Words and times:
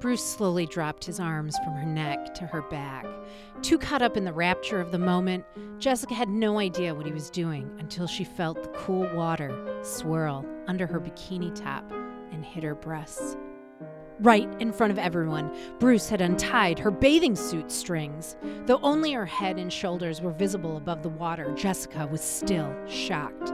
Bruce 0.00 0.24
slowly 0.24 0.64
dropped 0.64 1.04
his 1.04 1.18
arms 1.18 1.56
from 1.64 1.74
her 1.74 1.86
neck 1.86 2.32
to 2.34 2.46
her 2.46 2.62
back. 2.62 3.04
Too 3.62 3.78
caught 3.78 4.00
up 4.00 4.16
in 4.16 4.24
the 4.24 4.32
rapture 4.32 4.80
of 4.80 4.92
the 4.92 4.98
moment, 4.98 5.44
Jessica 5.78 6.14
had 6.14 6.28
no 6.28 6.60
idea 6.60 6.94
what 6.94 7.06
he 7.06 7.12
was 7.12 7.30
doing 7.30 7.68
until 7.80 8.06
she 8.06 8.22
felt 8.22 8.62
the 8.62 8.68
cool 8.68 9.08
water 9.14 9.80
swirl 9.82 10.46
under 10.68 10.86
her 10.86 11.00
bikini 11.00 11.52
top 11.52 11.90
and 12.30 12.44
hit 12.44 12.62
her 12.62 12.76
breasts. 12.76 13.36
Right 14.20 14.48
in 14.60 14.72
front 14.72 14.92
of 14.92 14.98
everyone, 14.98 15.50
Bruce 15.78 16.08
had 16.08 16.20
untied 16.20 16.78
her 16.78 16.90
bathing 16.90 17.34
suit 17.34 17.70
strings. 17.70 18.36
Though 18.66 18.80
only 18.82 19.12
her 19.12 19.26
head 19.26 19.58
and 19.58 19.72
shoulders 19.72 20.20
were 20.20 20.32
visible 20.32 20.76
above 20.76 21.02
the 21.02 21.08
water, 21.08 21.52
Jessica 21.54 22.06
was 22.06 22.20
still 22.20 22.72
shocked. 22.86 23.52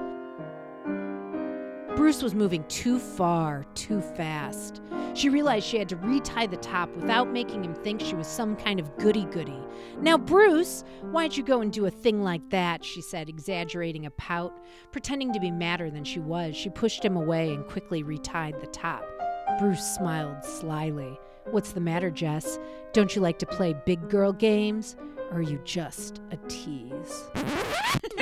Bruce 2.04 2.22
was 2.22 2.34
moving 2.34 2.62
too 2.64 2.98
far, 2.98 3.64
too 3.72 3.98
fast. 3.98 4.82
She 5.14 5.30
realized 5.30 5.66
she 5.66 5.78
had 5.78 5.88
to 5.88 5.96
retie 5.96 6.46
the 6.46 6.58
top 6.58 6.94
without 6.94 7.32
making 7.32 7.64
him 7.64 7.74
think 7.74 8.02
she 8.02 8.14
was 8.14 8.26
some 8.26 8.56
kind 8.56 8.78
of 8.78 8.94
goody 8.98 9.24
goody. 9.24 9.58
Now, 10.02 10.18
Bruce, 10.18 10.84
why'd 11.12 11.34
you 11.34 11.42
go 11.42 11.62
and 11.62 11.72
do 11.72 11.86
a 11.86 11.90
thing 11.90 12.22
like 12.22 12.50
that? 12.50 12.84
She 12.84 13.00
said, 13.00 13.30
exaggerating 13.30 14.04
a 14.04 14.10
pout. 14.10 14.52
Pretending 14.92 15.32
to 15.32 15.40
be 15.40 15.50
madder 15.50 15.90
than 15.90 16.04
she 16.04 16.20
was, 16.20 16.54
she 16.54 16.68
pushed 16.68 17.02
him 17.02 17.16
away 17.16 17.54
and 17.54 17.66
quickly 17.66 18.04
retied 18.04 18.60
the 18.60 18.66
top. 18.66 19.02
Bruce 19.58 19.94
smiled 19.94 20.44
slyly. 20.44 21.18
What's 21.52 21.72
the 21.72 21.80
matter, 21.80 22.10
Jess? 22.10 22.58
Don't 22.92 23.16
you 23.16 23.22
like 23.22 23.38
to 23.38 23.46
play 23.46 23.74
big 23.86 24.10
girl 24.10 24.34
games? 24.34 24.94
Or 25.30 25.38
are 25.38 25.42
you 25.42 25.58
just 25.64 26.20
a 26.32 26.36
tease? 26.48 27.24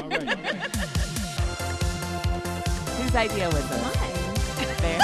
All 0.01 0.09
right. 0.09 1.32
Whose 3.13 3.31
idea 3.31 3.47
was 3.51 3.69
this? 3.69 3.97
Fair. 4.81 4.99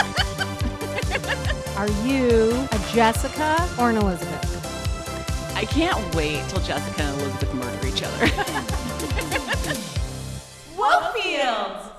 Are 1.76 1.90
you 2.06 2.66
a 2.72 2.78
Jessica 2.94 3.68
or 3.78 3.90
an 3.90 3.98
Elizabeth? 3.98 5.54
I 5.54 5.66
can't 5.66 6.14
wait 6.14 6.42
till 6.48 6.60
Jessica 6.60 7.02
and 7.02 7.20
Elizabeth 7.20 7.52
murder 7.52 7.86
each 7.86 8.02
other. 8.02 8.26
Wokefield! 10.78 11.90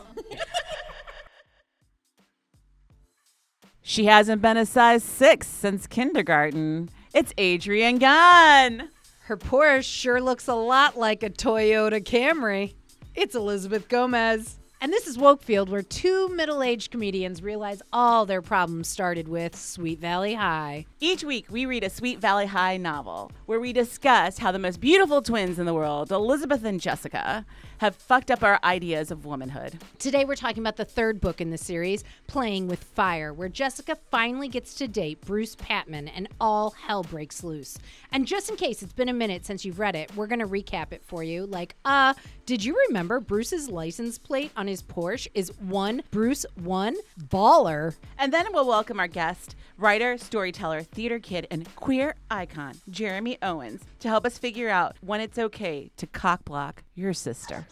she 3.84 4.06
hasn't 4.06 4.41
been 4.41 4.58
a 4.58 4.66
size 4.66 5.03
six 5.03 5.45
since 5.45 5.86
kindergarten. 5.86 6.89
It's 7.14 7.34
Adrian 7.38 8.00
Gunn. 8.00 8.89
Her 9.25 9.38
Porsche 9.38 9.84
sure 9.84 10.19
looks 10.19 10.47
a 10.47 10.56
lot 10.56 10.97
like 10.97 11.22
a 11.22 11.30
Toyota 11.30 12.03
Camry. 12.03 12.73
It's 13.14 13.36
Elizabeth 13.36 13.88
Gomez. 13.88 14.59
And 14.81 14.94
this 14.94 15.08
is 15.08 15.17
Wokefield, 15.17 15.67
where 15.67 15.81
two 15.81 16.30
middle 16.30 16.63
aged 16.63 16.89
comedians 16.89 17.44
realize 17.44 17.81
all 17.91 18.25
their 18.25 18.41
problems 18.41 18.88
started 18.88 19.27
with 19.27 19.53
Sweet 19.53 19.99
Valley 19.99 20.35
High. 20.35 20.85
Each 21.02 21.22
week, 21.22 21.47
we 21.49 21.66
read 21.66 21.83
a 21.83 21.89
Sweet 21.89 22.19
Valley 22.19 22.45
High 22.45 22.77
novel 22.77 23.30
where 23.45 23.59
we 23.59 23.73
discuss 23.73 24.38
how 24.38 24.53
the 24.53 24.57
most 24.57 24.80
beautiful 24.80 25.22
twins 25.22 25.59
in 25.59 25.66
the 25.66 25.73
world, 25.73 26.13
Elizabeth 26.13 26.63
and 26.63 26.80
Jessica, 26.80 27.45
have 27.80 27.95
fucked 27.95 28.30
up 28.30 28.44
our 28.44 28.59
ideas 28.63 29.09
of 29.09 29.25
womanhood. 29.25 29.77
Today, 29.97 30.25
we're 30.25 30.35
talking 30.35 30.61
about 30.61 30.75
the 30.75 30.85
third 30.85 31.19
book 31.22 31.41
in 31.41 31.49
the 31.49 31.58
series, 31.58 32.03
Playing 32.27 32.67
with 32.67 32.83
Fire, 32.83 33.33
where 33.33 33.49
Jessica 33.49 33.97
finally 34.11 34.49
gets 34.49 34.73
to 34.75 34.88
date 34.88 35.22
Bruce 35.22 35.55
Patman 35.55 36.09
and 36.09 36.27
all 36.41 36.72
hell 36.72 37.03
breaks 37.03 37.44
loose. 37.44 37.77
And 38.11 38.27
just 38.27 38.50
in 38.50 38.57
case 38.57 38.83
it's 38.83 38.94
been 38.94 39.09
a 39.09 39.13
minute 39.13 39.45
since 39.45 39.63
you've 39.63 39.80
read 39.80 39.95
it, 39.95 40.13
we're 40.16 40.27
going 40.27 40.39
to 40.39 40.47
recap 40.47 40.91
it 40.91 41.02
for 41.03 41.23
you. 41.23 41.45
Like, 41.45 41.75
uh, 41.85 42.13
did 42.45 42.63
you 42.63 42.75
remember 42.88 43.19
Bruce's 43.19 43.69
license 43.69 44.17
plate 44.17 44.52
on 44.57 44.67
his 44.67 44.83
Porsche 44.83 45.27
is 45.33 45.57
one 45.59 46.02
Bruce 46.11 46.45
one 46.55 46.95
baller? 47.27 47.95
And 48.17 48.33
then 48.33 48.47
we'll 48.52 48.67
welcome 48.67 49.00
our 49.00 49.07
guest, 49.07 49.55
writer, 49.77 50.17
storyteller, 50.17 50.81
theater 50.81 51.19
kid, 51.19 51.47
and 51.50 51.73
queer 51.75 52.16
icon, 52.30 52.73
Jeremy 52.89 53.38
Owens, 53.41 53.83
to 54.00 54.09
help 54.09 54.25
us 54.25 54.38
figure 54.38 54.69
out 54.69 54.97
when 55.02 55.22
it's 55.22 55.38
okay 55.38 55.91
to 55.95 56.07
cockblock 56.07 56.80
your 57.00 57.14
sister. 57.14 57.66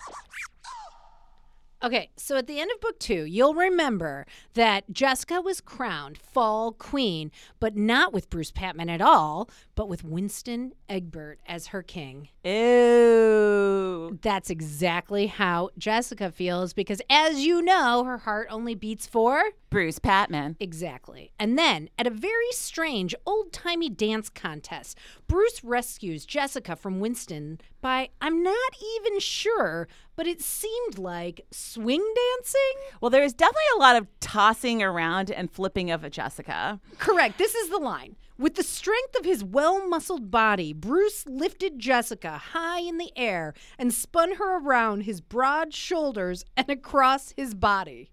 Okay, 1.84 2.10
so 2.18 2.36
at 2.38 2.48
the 2.48 2.60
end 2.60 2.72
of 2.74 2.82
book 2.82 2.98
two, 2.98 3.24
you'll 3.26 3.54
remember 3.54 4.26
that 4.56 4.92
Jessica 4.92 5.42
was 5.42 5.62
crowned 5.62 6.18
fall 6.18 6.72
queen, 6.72 7.32
but 7.60 7.76
not 7.76 8.12
with 8.12 8.32
Bruce 8.32 8.50
Patman 8.50 8.90
at 8.90 9.00
all, 9.00 9.48
but 9.76 9.88
with 9.88 10.04
Winston 10.04 10.74
Egbert 10.90 11.40
as 11.48 11.68
her 11.68 11.84
king. 11.84 12.30
Ew. 12.44 14.18
That's 14.24 14.50
exactly 14.50 15.28
how 15.28 15.70
Jessica 15.78 16.32
feels 16.32 16.74
because, 16.74 17.00
as 17.12 17.46
you 17.46 17.62
know, 17.62 18.04
her 18.06 18.18
heart 18.18 18.48
only 18.50 18.74
beats 18.74 19.06
for. 19.06 19.44
Bruce 19.70 20.00
Patman. 20.00 20.56
Exactly. 20.60 21.32
And 21.40 21.60
then, 21.60 21.90
at 22.00 22.08
a 22.08 22.12
very 22.12 22.52
strange 22.52 23.14
old 23.26 23.52
timey 23.52 23.90
dance 23.90 24.30
contest, 24.30 24.98
Bruce 25.28 25.64
rescues 25.64 26.26
Jessica 26.26 26.76
from 26.76 27.00
Winston 27.00 27.60
by, 27.88 28.10
I'm 28.20 28.44
not 28.44 28.74
even 28.98 29.18
sure, 29.22 29.88
but 30.18 30.28
it 30.28 30.42
seemed 30.42 30.98
like 30.98 31.46
swing 31.52 32.04
dancing? 32.36 33.00
Well, 33.00 33.10
there's 33.10 33.32
definitely 33.32 33.62
a 33.78 33.80
lot 33.80 33.96
of 33.96 34.08
tossing 34.20 34.84
around 34.84 35.32
and 35.32 35.50
flipping 35.50 35.90
of 35.90 36.04
a 36.04 36.10
Jessica. 36.10 36.82
Correct. 36.98 37.38
This 37.38 37.56
is 37.56 37.70
the 37.70 37.78
line. 37.78 38.18
With 38.38 38.56
the 38.56 38.64
strength 38.64 39.18
of 39.18 39.24
his 39.24 39.42
well 39.42 39.88
muscled 39.88 40.30
body, 40.30 40.74
Bruce 40.74 41.26
lifted 41.28 41.80
Jessica 41.80 42.38
high 42.52 42.82
in 42.82 42.98
the 42.98 43.14
air 43.16 43.54
and 43.80 43.94
spun 43.94 44.36
her 44.36 44.60
around 44.60 45.04
his 45.04 45.22
broad 45.22 45.74
shoulders 45.74 46.44
and 46.58 46.70
across 46.70 47.34
his 47.38 47.56
body. 47.56 48.12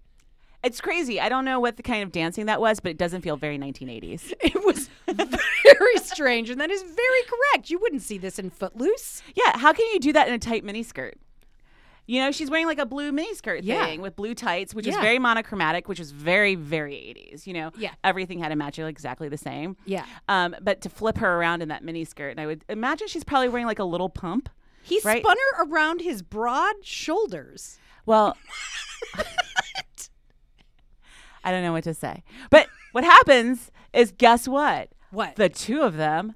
It's 0.65 0.81
crazy. 0.81 1.19
I 1.21 1.29
don't 1.29 1.45
know 1.45 1.59
what 1.59 1.77
the 1.77 1.83
kind 1.83 2.01
of 2.03 2.11
dancing 2.11 2.47
that 2.47 2.59
was, 2.59 2.79
but 2.79 2.89
it 2.89 2.97
doesn't 2.97 3.21
feel 3.21 3.37
very 3.37 3.57
1980s. 3.57 4.33
It 4.41 4.63
was 4.65 4.89
very 5.07 5.97
strange, 5.97 6.49
and 6.49 6.59
that 6.59 6.71
is 6.71 6.81
very 6.81 7.21
correct. 7.53 7.69
You 7.69 7.79
wouldn't 7.79 8.01
see 8.01 8.17
this 8.17 8.39
in 8.39 8.49
Footloose. 8.49 9.21
Yeah, 9.35 9.57
how 9.57 9.73
can 9.73 9.85
you 9.93 9.99
do 9.99 10.11
that 10.13 10.27
in 10.27 10.33
a 10.33 10.39
tight 10.39 10.63
miniskirt? 10.65 11.13
You 12.07 12.19
know, 12.21 12.31
she's 12.31 12.49
wearing 12.51 12.67
like 12.67 12.77
a 12.79 12.85
blue 12.85 13.11
miniskirt 13.11 13.61
Yeah. 13.63 13.83
thing 13.85 14.01
with 14.01 14.15
blue 14.15 14.35
tights, 14.35 14.75
which 14.75 14.85
is 14.87 14.95
very 14.97 15.17
monochromatic, 15.19 15.87
which 15.87 15.99
is 15.99 16.11
very, 16.11 16.53
very 16.55 16.93
80s. 16.95 17.47
You 17.47 17.53
know, 17.53 17.71
Yeah. 17.77 17.91
everything 18.03 18.39
had 18.39 18.49
to 18.49 18.55
match 18.55 18.77
like, 18.77 18.89
exactly 18.91 19.27
the 19.29 19.37
same. 19.37 19.75
Yeah. 19.85 20.05
Um, 20.29 20.55
but 20.61 20.81
to 20.81 20.89
flip 20.89 21.17
her 21.17 21.35
around 21.39 21.61
in 21.63 21.69
that 21.69 21.83
miniskirt, 21.83 22.31
and 22.31 22.39
I 22.39 22.45
would 22.45 22.63
imagine 22.69 23.07
she's 23.07 23.23
probably 23.23 23.49
wearing 23.49 23.65
like 23.67 23.79
a 23.79 23.83
little 23.83 24.09
pump. 24.09 24.49
He 24.83 24.99
Right. 25.03 25.23
spun 25.23 25.35
her 25.57 25.63
around 25.65 26.01
his 26.01 26.21
broad 26.21 26.75
shoulders. 26.83 27.79
Well, 28.05 28.37
I 31.45 31.51
don't 31.51 31.63
know 31.63 31.71
what 31.71 31.83
to 31.85 31.93
say. 31.93 32.23
But 32.49 32.67
what 32.91 33.03
happens 33.03 33.71
is, 33.93 34.11
guess 34.17 34.47
what? 34.47 34.89
What? 35.11 35.35
The 35.35 35.47
two 35.49 35.81
of 35.81 35.95
them, 35.95 36.35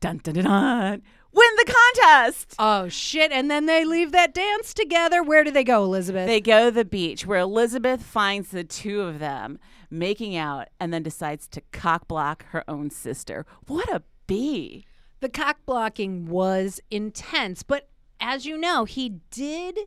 dun 0.00 0.18
dun 0.22 0.34
dun, 0.34 0.44
dun 0.44 1.02
win 1.34 1.48
the 1.56 1.74
contest. 1.96 2.54
oh, 2.58 2.88
shit. 2.88 3.32
And 3.32 3.50
then 3.50 3.66
they 3.66 3.84
leave 3.84 4.12
that 4.12 4.32
dance 4.32 4.72
together. 4.72 5.22
Where 5.22 5.44
do 5.44 5.50
they 5.50 5.64
go, 5.64 5.82
Elizabeth? 5.84 6.26
They 6.26 6.40
go 6.40 6.66
to 6.66 6.70
the 6.70 6.84
beach 6.84 7.26
where 7.26 7.40
Elizabeth 7.40 8.02
finds 8.02 8.50
the 8.50 8.64
two 8.64 9.00
of 9.02 9.18
them 9.18 9.58
making 9.90 10.36
out 10.36 10.68
and 10.80 10.92
then 10.92 11.02
decides 11.02 11.46
to 11.48 11.60
cock 11.72 12.08
block 12.08 12.46
her 12.50 12.64
own 12.68 12.90
sister. 12.90 13.44
What 13.66 13.88
a 13.92 14.02
bee. 14.26 14.86
the 15.20 15.28
cock 15.28 15.58
blocking 15.66 16.26
was 16.26 16.80
intense, 16.90 17.62
but 17.62 17.88
as 18.20 18.46
you 18.46 18.56
know, 18.56 18.84
he 18.84 19.20
did 19.30 19.78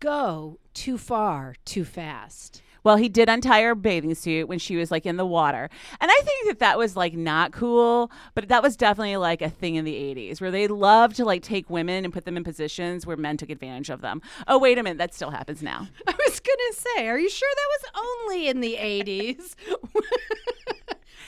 go 0.00 0.58
too 0.74 0.98
far 0.98 1.54
too 1.64 1.84
fast. 1.84 2.60
Well, 2.84 2.96
he 2.96 3.08
did 3.08 3.30
untie 3.30 3.62
her 3.62 3.74
bathing 3.74 4.14
suit 4.14 4.46
when 4.46 4.58
she 4.58 4.76
was 4.76 4.90
like 4.90 5.06
in 5.06 5.16
the 5.16 5.24
water. 5.24 5.70
And 6.00 6.10
I 6.10 6.20
think 6.22 6.46
that 6.48 6.58
that 6.58 6.78
was 6.78 6.96
like 6.96 7.14
not 7.14 7.50
cool, 7.52 8.10
but 8.34 8.48
that 8.48 8.62
was 8.62 8.76
definitely 8.76 9.16
like 9.16 9.40
a 9.40 9.48
thing 9.48 9.76
in 9.76 9.86
the 9.86 9.94
80s 9.94 10.40
where 10.40 10.50
they 10.50 10.68
loved 10.68 11.16
to 11.16 11.24
like 11.24 11.42
take 11.42 11.70
women 11.70 12.04
and 12.04 12.12
put 12.12 12.26
them 12.26 12.36
in 12.36 12.44
positions 12.44 13.06
where 13.06 13.16
men 13.16 13.38
took 13.38 13.48
advantage 13.48 13.88
of 13.88 14.02
them. 14.02 14.20
Oh, 14.46 14.58
wait 14.58 14.78
a 14.78 14.82
minute, 14.82 14.98
that 14.98 15.14
still 15.14 15.30
happens 15.30 15.62
now. 15.62 15.88
I 16.06 16.14
was 16.26 16.40
going 16.40 16.58
to 16.58 16.74
say, 16.78 17.08
are 17.08 17.18
you 17.18 17.30
sure 17.30 17.48
that 17.54 17.68
was 17.80 18.06
only 18.06 18.48
in 18.48 18.60
the 18.60 18.76
80s? 18.78 19.54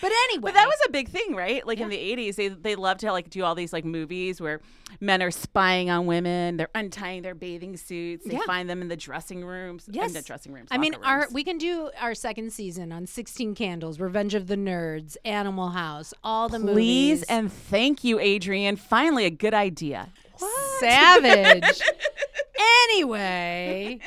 but 0.01 0.12
anyway, 0.25 0.43
But 0.43 0.55
that 0.55 0.66
was 0.66 0.78
a 0.87 0.91
big 0.91 1.09
thing, 1.09 1.34
right? 1.34 1.66
Like 1.66 1.81
in 1.81 1.89
the 1.89 1.97
80s, 1.97 2.37
they 2.37 2.48
they 2.48 2.75
loved 2.77 3.01
to 3.01 3.13
like 3.13 3.31
do 3.31 3.45
all 3.45 3.54
these 3.54 3.72
like 3.72 3.84
movies 3.84 4.41
where 4.41 4.60
men 5.01 5.22
are 5.22 5.31
spying 5.31 5.91
on 5.91 6.07
women, 6.07 6.57
they're 6.57 6.69
untying 6.75 7.22
their 7.22 7.34
bathing 7.34 7.77
suits, 7.77 8.25
they 8.25 8.34
Yeah. 8.34 8.41
find 8.47 8.69
them 8.71 8.81
in 8.83 8.89
the 8.89 8.97
dressing 8.97 9.45
rooms, 9.45 9.89
Yes. 9.91 10.09
in 10.09 10.13
the 10.15 10.22
dressing 10.22 10.53
rooms. 10.53 10.69
I 10.71 10.78
mean, 10.78 10.93
locker 10.93 11.04
our 11.04 11.28
we 11.33 11.43
can 11.45 11.59
do 11.59 11.91
our 12.01 12.15
second 12.15 12.53
season 12.53 12.93
on 12.93 13.07
16 13.07 13.54
Candles, 13.54 13.98
Revenge 13.98 14.34
of 14.34 14.47
the 14.47 14.57
Nerds, 14.57 15.16
Animal 15.25 15.71
House, 15.71 16.15
all 16.22 16.49
the 16.49 16.59
Please 16.59 16.66
movies. 16.66 17.19
Please 17.21 17.22
and 17.25 17.53
thank 17.53 18.04
you, 18.04 18.19
Adrian. 18.19 18.77
Finally, 18.77 19.25
a 19.25 19.31
good 19.31 19.54
idea. 19.54 20.09
What? 20.39 20.81
Savage. 20.81 21.81
anyway, 22.91 23.99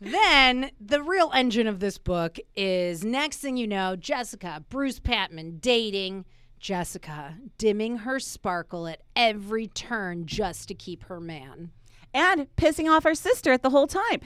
then 0.00 0.70
the 0.80 1.02
real 1.02 1.30
engine 1.34 1.66
of 1.66 1.80
this 1.80 1.98
book 1.98 2.38
is 2.56 3.04
next 3.04 3.38
thing 3.38 3.56
you 3.56 3.66
know, 3.66 3.96
Jessica, 3.96 4.64
Bruce 4.68 4.98
Patman 4.98 5.58
dating 5.58 6.24
Jessica, 6.58 7.36
dimming 7.58 7.98
her 7.98 8.18
sparkle 8.18 8.86
at 8.86 9.02
every 9.16 9.66
turn 9.66 10.26
just 10.26 10.68
to 10.68 10.74
keep 10.74 11.04
her 11.04 11.20
man. 11.20 11.70
and 12.12 12.48
pissing 12.56 12.90
off 12.90 13.04
her 13.04 13.14
sister 13.14 13.52
at 13.52 13.62
the 13.62 13.70
whole 13.70 13.86
time. 13.86 14.20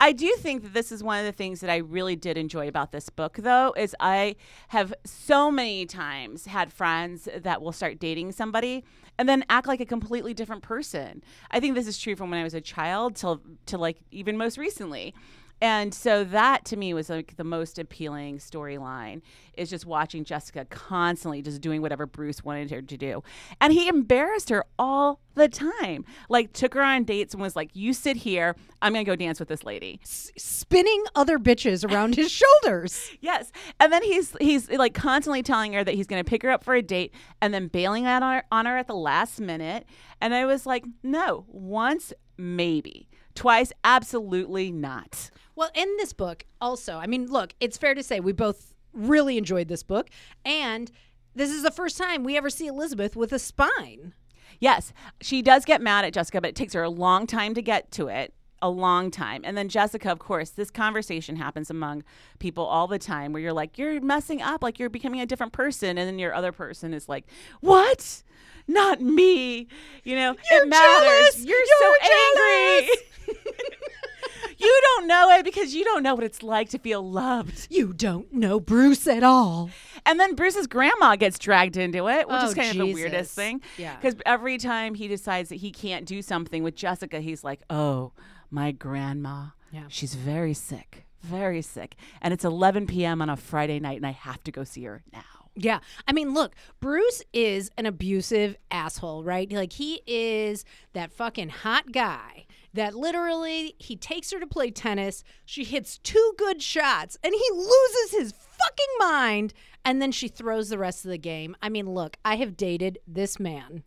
I 0.00 0.10
do 0.10 0.34
think 0.38 0.62
that 0.64 0.74
this 0.74 0.90
is 0.90 1.04
one 1.04 1.20
of 1.20 1.24
the 1.24 1.30
things 1.32 1.60
that 1.60 1.70
I 1.70 1.76
really 1.76 2.16
did 2.16 2.36
enjoy 2.36 2.66
about 2.66 2.90
this 2.90 3.10
book, 3.10 3.36
though, 3.36 3.72
is 3.76 3.94
I 4.00 4.34
have 4.68 4.92
so 5.04 5.48
many 5.50 5.86
times 5.86 6.46
had 6.46 6.72
friends 6.72 7.28
that 7.36 7.62
will 7.62 7.70
start 7.70 8.00
dating 8.00 8.32
somebody 8.32 8.82
and 9.18 9.28
then 9.28 9.44
act 9.50 9.66
like 9.66 9.80
a 9.80 9.86
completely 9.86 10.32
different 10.32 10.62
person. 10.62 11.22
I 11.50 11.60
think 11.60 11.74
this 11.74 11.86
is 11.86 11.98
true 11.98 12.16
from 12.16 12.30
when 12.30 12.40
I 12.40 12.44
was 12.44 12.54
a 12.54 12.60
child 12.60 13.16
till 13.16 13.42
to 13.66 13.76
like 13.76 13.98
even 14.10 14.36
most 14.36 14.56
recently. 14.56 15.14
And 15.60 15.92
so 15.92 16.24
that 16.24 16.64
to 16.66 16.76
me 16.76 16.94
was 16.94 17.10
like 17.10 17.36
the 17.36 17.44
most 17.44 17.78
appealing 17.78 18.38
storyline 18.38 19.22
is 19.54 19.68
just 19.70 19.86
watching 19.86 20.24
Jessica 20.24 20.64
constantly 20.66 21.42
just 21.42 21.60
doing 21.60 21.82
whatever 21.82 22.06
Bruce 22.06 22.44
wanted 22.44 22.70
her 22.70 22.80
to 22.80 22.96
do. 22.96 23.22
And 23.60 23.72
he 23.72 23.88
embarrassed 23.88 24.50
her 24.50 24.64
all 24.78 25.20
the 25.34 25.48
time. 25.48 26.04
Like 26.28 26.52
took 26.52 26.74
her 26.74 26.82
on 26.82 27.04
dates 27.04 27.34
and 27.34 27.42
was 27.42 27.56
like, 27.56 27.70
"You 27.74 27.92
sit 27.92 28.18
here. 28.18 28.54
I'm 28.80 28.92
going 28.92 29.04
to 29.04 29.10
go 29.10 29.16
dance 29.16 29.40
with 29.40 29.48
this 29.48 29.64
lady." 29.64 30.00
S- 30.02 30.30
spinning 30.36 31.04
other 31.16 31.38
bitches 31.38 31.88
around 31.90 32.14
his 32.14 32.30
shoulders. 32.30 33.10
Yes. 33.20 33.50
And 33.80 33.92
then 33.92 34.02
he's 34.02 34.34
he's 34.40 34.70
like 34.70 34.94
constantly 34.94 35.42
telling 35.42 35.72
her 35.72 35.82
that 35.82 35.94
he's 35.94 36.06
going 36.06 36.22
to 36.22 36.28
pick 36.28 36.42
her 36.42 36.50
up 36.50 36.62
for 36.62 36.74
a 36.74 36.82
date 36.82 37.12
and 37.42 37.52
then 37.52 37.66
bailing 37.66 38.06
out 38.06 38.22
on 38.22 38.34
her, 38.36 38.44
on 38.52 38.66
her 38.66 38.78
at 38.78 38.86
the 38.86 38.94
last 38.94 39.40
minute. 39.40 39.86
And 40.20 40.34
I 40.34 40.46
was 40.46 40.66
like, 40.66 40.84
"No, 41.02 41.44
once 41.48 42.12
maybe. 42.38 43.08
Twice 43.38 43.72
absolutely 43.84 44.70
not." 44.72 45.30
Well, 45.54 45.70
in 45.74 45.88
this 45.96 46.12
book, 46.12 46.44
also, 46.60 46.96
I 46.96 47.06
mean, 47.06 47.26
look, 47.26 47.54
it's 47.60 47.78
fair 47.78 47.94
to 47.94 48.02
say 48.02 48.20
we 48.20 48.32
both 48.32 48.74
really 48.92 49.38
enjoyed 49.38 49.68
this 49.68 49.82
book, 49.82 50.08
and 50.44 50.90
this 51.34 51.50
is 51.50 51.62
the 51.62 51.70
first 51.70 51.96
time 51.96 52.24
we 52.24 52.36
ever 52.36 52.50
see 52.50 52.66
Elizabeth 52.66 53.14
with 53.14 53.32
a 53.32 53.38
spine. 53.38 54.14
Yes, 54.60 54.92
she 55.20 55.40
does 55.40 55.64
get 55.64 55.80
mad 55.80 56.04
at 56.04 56.12
Jessica, 56.12 56.40
but 56.40 56.50
it 56.50 56.56
takes 56.56 56.74
her 56.74 56.82
a 56.82 56.90
long 56.90 57.26
time 57.26 57.54
to 57.54 57.62
get 57.62 57.92
to 57.92 58.08
it. 58.08 58.34
A 58.60 58.68
long 58.68 59.10
time. 59.10 59.42
And 59.44 59.56
then 59.56 59.68
Jessica, 59.68 60.10
of 60.10 60.18
course, 60.18 60.50
this 60.50 60.70
conversation 60.70 61.36
happens 61.36 61.70
among 61.70 62.02
people 62.40 62.64
all 62.64 62.86
the 62.88 62.98
time 62.98 63.32
where 63.32 63.40
you're 63.40 63.52
like, 63.52 63.78
you're 63.78 64.00
messing 64.00 64.42
up, 64.42 64.62
like 64.62 64.78
you're 64.78 64.90
becoming 64.90 65.20
a 65.20 65.26
different 65.26 65.52
person. 65.52 65.96
And 65.96 66.08
then 66.08 66.18
your 66.18 66.34
other 66.34 66.50
person 66.52 66.92
is 66.92 67.08
like, 67.08 67.24
what? 67.60 68.22
Not 68.66 69.00
me. 69.00 69.68
You 70.04 70.16
know, 70.16 70.36
You're 70.50 70.62
it 70.64 70.68
matters. 70.68 71.34
jealous. 71.36 71.44
You're, 71.44 71.56
You're 71.56 71.66
so 71.80 71.94
angry. 72.02 72.90
you 74.58 74.80
don't 74.82 75.06
know 75.06 75.30
it 75.30 75.44
because 75.44 75.74
you 75.74 75.84
don't 75.84 76.02
know 76.02 76.14
what 76.14 76.24
it's 76.24 76.42
like 76.42 76.68
to 76.70 76.78
feel 76.78 77.08
loved. 77.08 77.68
You 77.70 77.92
don't 77.92 78.32
know 78.32 78.58
Bruce 78.60 79.06
at 79.06 79.22
all. 79.22 79.70
And 80.04 80.18
then 80.18 80.34
Bruce's 80.34 80.66
grandma 80.66 81.16
gets 81.16 81.38
dragged 81.38 81.76
into 81.76 82.08
it, 82.08 82.28
which 82.28 82.36
Oh, 82.40 82.48
is 82.48 82.54
kind 82.54 82.70
of 82.70 82.76
the 82.86 82.92
weirdest 82.92 83.34
thing. 83.34 83.60
Yeah. 83.76 83.94
Because 83.96 84.16
every 84.26 84.58
time 84.58 84.94
he 84.94 85.06
decides 85.08 85.48
that 85.50 85.56
he 85.56 85.70
can't 85.70 86.06
do 86.06 86.22
something 86.22 86.62
with 86.62 86.74
Jessica, 86.74 87.20
he's 87.20 87.44
like, 87.44 87.60
oh, 87.70 88.12
my 88.50 88.72
grandma. 88.72 89.48
Yeah. 89.72 89.84
She's 89.88 90.14
very 90.14 90.54
sick, 90.54 91.04
very 91.22 91.62
sick. 91.62 91.96
And 92.22 92.32
it's 92.32 92.44
11 92.44 92.86
p.m. 92.86 93.20
on 93.20 93.28
a 93.28 93.36
Friday 93.36 93.80
night, 93.80 93.96
and 93.96 94.06
I 94.06 94.12
have 94.12 94.42
to 94.44 94.52
go 94.52 94.64
see 94.64 94.84
her 94.84 95.02
now. 95.12 95.22
Yeah. 95.60 95.80
I 96.06 96.12
mean, 96.12 96.34
look, 96.34 96.54
Bruce 96.78 97.22
is 97.32 97.70
an 97.76 97.84
abusive 97.84 98.56
asshole, 98.70 99.24
right? 99.24 99.50
Like, 99.50 99.72
he 99.72 100.02
is 100.06 100.64
that 100.92 101.10
fucking 101.10 101.48
hot 101.48 101.90
guy 101.90 102.46
that 102.74 102.94
literally 102.94 103.74
he 103.78 103.96
takes 103.96 104.30
her 104.30 104.38
to 104.38 104.46
play 104.46 104.70
tennis. 104.70 105.24
She 105.44 105.64
hits 105.64 105.98
two 105.98 106.34
good 106.38 106.62
shots 106.62 107.18
and 107.24 107.34
he 107.34 107.50
loses 107.52 108.10
his 108.12 108.32
fucking 108.32 108.94
mind. 109.00 109.52
And 109.84 110.00
then 110.00 110.12
she 110.12 110.28
throws 110.28 110.68
the 110.68 110.78
rest 110.78 111.04
of 111.04 111.10
the 111.10 111.18
game. 111.18 111.56
I 111.60 111.68
mean, 111.70 111.90
look, 111.90 112.18
I 112.24 112.36
have 112.36 112.56
dated 112.56 112.98
this 113.06 113.40
man 113.40 113.82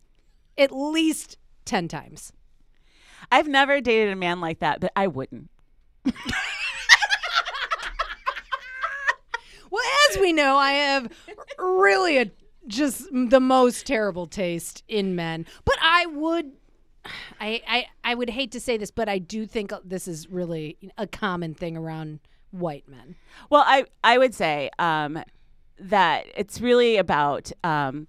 at 0.57 0.73
least 0.73 1.37
10 1.63 1.87
times. 1.87 2.33
I've 3.31 3.47
never 3.47 3.81
dated 3.81 4.11
a 4.11 4.15
man 4.15 4.41
like 4.41 4.59
that, 4.59 4.79
but 4.79 4.91
I 4.95 5.07
wouldn't. 5.07 5.49
Well, 9.71 9.83
as 10.09 10.17
we 10.19 10.33
know, 10.33 10.57
I 10.57 10.73
have 10.73 11.07
really 11.57 12.17
a 12.17 12.31
just 12.67 13.07
the 13.11 13.39
most 13.39 13.87
terrible 13.87 14.27
taste 14.27 14.83
in 14.87 15.15
men. 15.15 15.45
But 15.63 15.77
I 15.81 16.05
would 16.07 16.51
I 17.39 17.61
I 17.67 17.85
I 18.03 18.15
would 18.15 18.29
hate 18.29 18.51
to 18.51 18.59
say 18.59 18.75
this, 18.75 18.91
but 18.91 19.07
I 19.07 19.17
do 19.17 19.45
think 19.45 19.71
this 19.85 20.09
is 20.09 20.29
really 20.29 20.77
a 20.97 21.07
common 21.07 21.53
thing 21.53 21.77
around 21.77 22.19
white 22.51 22.87
men. 22.89 23.15
Well, 23.49 23.63
I, 23.65 23.85
I 24.03 24.17
would 24.17 24.35
say 24.35 24.69
um, 24.77 25.23
that 25.79 26.25
it's 26.35 26.59
really 26.59 26.97
about, 26.97 27.49
um, 27.63 28.07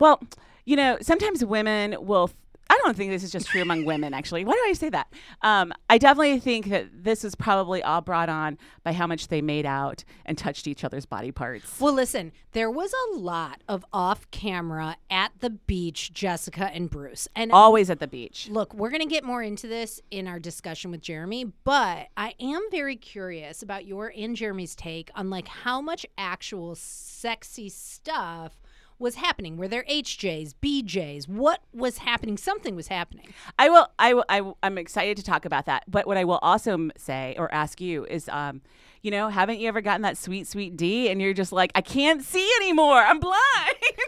well, 0.00 0.22
you 0.64 0.76
know, 0.76 0.96
sometimes 1.02 1.44
women 1.44 1.96
will. 2.00 2.30
I 2.68 2.78
don't 2.84 2.96
think 2.96 3.10
this 3.10 3.22
is 3.22 3.30
just 3.30 3.46
true 3.48 3.62
among 3.62 3.84
women, 3.84 4.12
actually. 4.12 4.44
Why 4.44 4.52
do 4.52 4.62
I 4.66 4.72
say 4.72 4.90
that? 4.90 5.12
Um, 5.42 5.72
I 5.88 5.98
definitely 5.98 6.40
think 6.40 6.66
that 6.70 6.86
this 6.92 7.24
is 7.24 7.34
probably 7.34 7.82
all 7.82 8.00
brought 8.00 8.28
on 8.28 8.58
by 8.82 8.92
how 8.92 9.06
much 9.06 9.28
they 9.28 9.40
made 9.40 9.66
out 9.66 10.04
and 10.24 10.36
touched 10.36 10.66
each 10.66 10.82
other's 10.82 11.06
body 11.06 11.30
parts. 11.30 11.80
Well, 11.80 11.92
listen, 11.92 12.32
there 12.52 12.70
was 12.70 12.92
a 12.92 13.18
lot 13.18 13.62
of 13.68 13.84
off 13.92 14.30
camera 14.30 14.96
at 15.10 15.32
the 15.40 15.50
beach, 15.50 16.12
Jessica 16.12 16.70
and 16.72 16.90
Bruce. 16.90 17.28
And 17.36 17.52
Always 17.52 17.88
at 17.88 18.00
the 18.00 18.08
beach. 18.08 18.48
Look, 18.50 18.74
we're 18.74 18.90
going 18.90 19.02
to 19.02 19.06
get 19.06 19.24
more 19.24 19.42
into 19.42 19.68
this 19.68 20.00
in 20.10 20.26
our 20.26 20.38
discussion 20.38 20.90
with 20.90 21.00
Jeremy, 21.00 21.52
but 21.64 22.08
I 22.16 22.34
am 22.40 22.62
very 22.70 22.96
curious 22.96 23.62
about 23.62 23.86
your 23.86 24.12
and 24.16 24.34
Jeremy's 24.34 24.74
take 24.74 25.10
on 25.14 25.30
like 25.30 25.48
how 25.48 25.80
much 25.80 26.04
actual 26.18 26.74
sexy 26.74 27.68
stuff 27.68 28.60
was 28.98 29.16
happening. 29.16 29.56
Were 29.56 29.68
there 29.68 29.84
HJs, 29.90 30.54
BJs? 30.62 31.28
What 31.28 31.60
was 31.72 31.98
happening? 31.98 32.36
Something 32.36 32.76
was 32.76 32.88
happening. 32.88 33.32
I 33.58 33.68
will. 33.68 33.88
I 33.98 34.14
will. 34.14 34.24
I. 34.28 34.52
I'm 34.62 34.78
excited 34.78 35.16
to 35.18 35.22
talk 35.22 35.44
about 35.44 35.66
that. 35.66 35.84
But 35.88 36.06
what 36.06 36.16
I 36.16 36.24
will 36.24 36.38
also 36.42 36.90
say 36.96 37.34
or 37.38 37.52
ask 37.52 37.80
you 37.80 38.04
is, 38.06 38.28
um, 38.28 38.62
you 39.02 39.10
know, 39.10 39.28
haven't 39.28 39.60
you 39.60 39.68
ever 39.68 39.80
gotten 39.80 40.02
that 40.02 40.16
sweet, 40.16 40.46
sweet 40.46 40.76
D, 40.76 41.08
and 41.08 41.20
you're 41.20 41.34
just 41.34 41.52
like, 41.52 41.72
I 41.74 41.80
can't 41.80 42.22
see 42.22 42.48
anymore. 42.60 42.98
I'm 42.98 43.20
blind. 43.20 43.36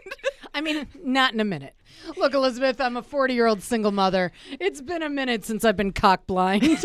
I 0.54 0.60
mean, 0.60 0.86
not 1.04 1.34
in 1.34 1.40
a 1.40 1.44
minute. 1.44 1.74
Look, 2.16 2.34
Elizabeth, 2.34 2.80
I'm 2.80 2.96
a 2.96 3.02
40 3.02 3.34
year 3.34 3.46
old 3.46 3.62
single 3.62 3.92
mother. 3.92 4.32
It's 4.58 4.80
been 4.80 5.02
a 5.02 5.10
minute 5.10 5.44
since 5.44 5.64
I've 5.64 5.76
been 5.76 5.92
cock 5.92 6.26
blind. 6.26 6.62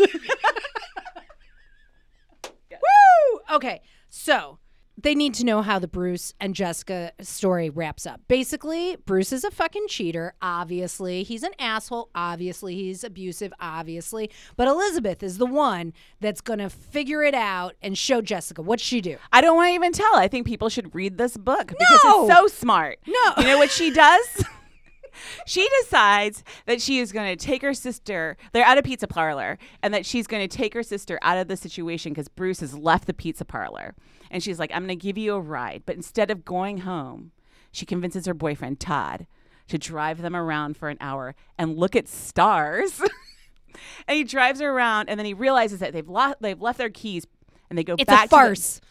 Woo! 2.70 3.40
Okay, 3.52 3.82
so 4.08 4.58
they 4.96 5.14
need 5.14 5.34
to 5.34 5.44
know 5.44 5.60
how 5.62 5.78
the 5.80 5.88
Bruce 5.88 6.34
and 6.40 6.54
Jessica 6.54 7.12
story 7.20 7.68
wraps 7.68 8.06
up. 8.06 8.20
Basically, 8.28 8.96
Bruce 9.04 9.32
is 9.32 9.42
a 9.42 9.50
fucking 9.50 9.86
cheater, 9.88 10.34
obviously. 10.40 11.24
He's 11.24 11.42
an 11.42 11.50
asshole, 11.58 12.10
obviously. 12.14 12.76
He's 12.76 13.02
abusive, 13.02 13.52
obviously. 13.58 14.30
But 14.56 14.68
Elizabeth 14.68 15.22
is 15.22 15.38
the 15.38 15.46
one 15.46 15.92
that's 16.20 16.40
going 16.40 16.60
to 16.60 16.70
figure 16.70 17.22
it 17.24 17.34
out 17.34 17.74
and 17.82 17.98
show 17.98 18.22
Jessica. 18.22 18.62
what 18.62 18.78
she 18.78 19.00
do? 19.00 19.16
I 19.32 19.40
don't 19.40 19.56
want 19.56 19.70
to 19.70 19.74
even 19.74 19.92
tell. 19.92 20.14
I 20.14 20.28
think 20.28 20.46
people 20.46 20.68
should 20.68 20.94
read 20.94 21.18
this 21.18 21.36
book 21.36 21.66
because 21.68 22.00
No! 22.04 22.26
it's 22.26 22.34
so 22.36 22.46
smart. 22.46 22.98
No. 23.06 23.32
You 23.38 23.44
know 23.44 23.58
what 23.58 23.70
she 23.72 23.90
does? 23.90 24.44
she 25.46 25.68
decides 25.82 26.42
that 26.66 26.80
she 26.80 26.98
is 26.98 27.12
going 27.12 27.36
to 27.36 27.44
take 27.44 27.62
her 27.62 27.74
sister. 27.74 28.36
They're 28.52 28.64
at 28.64 28.78
a 28.78 28.82
pizza 28.82 29.06
parlor, 29.06 29.58
and 29.82 29.92
that 29.94 30.06
she's 30.06 30.26
going 30.26 30.46
to 30.48 30.56
take 30.56 30.74
her 30.74 30.82
sister 30.82 31.18
out 31.22 31.38
of 31.38 31.48
the 31.48 31.56
situation 31.56 32.12
because 32.12 32.28
Bruce 32.28 32.60
has 32.60 32.76
left 32.76 33.06
the 33.06 33.14
pizza 33.14 33.44
parlor. 33.44 33.94
And 34.34 34.42
she's 34.42 34.58
like, 34.58 34.72
I'm 34.74 34.84
going 34.84 34.98
to 34.98 35.02
give 35.02 35.16
you 35.16 35.36
a 35.36 35.40
ride. 35.40 35.84
But 35.86 35.94
instead 35.94 36.28
of 36.28 36.44
going 36.44 36.78
home, 36.78 37.30
she 37.70 37.86
convinces 37.86 38.26
her 38.26 38.34
boyfriend, 38.34 38.80
Todd, 38.80 39.28
to 39.68 39.78
drive 39.78 40.20
them 40.20 40.34
around 40.34 40.76
for 40.76 40.88
an 40.88 40.96
hour 41.00 41.36
and 41.56 41.78
look 41.78 41.94
at 41.94 42.08
stars. 42.08 43.00
and 44.08 44.16
he 44.16 44.24
drives 44.24 44.60
her 44.60 44.68
around, 44.68 45.08
and 45.08 45.20
then 45.20 45.24
he 45.24 45.34
realizes 45.34 45.78
that 45.78 45.92
they've, 45.92 46.08
lo- 46.08 46.34
they've 46.40 46.60
left 46.60 46.78
their 46.78 46.90
keys. 46.90 47.28
And 47.70 47.78
they 47.78 47.84
go 47.84 47.94
It's 47.96 48.08
back 48.08 48.26
a 48.26 48.28
farce. 48.28 48.74
To 48.74 48.80
the, 48.80 48.86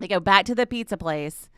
they 0.00 0.08
go 0.08 0.18
back 0.18 0.44
to 0.46 0.54
the 0.56 0.66
pizza 0.66 0.96
place, 0.96 1.48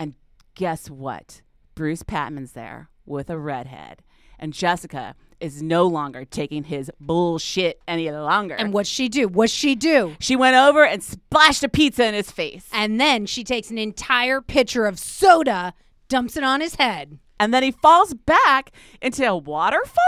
and 0.00 0.14
guess 0.54 0.88
what? 0.88 1.42
Bruce 1.74 2.02
Patman's 2.02 2.52
there 2.52 2.88
with 3.04 3.28
a 3.28 3.38
redhead, 3.38 4.02
and 4.38 4.54
Jessica 4.54 5.14
is 5.40 5.62
no 5.62 5.86
longer 5.86 6.24
taking 6.24 6.64
his 6.64 6.90
bullshit 7.00 7.80
any 7.86 8.10
longer. 8.10 8.54
and 8.54 8.72
what's 8.72 8.88
she 8.88 9.08
do? 9.08 9.28
What's 9.28 9.52
she 9.52 9.74
do? 9.74 10.16
she 10.20 10.36
went 10.36 10.56
over 10.56 10.84
and 10.84 11.02
splashed 11.02 11.62
a 11.62 11.68
pizza 11.68 12.06
in 12.06 12.14
his 12.14 12.30
face, 12.30 12.68
And 12.72 13.00
then 13.00 13.26
she 13.26 13.44
takes 13.44 13.70
an 13.70 13.78
entire 13.78 14.40
pitcher 14.40 14.86
of 14.86 14.98
soda, 14.98 15.74
dumps 16.08 16.36
it 16.36 16.44
on 16.44 16.60
his 16.60 16.74
head. 16.76 17.18
and 17.40 17.54
then 17.54 17.62
he 17.62 17.70
falls 17.70 18.14
back 18.14 18.72
into 19.00 19.24
a 19.28 19.36
waterfall. 19.36 20.04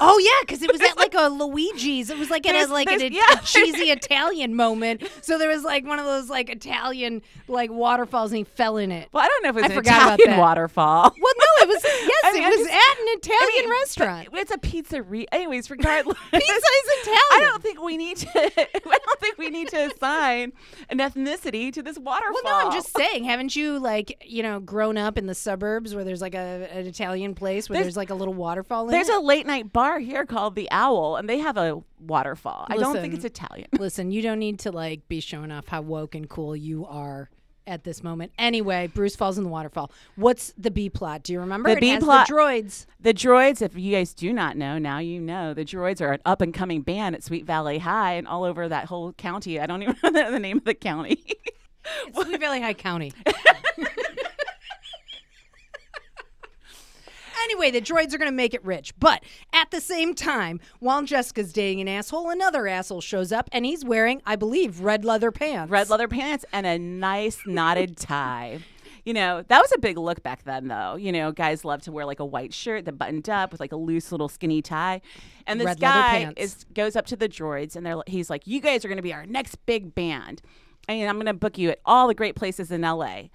Oh 0.00 0.18
yeah, 0.18 0.40
because 0.44 0.60
it 0.62 0.70
was 0.72 0.80
at 0.82 0.96
like 0.96 1.14
a 1.14 1.28
Luigi's. 1.30 2.10
It 2.10 2.18
was 2.18 2.30
like 2.30 2.44
at 2.46 2.52
There's- 2.52 2.68
a, 2.68 2.72
like 2.72 2.90
an, 2.90 2.98
there's- 2.98 3.14
a 3.40 3.42
cheesy 3.44 3.90
Italian 3.90 4.54
moment. 4.56 5.02
So 5.22 5.38
there 5.38 5.48
was 5.48 5.62
like 5.62 5.86
one 5.86 6.00
of 6.00 6.04
those 6.04 6.28
like 6.28 6.50
Italian 6.50 7.22
like 7.46 7.70
waterfalls, 7.70 8.32
and 8.32 8.38
he 8.38 8.44
fell 8.44 8.76
in 8.76 8.90
it. 8.90 9.08
Well, 9.12 9.24
I 9.24 9.28
don't 9.28 9.42
know 9.44 9.48
if 9.50 9.56
it 9.56 9.62
was 9.62 9.70
I 9.70 9.74
an 9.74 9.80
Italian 10.16 10.30
that. 10.30 10.38
waterfall. 10.40 11.14
Well, 11.22 11.34
no, 11.38 11.46
it 11.60 11.68
was 11.68 11.82
yes, 11.84 12.20
I 12.24 12.32
mean, 12.32 12.42
it 12.42 12.48
was 12.48 12.58
just- 12.58 12.70
at 12.70 12.98
an 13.00 13.06
Italian 13.08 13.40
I 13.40 13.60
mean, 13.62 13.70
restaurant. 13.70 14.28
It's 14.32 14.50
a 14.50 14.58
pizzeria. 14.58 15.26
Anyways, 15.32 15.70
regardless. 15.70 16.16
Pizza 16.32 16.46
is 16.46 16.90
Italian. 17.02 17.18
I 17.32 17.38
don't 17.40 17.62
think 17.62 17.82
we 17.82 17.96
need 17.96 18.16
to. 18.18 18.28
I 18.60 18.98
don't 19.06 19.20
think 19.20 19.38
we 19.38 19.50
need 19.50 19.68
to 19.68 19.90
assign 19.92 20.52
an 20.90 20.98
ethnicity 20.98 21.72
to 21.72 21.82
this 21.82 21.98
waterfall. 21.98 22.34
Well, 22.44 22.60
no, 22.62 22.66
I'm 22.68 22.72
just 22.72 22.96
saying. 22.96 23.24
Haven't 23.24 23.54
you 23.56 23.78
like 23.78 24.22
you 24.26 24.42
know 24.42 24.60
grown 24.60 24.96
up 24.96 25.18
in 25.18 25.26
the 25.26 25.34
suburbs 25.34 25.94
where 25.94 26.04
there's 26.04 26.20
like 26.20 26.34
a 26.34 26.68
an 26.72 26.86
Italian 26.86 27.34
place 27.34 27.68
where 27.68 27.76
there's, 27.76 27.86
There's- 27.86 27.96
like 27.96 28.10
a 28.10 28.14
little 28.14 28.34
waterfall 28.34 28.84
in 28.86 28.90
There's 28.92 29.08
it? 29.08 29.16
a 29.16 29.20
late 29.20 29.46
night 29.46 29.72
bar 29.72 29.98
here 29.98 30.24
called 30.26 30.54
the 30.54 30.68
Owl, 30.70 31.16
and 31.16 31.28
they 31.28 31.38
have 31.38 31.56
a 31.56 31.82
waterfall. 32.00 32.66
I 32.68 32.76
don't 32.76 32.94
think 32.94 33.14
it's 33.14 33.24
Italian. 33.24 33.68
Listen, 33.78 34.10
you 34.10 34.22
don't 34.22 34.38
need 34.38 34.60
to 34.60 34.70
like 34.72 35.06
be 35.08 35.20
showing 35.20 35.50
off 35.50 35.66
how 35.68 35.82
woke 35.82 36.14
and 36.14 36.28
cool 36.28 36.54
you 36.56 36.86
are 36.86 37.28
at 37.68 37.84
this 37.84 38.02
moment. 38.02 38.32
Anyway, 38.38 38.88
Bruce 38.92 39.14
falls 39.14 39.38
in 39.38 39.44
the 39.44 39.50
waterfall. 39.50 39.92
What's 40.16 40.52
the 40.58 40.70
B 40.70 40.88
plot? 40.90 41.22
Do 41.22 41.32
you 41.32 41.40
remember? 41.40 41.68
The 41.70 41.76
It 41.76 41.80
B 41.80 41.98
plot- 41.98 42.26
The 42.26 42.32
droids. 42.34 42.86
The 43.00 43.14
Droids, 43.14 43.62
if 43.62 43.76
you 43.76 43.94
guys 43.94 44.12
do 44.14 44.32
not 44.32 44.56
know, 44.56 44.78
now 44.78 44.98
you 44.98 45.20
know. 45.20 45.54
The 45.54 45.64
Droids 45.64 46.00
are 46.00 46.12
an 46.12 46.20
up 46.24 46.40
and 46.40 46.52
coming 46.52 46.82
band 46.82 47.14
at 47.14 47.22
Sweet 47.22 47.44
Valley 47.44 47.78
High 47.78 48.14
and 48.14 48.26
all 48.26 48.42
over 48.44 48.68
that 48.68 48.86
whole 48.86 49.12
county. 49.12 49.60
I 49.60 49.66
don't 49.66 49.82
even 49.82 49.96
know 50.12 50.30
the 50.32 50.38
name 50.40 50.58
of 50.58 50.64
the 50.64 50.74
county. 50.74 51.22
Sweet 52.14 52.40
Valley 52.40 52.60
High 52.60 52.74
County. 52.74 53.12
Anyway, 57.44 57.70
the 57.70 57.80
droids 57.80 58.12
are 58.14 58.18
going 58.18 58.30
to 58.30 58.36
make 58.36 58.54
it 58.54 58.64
rich. 58.64 58.92
But 58.98 59.22
at 59.52 59.70
the 59.70 59.80
same 59.80 60.14
time, 60.14 60.60
while 60.80 61.02
Jessica's 61.02 61.52
dating 61.52 61.80
an 61.80 61.88
asshole, 61.88 62.30
another 62.30 62.66
asshole 62.66 63.00
shows 63.00 63.32
up 63.32 63.48
and 63.52 63.64
he's 63.64 63.84
wearing, 63.84 64.22
I 64.26 64.36
believe, 64.36 64.80
red 64.80 65.04
leather 65.04 65.30
pants. 65.30 65.70
Red 65.70 65.88
leather 65.90 66.08
pants 66.08 66.44
and 66.52 66.66
a 66.66 66.78
nice 66.78 67.38
knotted 67.46 67.96
tie. 67.96 68.60
You 69.04 69.14
know, 69.14 69.42
that 69.48 69.60
was 69.60 69.72
a 69.74 69.78
big 69.78 69.96
look 69.96 70.22
back 70.22 70.44
then, 70.44 70.68
though. 70.68 70.96
You 70.96 71.12
know, 71.12 71.32
guys 71.32 71.64
love 71.64 71.80
to 71.82 71.92
wear 71.92 72.04
like 72.04 72.20
a 72.20 72.26
white 72.26 72.52
shirt 72.52 72.84
that 72.84 72.98
buttoned 72.98 73.30
up 73.30 73.52
with 73.52 73.60
like 73.60 73.72
a 73.72 73.76
loose 73.76 74.12
little 74.12 74.28
skinny 74.28 74.60
tie. 74.60 75.00
And 75.46 75.58
this 75.58 75.64
Red 75.64 75.80
guy 75.80 76.34
is 76.36 76.66
goes 76.74 76.94
up 76.94 77.06
to 77.06 77.16
the 77.16 77.28
droids 77.28 77.74
and 77.74 77.86
they're 77.86 78.02
he's 78.06 78.28
like, 78.28 78.46
"You 78.46 78.60
guys 78.60 78.84
are 78.84 78.88
going 78.88 78.96
to 78.96 79.02
be 79.02 79.14
our 79.14 79.24
next 79.24 79.64
big 79.64 79.94
band, 79.94 80.42
and 80.88 81.08
I'm 81.08 81.16
going 81.16 81.24
to 81.24 81.32
book 81.32 81.56
you 81.56 81.70
at 81.70 81.80
all 81.86 82.08
the 82.08 82.14
great 82.14 82.36
places 82.36 82.70
in 82.70 82.84
L.A." 82.84 83.30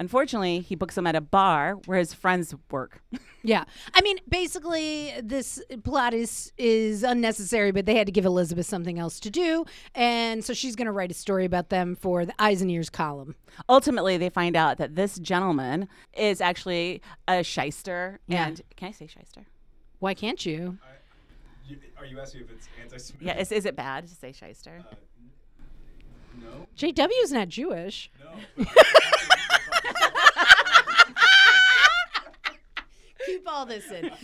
Unfortunately, 0.00 0.60
he 0.60 0.76
books 0.76 0.94
them 0.94 1.06
at 1.06 1.16
a 1.16 1.20
bar 1.20 1.74
where 1.86 1.98
his 1.98 2.14
friends 2.14 2.54
work. 2.70 3.02
Yeah. 3.44 3.64
I 3.94 4.02
mean, 4.02 4.18
basically, 4.28 5.14
this 5.22 5.62
plot 5.84 6.12
is 6.12 6.52
is 6.58 7.04
unnecessary, 7.04 7.70
but 7.70 7.86
they 7.86 7.94
had 7.94 8.06
to 8.06 8.12
give 8.12 8.26
Elizabeth 8.26 8.66
something 8.66 8.98
else 8.98 9.20
to 9.20 9.30
do. 9.30 9.64
And 9.94 10.44
so 10.44 10.52
she's 10.52 10.74
going 10.74 10.86
to 10.86 10.92
write 10.92 11.12
a 11.12 11.14
story 11.14 11.44
about 11.44 11.68
them 11.70 11.94
for 11.94 12.26
the 12.26 12.34
Eyes 12.40 12.60
and 12.60 12.70
Ears 12.70 12.90
column. 12.90 13.36
Ultimately, 13.68 14.16
they 14.16 14.28
find 14.28 14.56
out 14.56 14.76
that 14.78 14.96
this 14.96 15.18
gentleman 15.20 15.88
is 16.14 16.40
actually 16.40 17.00
a 17.28 17.44
shyster. 17.44 18.18
Yeah. 18.26 18.48
And 18.48 18.60
can 18.76 18.88
I 18.88 18.90
say 18.90 19.06
shyster? 19.06 19.46
Why 20.00 20.14
can't 20.14 20.44
you? 20.44 20.76
You, 21.66 21.78
are 21.96 22.04
you 22.04 22.18
asking 22.20 22.42
if 22.42 22.50
it's 22.50 22.68
anti-Semitic? 22.82 23.26
Yeah, 23.26 23.38
is, 23.38 23.52
is 23.52 23.66
it 23.66 23.76
bad 23.76 24.08
to 24.08 24.14
say 24.14 24.32
shyster? 24.32 24.82
Uh, 24.90 24.94
no. 26.40 26.66
JW 26.76 27.22
is 27.22 27.32
not 27.32 27.48
Jewish. 27.48 28.10
No. 28.56 28.64
Keep 33.28 33.46
all 33.46 33.66
this 33.66 33.90
in. 33.90 34.10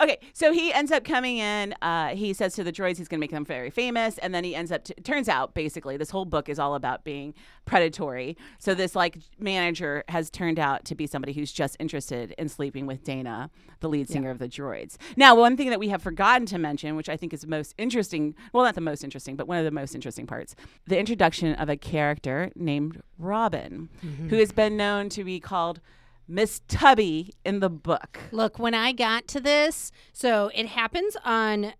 Okay, 0.00 0.18
so 0.32 0.52
he 0.52 0.72
ends 0.72 0.92
up 0.92 1.02
coming 1.02 1.38
in. 1.38 1.74
Uh, 1.82 2.10
he 2.10 2.32
says 2.32 2.54
to 2.54 2.62
the 2.62 2.70
droids 2.70 2.98
he's 2.98 3.08
going 3.08 3.18
to 3.18 3.20
make 3.20 3.32
them 3.32 3.44
very 3.44 3.68
famous, 3.68 4.16
and 4.18 4.32
then 4.32 4.44
he 4.44 4.54
ends 4.54 4.70
up. 4.70 4.84
T- 4.84 4.94
turns 5.02 5.28
out, 5.28 5.54
basically, 5.54 5.96
this 5.96 6.10
whole 6.10 6.24
book 6.24 6.48
is 6.48 6.60
all 6.60 6.76
about 6.76 7.02
being 7.02 7.34
predatory. 7.64 8.36
So 8.60 8.74
this 8.74 8.94
like 8.94 9.18
manager 9.40 10.04
has 10.08 10.30
turned 10.30 10.60
out 10.60 10.84
to 10.84 10.94
be 10.94 11.08
somebody 11.08 11.32
who's 11.32 11.50
just 11.50 11.76
interested 11.80 12.32
in 12.38 12.48
sleeping 12.48 12.86
with 12.86 13.02
Dana, 13.02 13.50
the 13.80 13.88
lead 13.88 14.08
singer 14.08 14.30
of 14.30 14.38
the 14.38 14.46
droids. 14.46 14.98
Now, 15.16 15.34
one 15.34 15.56
thing 15.56 15.68
that 15.70 15.80
we 15.80 15.88
have 15.88 16.00
forgotten 16.00 16.46
to 16.46 16.58
mention, 16.58 16.94
which 16.94 17.08
I 17.08 17.16
think 17.16 17.32
is 17.32 17.44
most 17.44 17.74
interesting. 17.76 18.36
Well, 18.52 18.62
not 18.62 18.76
the 18.76 18.80
most 18.80 19.02
interesting, 19.02 19.34
but 19.34 19.48
one 19.48 19.58
of 19.58 19.64
the 19.64 19.72
most 19.72 19.96
interesting 19.96 20.28
parts: 20.28 20.54
the 20.86 20.96
introduction 20.96 21.54
of 21.56 21.68
a 21.68 21.76
character 21.76 22.52
named 22.54 23.02
Robin, 23.18 23.88
who 24.30 24.36
has 24.36 24.52
been 24.52 24.76
known 24.76 25.08
to 25.08 25.24
be 25.24 25.40
called 25.40 25.80
Miss 26.28 26.60
Tubby 26.68 27.32
in 27.44 27.60
the 27.60 27.70
book. 27.70 28.18
Look, 28.30 28.58
when 28.58 28.74
I 28.74 28.92
got 28.92 29.26
to 29.28 29.40
this, 29.40 29.90
so 30.12 30.50
it 30.54 30.66
happens 30.66 31.16
on 31.24 31.72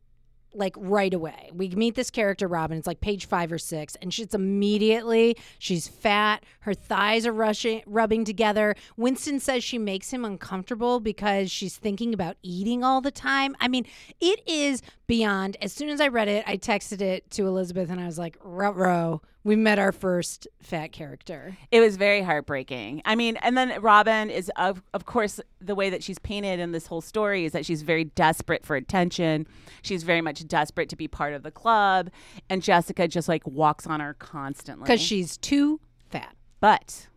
like 0.55 0.75
right 0.79 1.13
away. 1.13 1.51
We 1.53 1.69
meet 1.71 1.95
this 1.95 2.11
character, 2.11 2.49
Robin. 2.49 2.79
It's 2.79 2.87
like 2.87 3.01
page 3.01 3.27
five 3.27 3.53
or 3.53 3.59
six, 3.59 3.95
and 3.97 4.13
she's 4.13 4.35
immediately 4.35 5.37
she's 5.59 5.87
fat. 5.87 6.45
Her 6.61 6.75
thighs 6.75 7.27
are 7.27 7.33
rushing, 7.33 7.83
rubbing 7.87 8.25
together. 8.25 8.75
Winston 8.97 9.41
says 9.41 9.63
she 9.63 9.79
makes 9.79 10.11
him 10.11 10.25
uncomfortable 10.25 11.01
because 11.01 11.51
she's 11.51 11.77
thinking 11.77 12.15
about 12.15 12.37
eating 12.43 12.83
all 12.83 13.01
the 13.01 13.11
time. 13.11 13.55
I 13.61 13.69
mean, 13.69 13.87
it 14.21 14.41
is 14.47 14.83
beyond. 15.07 15.57
As 15.61 15.73
soon 15.73 15.91
as 15.91 16.01
I 16.01 16.09
read 16.09 16.29
it, 16.29 16.45
I 16.47 16.57
texted 16.57 17.01
it 17.01 17.31
to 17.33 17.47
Elizabeth, 17.47 17.91
and 17.91 18.01
I 18.01 18.07
was 18.07 18.19
like, 18.19 18.37
"Row, 18.43 19.21
we 19.49 19.57
met 19.57 19.79
our 19.79 19.91
first 19.93 20.47
fat 20.63 20.93
character." 20.93 21.57
It 21.73 21.81
was 21.81 21.97
very 21.97 22.23
heartbreaking. 22.23 23.03
I 23.05 23.15
mean, 23.17 23.37
and 23.39 23.57
then 23.57 23.81
Robin 23.81 24.31
is 24.31 24.51
of 24.57 24.83
of 24.95 25.05
course 25.07 25.41
the 25.61 25.75
way 25.75 25.91
that 25.91 26.03
she's 26.03 26.19
painted 26.19 26.61
in 26.61 26.73
this 26.73 26.87
whole 26.87 27.01
story 27.01 27.45
is 27.45 27.53
that 27.53 27.67
she's 27.67 27.83
very 27.83 28.05
desperate 28.05 28.65
for 28.65 28.77
attention. 28.77 29.47
She's 29.83 30.03
very 30.05 30.21
much 30.21 30.47
desperate 30.47 30.89
to 30.91 30.97
be 30.97 31.09
part 31.09 31.35
of 31.35 31.43
the 31.43 31.51
club, 31.51 32.11
and 32.49 32.63
Jessica 32.63 33.09
just 33.09 33.29
like 33.29 33.47
walks 33.47 33.87
on 33.87 34.01
her 34.01 34.15
constantly. 34.15 34.85
Because 34.85 35.01
she's 35.01 35.37
too 35.37 35.81
fat. 36.11 36.37
but 36.61 37.09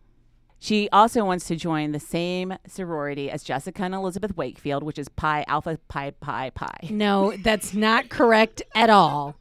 she 0.58 0.88
also 0.90 1.24
wants 1.24 1.48
to 1.48 1.56
join 1.56 1.90
the 1.90 1.98
same 1.98 2.54
sorority 2.68 3.28
as 3.28 3.42
Jessica 3.42 3.82
and 3.82 3.94
Elizabeth 3.94 4.36
Wakefield, 4.36 4.84
which 4.84 4.96
is 4.96 5.08
Pi 5.08 5.44
Alpha 5.48 5.78
Pi 5.88 6.12
Pi 6.12 6.50
Pi. 6.50 6.72
No, 6.88 7.34
that's 7.42 7.74
not 7.74 8.08
correct 8.08 8.62
at 8.74 8.88
all. 8.88 9.34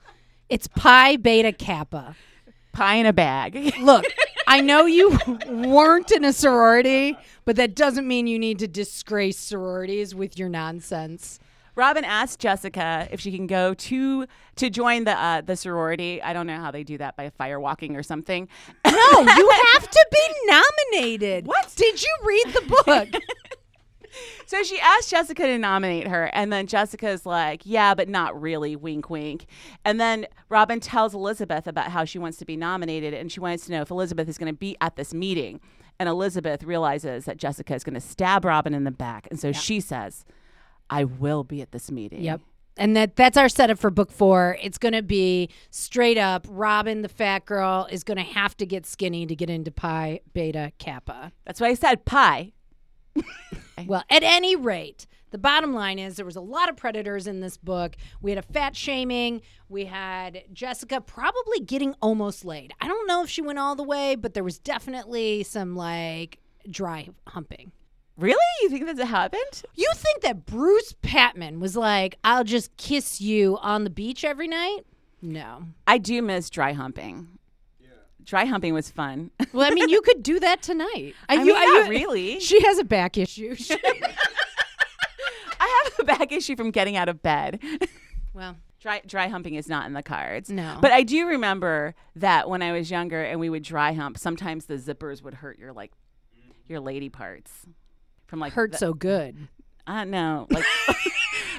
It's 0.49 0.67
Pi 0.67 1.17
Beta 1.17 1.51
Kappa. 1.51 2.15
Pie 2.71 2.95
in 2.95 3.05
a 3.05 3.13
bag. 3.13 3.73
Look, 3.81 4.05
I 4.47 4.61
know 4.61 4.85
you 4.85 5.17
weren't 5.47 6.11
in 6.11 6.23
a 6.23 6.33
sorority, 6.33 7.17
but 7.45 7.55
that 7.57 7.75
doesn't 7.75 8.07
mean 8.07 8.27
you 8.27 8.39
need 8.39 8.59
to 8.59 8.67
disgrace 8.67 9.37
sororities 9.37 10.15
with 10.15 10.37
your 10.37 10.49
nonsense. 10.49 11.39
Robin 11.75 12.03
asked 12.03 12.39
Jessica 12.39 13.07
if 13.11 13.19
she 13.21 13.31
can 13.31 13.47
go 13.47 13.73
to 13.73 14.25
to 14.57 14.69
join 14.69 15.05
the 15.05 15.17
uh, 15.17 15.41
the 15.41 15.55
sorority. 15.55 16.21
I 16.21 16.33
don't 16.33 16.47
know 16.47 16.59
how 16.59 16.71
they 16.71 16.83
do 16.83 16.97
that 16.97 17.15
by 17.15 17.31
firewalking 17.39 17.95
or 17.95 18.03
something. 18.03 18.47
No, 18.85 18.91
you 18.91 19.51
have 19.73 19.89
to 19.89 20.07
be 20.11 20.27
nominated. 20.45 21.47
What? 21.47 21.73
Did 21.75 22.01
you 22.01 22.15
read 22.23 22.53
the 22.53 22.83
book? 22.85 23.23
So 24.45 24.63
she 24.63 24.79
asked 24.79 25.09
Jessica 25.09 25.43
to 25.43 25.57
nominate 25.57 26.07
her, 26.07 26.25
and 26.33 26.51
then 26.51 26.67
Jessica's 26.67 27.25
like, 27.25 27.61
"Yeah, 27.65 27.93
but 27.93 28.09
not 28.09 28.39
really." 28.39 28.75
Wink, 28.75 29.09
wink. 29.09 29.45
And 29.85 29.99
then 29.99 30.27
Robin 30.49 30.79
tells 30.79 31.13
Elizabeth 31.13 31.67
about 31.67 31.91
how 31.91 32.05
she 32.05 32.19
wants 32.19 32.37
to 32.39 32.45
be 32.45 32.57
nominated, 32.57 33.13
and 33.13 33.31
she 33.31 33.39
wants 33.39 33.65
to 33.65 33.71
know 33.71 33.81
if 33.81 33.91
Elizabeth 33.91 34.27
is 34.27 34.37
going 34.37 34.51
to 34.51 34.57
be 34.57 34.75
at 34.81 34.95
this 34.95 35.13
meeting. 35.13 35.59
And 35.99 36.09
Elizabeth 36.09 36.63
realizes 36.63 37.25
that 37.25 37.37
Jessica 37.37 37.75
is 37.75 37.83
going 37.83 37.93
to 37.93 38.01
stab 38.01 38.43
Robin 38.45 38.73
in 38.73 38.83
the 38.83 38.91
back, 38.91 39.27
and 39.29 39.39
so 39.39 39.51
she 39.51 39.79
says, 39.79 40.25
"I 40.89 41.03
will 41.03 41.43
be 41.43 41.61
at 41.61 41.71
this 41.71 41.91
meeting." 41.91 42.23
Yep. 42.23 42.41
And 42.77 42.95
that 42.95 43.15
that's 43.15 43.37
our 43.37 43.49
setup 43.49 43.77
for 43.77 43.89
book 43.89 44.11
four. 44.11 44.57
It's 44.61 44.77
going 44.77 44.93
to 44.93 45.03
be 45.03 45.49
straight 45.69 46.17
up 46.17 46.47
Robin, 46.49 47.01
the 47.01 47.09
fat 47.09 47.45
girl, 47.45 47.87
is 47.91 48.03
going 48.03 48.17
to 48.17 48.23
have 48.23 48.55
to 48.57 48.65
get 48.65 48.85
skinny 48.85 49.25
to 49.25 49.35
get 49.35 49.49
into 49.49 49.71
Pi 49.71 50.21
Beta 50.33 50.71
Kappa. 50.79 51.31
That's 51.45 51.59
why 51.59 51.67
I 51.67 51.73
said 51.73 52.05
Well, 53.87 54.03
at 54.09 54.23
any 54.23 54.55
rate, 54.55 55.07
the 55.31 55.37
bottom 55.37 55.73
line 55.73 55.97
is 55.97 56.17
there 56.17 56.25
was 56.25 56.35
a 56.35 56.41
lot 56.41 56.69
of 56.69 56.75
predators 56.75 57.25
in 57.25 57.39
this 57.39 57.57
book. 57.57 57.95
We 58.21 58.31
had 58.31 58.37
a 58.37 58.41
fat 58.41 58.75
shaming. 58.75 59.41
We 59.69 59.85
had 59.85 60.43
Jessica 60.53 61.01
probably 61.01 61.59
getting 61.61 61.95
almost 62.01 62.43
laid. 62.43 62.73
I 62.81 62.87
don't 62.87 63.07
know 63.07 63.23
if 63.23 63.29
she 63.29 63.41
went 63.41 63.59
all 63.59 63.75
the 63.75 63.83
way, 63.83 64.15
but 64.15 64.33
there 64.33 64.43
was 64.43 64.59
definitely 64.59 65.43
some 65.43 65.75
like 65.75 66.39
dry 66.69 67.09
humping. 67.27 67.71
Really? 68.17 68.37
You 68.61 68.69
think 68.69 68.85
that's 68.85 69.01
happened? 69.01 69.63
You 69.73 69.89
think 69.95 70.21
that 70.21 70.45
Bruce 70.45 70.93
Patman 71.01 71.59
was 71.59 71.75
like, 71.75 72.17
I'll 72.23 72.43
just 72.43 72.75
kiss 72.77 73.21
you 73.21 73.57
on 73.61 73.83
the 73.83 73.89
beach 73.89 74.23
every 74.23 74.47
night? 74.47 74.81
No. 75.21 75.63
I 75.87 75.97
do 75.97 76.21
miss 76.21 76.49
dry 76.49 76.73
humping. 76.73 77.39
Dry 78.23 78.45
humping 78.45 78.73
was 78.73 78.89
fun. 78.89 79.31
Well, 79.53 79.69
I 79.69 79.73
mean, 79.75 79.89
you 79.89 80.01
could 80.01 80.23
do 80.23 80.39
that 80.39 80.61
tonight. 80.61 81.13
I 81.27 81.33
you- 81.33 81.45
mean, 81.45 81.55
not 81.55 81.85
you- 81.85 81.89
really. 81.89 82.39
She 82.39 82.61
has 82.63 82.77
a 82.79 82.83
back 82.85 83.17
issue. 83.17 83.55
I 85.59 85.83
have 85.83 85.99
a 85.99 86.03
back 86.03 86.31
issue 86.31 86.55
from 86.55 86.71
getting 86.71 86.95
out 86.95 87.09
of 87.09 87.21
bed. 87.21 87.59
well, 88.33 88.55
Dry 88.79 89.01
dry 89.05 89.27
humping 89.27 89.53
is 89.55 89.67
not 89.69 89.85
in 89.85 89.93
the 89.93 90.01
cards. 90.01 90.49
No. 90.49 90.79
But 90.81 90.91
I 90.91 91.03
do 91.03 91.27
remember 91.27 91.93
that 92.15 92.49
when 92.49 92.63
I 92.63 92.71
was 92.71 92.89
younger 92.89 93.21
and 93.21 93.39
we 93.39 93.47
would 93.49 93.61
dry 93.61 93.93
hump, 93.93 94.17
sometimes 94.17 94.65
the 94.65 94.75
zippers 94.75 95.21
would 95.21 95.35
hurt 95.35 95.59
your 95.59 95.71
like 95.71 95.91
your 96.67 96.79
lady 96.79 97.09
parts. 97.09 97.51
From 98.25 98.39
like 98.39 98.53
hurt 98.53 98.71
the- 98.71 98.77
so 98.79 98.93
good. 98.93 99.35
Uh, 99.85 99.91
I 99.91 99.97
don't 99.99 100.11
know. 100.11 100.47
Like 100.49 100.65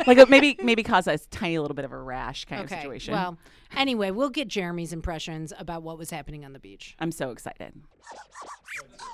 like 0.07 0.19
it 0.19 0.29
maybe 0.29 0.57
maybe 0.63 0.83
cause 0.83 1.07
a 1.07 1.19
tiny 1.19 1.59
little 1.59 1.75
bit 1.75 1.85
of 1.85 1.93
a 1.93 1.99
rash 1.99 2.45
kind 2.45 2.63
of 2.63 2.71
situation. 2.71 3.15
Well, 3.15 3.39
anyway, 3.77 4.11
we'll 4.11 4.31
get 4.31 4.49
Jeremy's 4.49 4.93
impressions 4.93 5.53
about 5.59 5.83
what 5.83 5.99
was 5.99 6.11
happening 6.11 6.45
on 6.45 6.53
the 6.53 6.59
beach. 6.59 6.97
I'm 6.99 7.13
so 7.13 7.31
excited. 7.31 7.73
All 8.13 9.09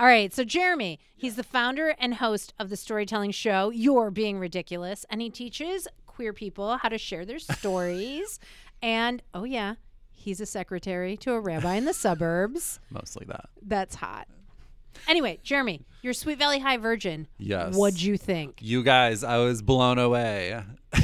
All 0.00 0.06
right, 0.06 0.32
so 0.34 0.44
Jeremy, 0.44 0.98
he's 1.16 1.36
the 1.36 1.44
founder 1.44 1.94
and 1.98 2.14
host 2.14 2.52
of 2.58 2.68
the 2.68 2.76
storytelling 2.76 3.30
show 3.30 3.70
You're 3.70 4.10
Being 4.10 4.38
Ridiculous, 4.38 5.06
and 5.08 5.20
he 5.20 5.30
teaches 5.30 5.86
queer 6.06 6.32
people 6.32 6.78
how 6.78 6.88
to 6.88 6.98
share 6.98 7.24
their 7.24 7.38
stories. 7.38 8.40
and 8.82 9.22
oh 9.32 9.44
yeah, 9.44 9.74
he's 10.12 10.40
a 10.40 10.46
secretary 10.46 11.16
to 11.18 11.32
a 11.32 11.40
rabbi 11.40 11.74
in 11.74 11.84
the 11.84 11.94
suburbs. 11.94 12.80
Mostly 12.90 13.24
that. 13.26 13.48
That's 13.62 13.96
hot. 13.96 14.26
Anyway, 15.08 15.38
Jeremy, 15.42 15.82
you're 16.04 16.12
Sweet 16.14 16.38
Valley 16.38 16.58
High 16.60 16.76
virgin. 16.76 17.26
Yes. 17.38 17.74
What'd 17.74 18.00
you 18.02 18.16
think? 18.16 18.58
You 18.60 18.82
guys, 18.82 19.24
I 19.24 19.38
was 19.38 19.62
blown 19.62 19.98
away. 19.98 20.62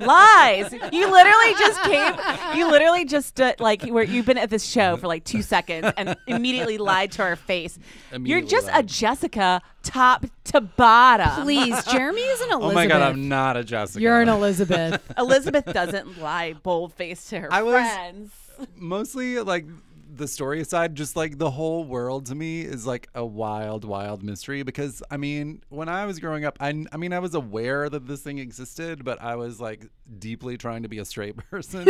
Lies. 0.00 0.72
You 0.92 1.08
literally 1.08 1.52
just 1.56 1.80
came. 1.84 2.14
You 2.58 2.68
literally 2.68 3.04
just 3.04 3.40
uh, 3.40 3.52
like 3.60 3.82
where 3.84 4.02
you've 4.02 4.26
been 4.26 4.36
at 4.38 4.50
this 4.50 4.64
show 4.66 4.96
for 4.96 5.06
like 5.06 5.22
two 5.22 5.40
seconds 5.40 5.92
and 5.96 6.16
immediately 6.26 6.78
lied 6.78 7.12
to 7.12 7.22
our 7.22 7.36
face. 7.36 7.78
You're 8.10 8.16
Immediately 8.16 8.50
just 8.50 8.68
a 8.68 8.72
lied. 8.72 8.88
Jessica 8.88 9.62
top 9.84 10.26
to 10.46 10.60
bottom. 10.62 11.44
Please, 11.44 11.80
Jeremy 11.84 12.20
is 12.22 12.40
an 12.40 12.52
Elizabeth. 12.54 12.68
Oh 12.72 12.74
my 12.74 12.86
god, 12.88 13.02
I'm 13.02 13.28
not 13.28 13.56
a 13.56 13.62
Jessica. 13.62 14.00
You're 14.00 14.20
an 14.20 14.28
Elizabeth. 14.28 15.00
Elizabeth 15.16 15.66
doesn't 15.66 16.20
lie 16.20 16.54
bold 16.54 16.92
faced 16.94 17.30
to 17.30 17.38
her 17.40 17.48
I 17.52 17.62
was- 17.62 17.74
friends. 17.74 18.32
mostly 18.76 19.38
like 19.38 19.64
the 20.18 20.28
story 20.28 20.60
aside, 20.60 20.94
just 20.94 21.16
like 21.16 21.38
the 21.38 21.50
whole 21.50 21.84
world 21.84 22.26
to 22.26 22.34
me 22.34 22.62
is 22.62 22.86
like 22.86 23.08
a 23.14 23.24
wild, 23.24 23.84
wild 23.84 24.22
mystery. 24.22 24.62
Because 24.62 25.02
I 25.10 25.16
mean, 25.16 25.62
when 25.68 25.88
I 25.88 26.04
was 26.04 26.18
growing 26.18 26.44
up, 26.44 26.58
I, 26.60 26.84
I 26.92 26.96
mean, 26.96 27.12
I 27.12 27.18
was 27.20 27.34
aware 27.34 27.88
that 27.88 28.06
this 28.06 28.20
thing 28.20 28.38
existed, 28.38 29.04
but 29.04 29.22
I 29.22 29.36
was 29.36 29.60
like 29.60 29.86
deeply 30.18 30.56
trying 30.58 30.82
to 30.82 30.88
be 30.88 30.98
a 30.98 31.04
straight 31.04 31.36
person. 31.50 31.86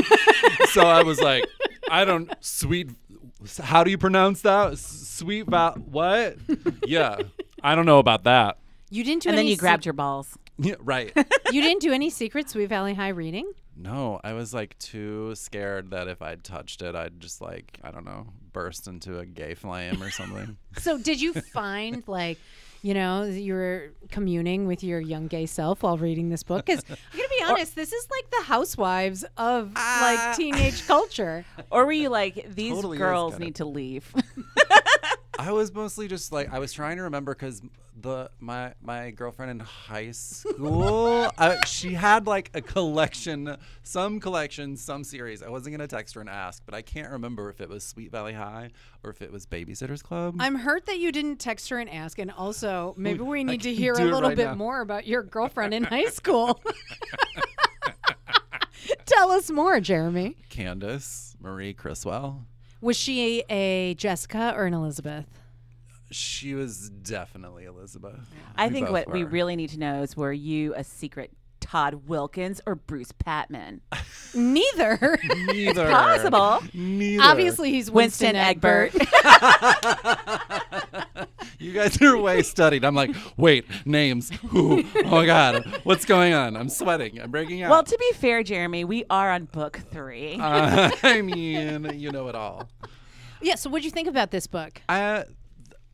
so 0.71 0.83
I 0.83 1.03
was 1.03 1.21
like, 1.21 1.45
I 1.91 2.05
don't 2.05 2.33
sweet. 2.41 2.91
How 3.61 3.83
do 3.85 3.91
you 3.91 3.99
pronounce 3.99 4.43
that? 4.43 4.79
Sweet 4.79 5.47
val. 5.47 5.73
What? 5.73 6.37
Yeah, 6.87 7.19
I 7.63 7.75
don't 7.75 7.87
know 7.87 7.99
about 7.99 8.25
that. 8.25 8.59
You 8.91 9.05
didn't 9.05 9.23
do 9.25 9.29
And 9.29 9.37
then 9.39 9.45
any 9.45 9.53
you 9.53 9.57
grabbed 9.57 9.85
your 9.85 9.93
balls. 9.95 10.39
Yeah, 10.61 10.75
right. 10.81 11.13
You 11.53 11.63
didn't 11.63 11.83
do 11.83 11.93
any 11.93 12.11
secret 12.11 12.51
Sweet 12.51 12.67
Valley 12.69 12.95
High 12.95 13.11
reading? 13.11 13.53
No, 13.81 14.21
I 14.25 14.33
was 14.33 14.53
like 14.53 14.77
too 14.79 15.35
scared 15.37 15.93
that 15.93 16.09
if 16.09 16.21
I 16.21 16.35
touched 16.35 16.83
it, 16.83 16.97
I'd 16.97 17.21
just 17.21 17.41
like 17.41 17.79
I 17.83 17.93
don't 17.93 18.05
know, 18.05 18.27
burst 18.53 18.89
into 18.89 19.21
a 19.21 19.27
gay 19.27 19.55
flame 19.55 20.03
or 20.03 20.11
something. 20.11 20.57
So 20.79 20.99
did 20.99 21.21
you 21.21 21.33
find 21.33 22.03
like, 22.07 22.39
you 22.83 22.95
know, 22.95 23.25
you 23.25 23.55
were 23.55 23.91
communing 24.11 24.67
with 24.67 24.85
your 24.85 25.01
young 25.01 25.27
gay 25.27 25.47
self 25.47 25.83
while 25.83 25.97
reading 25.97 26.29
this 26.29 26.43
book? 26.43 26.67
Because 26.67 26.85
I'm 26.89 26.97
gonna 27.17 27.29
be 27.29 27.45
honest, 27.45 27.75
this 27.75 27.93
is 27.93 28.09
like 28.11 28.31
the 28.31 28.43
housewives 28.45 29.25
of 29.37 29.75
like 29.75 30.19
ah. 30.19 30.35
teenage 30.37 30.87
culture. 30.87 31.45
Or 31.71 31.87
were 31.87 31.93
you 31.93 32.09
like, 32.09 32.55
these 32.55 32.75
Totally 32.75 32.99
girls 32.99 33.39
need 33.39 33.57
to 33.57 33.65
leave? 33.65 34.13
I 35.39 35.53
was 35.53 35.73
mostly 35.73 36.09
just 36.09 36.33
like 36.33 36.53
I 36.53 36.59
was 36.59 36.73
trying 36.73 36.97
to 36.97 37.05
remember 37.05 37.33
because 37.33 37.63
the 38.01 38.29
my 38.41 38.75
my 38.83 39.13
girlfriend 39.13 39.53
in 39.53 39.61
high 39.61 40.11
school 40.11 41.31
uh, 41.39 41.57
she 41.65 41.95
had 41.95 42.27
like 42.27 42.51
a 42.55 42.61
collection, 42.61 43.57
some 43.85 44.19
collection, 44.19 44.77
some 44.77 45.05
series. 45.05 45.41
I 45.43 45.49
wasn't 45.49 45.77
gonna 45.77 45.87
text 45.87 46.17
her 46.17 46.21
and 46.21 46.29
ask, 46.29 46.65
but 46.67 46.75
I 46.75 46.83
can't 46.83 47.13
remember 47.13 47.51
if 47.51 47.61
it 47.61 47.69
was 47.69 47.85
Sweet 47.85 48.11
Valley 48.11 48.33
High 48.33 48.71
or 49.05 49.11
if 49.11 49.23
it 49.23 49.31
was 49.31 49.47
Babysitters 49.47 50.03
Club. 50.03 50.35
I'm 50.41 50.57
hurt 50.57 50.87
that 50.87 50.99
you 50.99 51.13
didn't 51.13 51.37
text 51.37 51.69
her 51.69 51.79
and 51.79 51.89
ask, 51.89 52.19
and 52.19 52.33
also 52.33 52.95
maybe 52.97 53.21
we 53.21 53.45
need 53.45 53.63
to 53.63 53.73
hear 53.73 53.93
a 53.93 54.05
little 54.05 54.23
right 54.23 54.37
bit 54.37 54.47
now. 54.47 54.55
more 54.57 54.81
about 54.81 55.07
your 55.07 55.23
girlfriend 55.23 55.73
in 55.73 55.85
high 55.85 56.07
school. 56.07 56.61
Tell 59.07 59.31
us 59.31 59.51
more, 59.51 59.79
Jeremy. 59.81 60.37
Candace 60.49 61.37
Marie 61.41 61.75
Criswell. 61.75 62.45
Was 62.81 62.97
she 62.97 63.43
a 63.51 63.95
Jessica 63.95 64.53
or 64.57 64.67
an 64.67 64.75
Elizabeth? 64.75 65.27
She 66.11 66.55
was 66.55 66.89
definitely 66.91 67.65
Elizabeth. 67.65 68.21
I 68.57 68.69
We 68.69 68.73
think 68.73 68.87
both 68.87 68.93
what 68.93 69.13
we 69.13 69.25
were. 69.25 69.31
really 69.31 69.57
need 69.57 69.71
to 69.71 69.79
know 69.79 70.03
is 70.03 70.17
were 70.17 70.33
you 70.33 70.75
a 70.75 70.83
secret 70.85 71.31
Todd 71.69 72.07
Wilkins 72.07 72.63
or 72.65 72.75
Bruce 72.75 73.13
Patman? 73.13 73.83
Neither. 74.35 75.19
neither 75.47 75.91
Possible. 75.91 76.63
Neither. 76.73 77.23
Obviously, 77.23 77.71
he's 77.71 77.91
Winston, 77.91 78.35
Winston 78.35 78.37
Egbert. 78.37 78.95
Egbert. 78.95 79.09
You 81.61 81.73
guys 81.73 82.01
are 82.01 82.17
way 82.17 82.43
studied. 82.43 82.85
I'm 82.85 82.95
like, 82.95 83.11
wait, 83.37 83.65
names. 83.85 84.31
Who? 84.51 84.85
Oh 85.05 85.11
my 85.11 85.27
god, 85.27 85.81
what's 85.83 86.05
going 86.05 86.33
on? 86.33 86.57
I'm 86.57 86.69
sweating. 86.69 87.21
I'm 87.21 87.33
breaking 87.33 87.63
out. 87.63 87.71
well, 87.71 87.83
to 87.83 87.99
be 87.99 88.13
fair, 88.13 88.45
Jeremy, 88.45 88.85
we 88.85 89.05
are 89.11 89.33
on 89.33 89.47
book 89.47 89.81
three. 89.91 90.37
Uh, 90.41 90.91
I 91.03 91.21
mean, 91.21 91.91
you 91.99 92.13
know 92.13 92.29
it 92.29 92.37
all. 92.37 92.69
yeah. 93.43 93.57
So, 93.57 93.71
what'd 93.71 93.85
you 93.85 93.91
think 93.91 94.07
about 94.07 94.31
this 94.31 94.47
book? 94.47 94.81
I, 94.89 95.25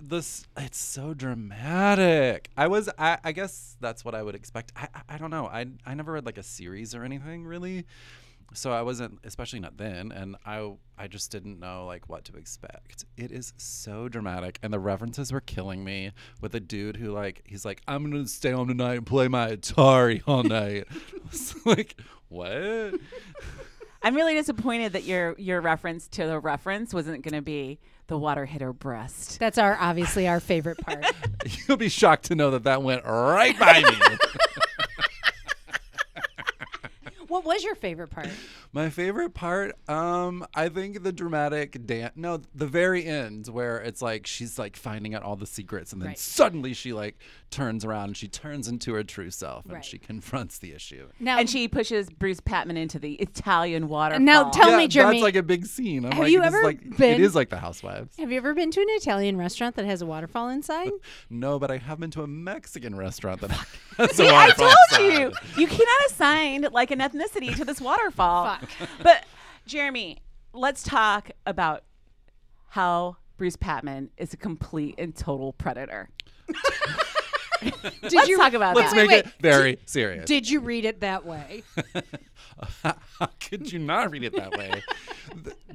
this 0.09 0.45
it's 0.57 0.79
so 0.79 1.15
dramatic. 1.15 2.51
I 2.57 2.67
was, 2.67 2.89
I, 2.99 3.19
I 3.25 3.33
guess 3.33 3.77
that's 3.81 4.05
what 4.05 4.15
I 4.15 4.23
would 4.23 4.35
expect. 4.35 4.73
I, 4.77 4.89
I, 4.95 5.01
I 5.11 5.19
don't 5.19 5.31
know. 5.31 5.47
I, 5.47 5.67
I 5.87 5.95
never 5.95 6.13
read 6.13 6.27
like 6.27 6.39
a 6.39 6.43
series 6.43 6.95
or 6.95 7.05
anything 7.05 7.45
really, 7.45 7.87
so 8.53 8.73
I 8.73 8.83
wasn't, 8.83 9.19
especially 9.25 9.61
not 9.61 9.77
then, 9.77 10.13
and 10.13 10.37
I, 10.45 10.73
I 10.97 11.09
just 11.09 11.31
didn't 11.31 11.59
know 11.59 11.87
like 11.87 12.09
what 12.09 12.25
to 12.27 12.37
expect. 12.37 13.05
It 13.17 13.33
is 13.33 13.53
so 13.57 14.09
dramatic, 14.09 14.59
and 14.63 14.73
the 14.73 14.79
references 14.79 15.33
were 15.33 15.41
killing 15.41 15.85
me. 15.85 16.13
With 16.41 16.55
a 16.55 16.61
dude 16.61 16.97
who 16.97 17.11
like, 17.11 17.43
he's 17.47 17.65
like, 17.65 17.81
I'm 17.89 18.11
gonna 18.11 18.27
stay 18.27 18.53
home 18.53 18.69
tonight 18.69 18.99
and 18.99 19.07
play 19.07 19.29
my 19.29 19.57
Atari 19.57 20.23
all 20.27 20.43
night. 20.45 20.87
Like, 21.65 21.97
what? 22.29 22.95
I'm 24.03 24.15
really 24.15 24.35
disappointed 24.35 24.93
that 24.93 25.05
your 25.05 25.35
your 25.39 25.63
reference 25.63 26.07
to 26.09 26.27
the 26.27 26.39
reference 26.39 26.93
wasn't 26.93 27.23
going 27.23 27.35
to 27.35 27.43
be 27.43 27.81
the 28.07 28.19
water 28.19 28.45
hit 28.47 28.61
her 28.61 28.73
breast. 28.73 29.39
That's 29.39 29.59
our 29.59 29.77
obviously 29.81 30.29
our 30.29 30.41
favorite 30.41 30.79
part. 30.79 31.05
You'll 31.69 31.77
be 31.79 31.89
shocked 31.89 32.25
to 32.27 32.35
know 32.35 32.51
that 32.53 32.65
that 32.65 32.83
went 32.83 33.05
right 33.05 33.59
by 33.59 33.81
me. 33.83 34.17
what 37.29 37.45
was 37.45 37.65
your 37.65 37.75
favorite 37.75 38.09
part? 38.11 38.29
My 38.73 38.91
favorite 38.91 39.35
part, 39.35 39.75
um, 39.89 40.45
I 40.55 40.69
think 40.69 41.03
the 41.03 41.13
dramatic 41.13 41.87
dance. 41.87 42.13
No, 42.17 42.41
the 42.55 42.67
very 42.67 43.05
end 43.05 43.47
where 43.49 43.79
it's 43.79 44.03
like 44.03 44.27
she's 44.27 44.59
like 44.59 44.77
finding 44.77 45.15
out 45.15 45.23
all 45.23 45.37
the 45.37 45.47
secrets, 45.47 45.93
and 45.93 46.03
then 46.03 46.09
Right. 46.09 46.19
suddenly 46.19 46.75
she 46.75 46.93
like 46.93 47.17
turns 47.55 47.85
around 47.85 48.05
and 48.07 48.17
she 48.17 48.29
turns 48.29 48.69
into 48.69 48.93
her 48.95 49.05
true 49.05 49.31
self, 49.31 49.65
and 49.65 49.75
Right. 49.75 49.85
she 49.85 49.97
confronts 49.99 50.59
the 50.59 50.73
issue. 50.73 51.09
Now, 51.21 51.39
And 51.39 51.49
she 51.49 51.69
pushes 51.69 52.11
Bruce 52.11 52.41
Patman 52.41 52.77
into 52.77 52.99
the 52.99 53.15
Italian 53.15 53.89
waterfall. 53.89 54.21
Now 54.25 54.51
tell 54.51 54.71
yeah, 54.71 54.77
me, 54.79 54.89
Jeremy, 54.89 55.19
that's 55.19 55.23
like 55.23 55.37
a 55.37 55.43
big 55.43 55.67
scene. 55.67 56.05
I'm 56.05 56.13
have 56.13 56.21
like, 56.25 56.33
you 56.33 56.43
it 56.43 56.47
is 56.49 56.55
ever 56.55 56.63
like, 56.65 56.97
been- 56.99 57.15
It 57.15 57.21
is 57.21 57.35
like 57.35 57.49
the 57.51 57.59
Housewives. 57.59 58.17
have 58.19 58.31
you 58.31 58.37
ever 58.39 58.55
been 58.55 58.71
to 58.73 58.81
an 58.81 58.87
Italian 58.91 59.37
restaurant 59.39 59.77
that 59.77 59.85
has 59.87 60.03
a 60.03 60.07
waterfall 60.07 60.49
inside? 60.49 60.91
No, 61.31 61.59
but 61.59 61.71
I 61.71 61.79
have 61.79 62.01
been 62.01 62.11
to 62.13 62.23
a 62.23 62.27
Mexican 62.27 62.95
restaurant 62.97 63.41
that 63.41 63.51
has 63.97 64.11
a 64.11 64.15
See, 64.15 64.29
I 64.29 64.33
waterfall 64.49 64.73
told 64.91 65.13
you. 65.13 65.27
inside. 65.29 65.43
You 65.59 65.67
cannot 65.67 66.07
assign 66.11 66.67
like 66.73 66.91
an 66.91 66.99
ethnicity 67.01 67.55
to 67.57 67.65
this 67.65 67.81
waterfall. 67.81 68.57
Fuck. 68.57 68.71
But 69.03 69.25
Jeremy, 69.67 70.19
let's 70.53 70.83
talk 70.83 71.31
about 71.47 71.85
how 72.71 73.17
Bruce 73.37 73.57
Patman 73.57 74.11
is 74.17 74.33
a 74.33 74.37
complete 74.37 74.95
and 74.99 75.15
total 75.17 75.53
predator. 75.55 76.11
Did 78.03 78.13
let's 78.13 78.29
you 78.29 78.37
talk 78.37 78.53
about 78.53 78.75
that? 78.75 78.81
Let's 78.81 78.93
that. 78.93 78.97
make 78.97 79.11
wait, 79.11 79.27
it 79.27 79.33
very 79.41 79.79
serious. 79.87 80.27
Did 80.27 80.49
you 80.49 80.61
read 80.61 80.85
it 80.85 81.01
that 81.01 81.25
way? 81.25 81.63
How 82.83 83.29
could 83.41 83.73
you 83.73 83.79
not 83.79 84.11
read 84.11 84.25
it 84.25 84.35
that 84.37 84.57
way? 84.57 84.83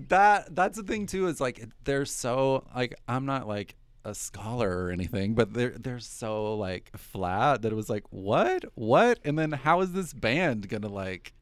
That 0.10 0.56
that's 0.56 0.78
the 0.78 0.84
thing 0.84 1.06
too. 1.06 1.28
Is 1.28 1.40
like 1.40 1.64
they're 1.84 2.06
so 2.06 2.66
like 2.74 2.96
I'm 3.08 3.26
not 3.28 3.48
like 3.48 3.76
a 4.06 4.16
scholar 4.16 4.86
or 4.86 4.92
anything, 4.92 5.36
but 5.36 5.54
they're 5.54 5.76
they're 5.78 6.00
so 6.00 6.56
like 6.56 6.90
flat 6.98 7.62
that 7.62 7.72
it 7.72 7.76
was 7.76 7.90
like 7.90 8.06
what 8.10 8.66
what, 8.74 9.20
and 9.24 9.38
then 9.38 9.52
how 9.52 9.82
is 9.82 9.92
this 9.92 10.14
band 10.14 10.68
gonna 10.68 10.88
like 10.88 11.34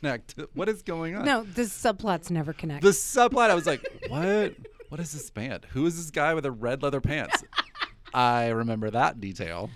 connect? 0.00 0.34
What 0.54 0.68
is 0.68 0.82
going 0.82 1.14
on? 1.14 1.24
No, 1.24 1.42
the 1.44 1.62
subplots 1.62 2.30
never 2.30 2.52
connect. 2.52 2.82
The 2.82 2.90
subplot, 2.90 3.50
I 3.50 3.54
was 3.54 3.66
like, 3.66 3.86
what? 4.08 4.54
What 4.88 5.00
is 5.00 5.12
this 5.12 5.30
band? 5.30 5.66
Who 5.70 5.86
is 5.86 5.96
this 5.96 6.10
guy 6.10 6.34
with 6.34 6.44
the 6.44 6.50
red 6.50 6.82
leather 6.82 7.00
pants? 7.00 7.44
I 8.14 8.48
remember 8.48 8.90
that 8.90 9.20
detail. 9.20 9.70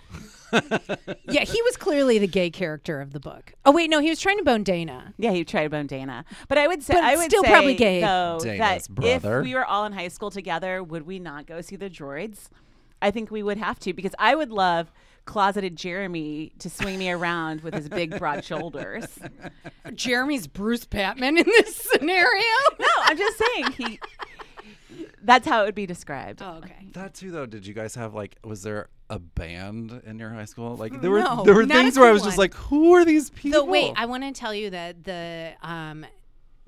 yeah, 0.53 1.43
he 1.43 1.61
was 1.63 1.75
clearly 1.77 2.19
the 2.19 2.27
gay 2.27 2.49
character 2.49 3.01
of 3.01 3.11
the 3.13 3.19
book. 3.19 3.53
Oh 3.65 3.71
wait, 3.71 3.89
no, 3.89 3.99
he 3.99 4.09
was 4.09 4.19
trying 4.19 4.37
to 4.37 4.43
bone 4.43 4.63
Dana. 4.63 5.13
Yeah, 5.17 5.31
he 5.31 5.43
tried 5.43 5.63
to 5.63 5.69
bone 5.69 5.87
Dana, 5.87 6.23
but 6.47 6.57
I 6.57 6.67
would 6.67 6.83
say 6.83 6.93
But 6.93 7.03
I 7.03 7.15
would 7.15 7.25
still 7.25 7.43
say, 7.43 7.49
probably 7.49 7.75
gay. 7.75 8.01
though 8.01 8.39
Dana's 8.41 8.87
that 8.87 8.95
brother. 8.95 9.39
if 9.39 9.43
we 9.43 9.55
were 9.55 9.65
all 9.65 9.85
in 9.85 9.93
high 9.93 10.07
school 10.07 10.31
together, 10.31 10.81
would 10.83 11.05
we 11.05 11.19
not 11.19 11.45
go 11.47 11.61
see 11.61 11.75
the 11.75 11.89
Droids? 11.89 12.49
I 13.01 13.11
think 13.11 13.29
we 13.29 13.43
would 13.43 13.57
have 13.57 13.77
to 13.79 13.93
because 13.93 14.15
I 14.17 14.35
would 14.35 14.51
love 14.51 14.91
closeted 15.25 15.75
Jeremy 15.75 16.53
to 16.59 16.69
swing 16.69 16.97
me 16.97 17.11
around 17.11 17.61
with 17.61 17.73
his 17.73 17.89
big 17.89 18.17
broad 18.17 18.43
shoulders. 18.45 19.19
Jeremy's 19.93 20.47
Bruce 20.47 20.85
Patman 20.85 21.37
in 21.37 21.45
this 21.45 21.75
scenario. 21.75 22.43
No, 22.79 22.87
I'm 23.03 23.17
just 23.17 23.37
saying 23.37 23.71
he. 23.73 23.99
That's 25.27 25.45
how 25.45 25.61
it 25.61 25.65
would 25.65 25.75
be 25.75 25.85
described. 25.85 26.41
Oh, 26.41 26.55
okay. 26.63 26.87
That 26.93 27.13
too, 27.13 27.31
though. 27.31 27.45
Did 27.45 27.67
you 27.67 27.73
guys 27.73 27.95
have 27.95 28.13
like? 28.13 28.37
Was 28.45 28.63
there 28.63 28.87
a 29.09 29.19
band 29.19 30.01
in 30.05 30.17
your 30.19 30.29
high 30.29 30.45
school? 30.45 30.75
Like 30.77 31.01
there 31.01 31.11
were 31.11 31.19
No, 31.19 31.43
there 31.43 31.53
were 31.53 31.65
not 31.65 31.77
a 31.79 31.81
things 31.83 31.99
where 31.99 32.05
I 32.07 32.09
good 32.11 32.13
was 32.13 32.23
just 32.23 32.37
one. 32.37 32.45
like, 32.45 32.53
who 32.55 32.93
are 32.93 33.03
these 33.03 33.29
people? 33.29 33.59
So 33.59 33.65
wait, 33.65 33.91
I 33.97 34.05
want 34.05 34.23
to 34.23 34.31
tell 34.31 34.55
you 34.55 34.69
that 34.69 35.03
the 35.03 35.51
um, 35.61 36.05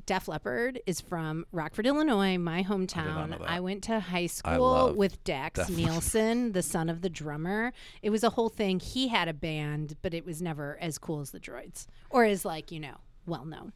Def 0.05 0.27
Leppard 0.27 0.81
is 0.85 0.99
from 0.99 1.45
Rockford, 1.53 1.85
Illinois, 1.87 2.37
my 2.37 2.63
hometown. 2.63 3.29
know 3.29 3.37
that. 3.37 3.49
I 3.49 3.61
went 3.61 3.83
to 3.83 4.01
high 4.01 4.27
school 4.27 4.59
love 4.59 4.95
with 4.97 5.23
Dax 5.23 5.59
Def 5.59 5.69
Nielsen, 5.69 6.51
the 6.51 6.61
son 6.61 6.89
of 6.89 7.01
the 7.01 7.09
drummer. 7.09 7.71
It 8.01 8.09
was 8.09 8.25
a 8.25 8.31
whole 8.31 8.49
thing. 8.49 8.81
He 8.81 9.07
had 9.07 9.29
a 9.29 9.33
band, 9.33 9.95
but 10.01 10.13
it 10.13 10.25
was 10.25 10.41
never 10.41 10.77
as 10.81 10.97
cool 10.97 11.21
as 11.21 11.31
the 11.31 11.39
Droids 11.39 11.87
or 12.09 12.25
as 12.25 12.43
like 12.43 12.73
you 12.73 12.81
know 12.81 12.97
well 13.25 13.45
known. 13.45 13.71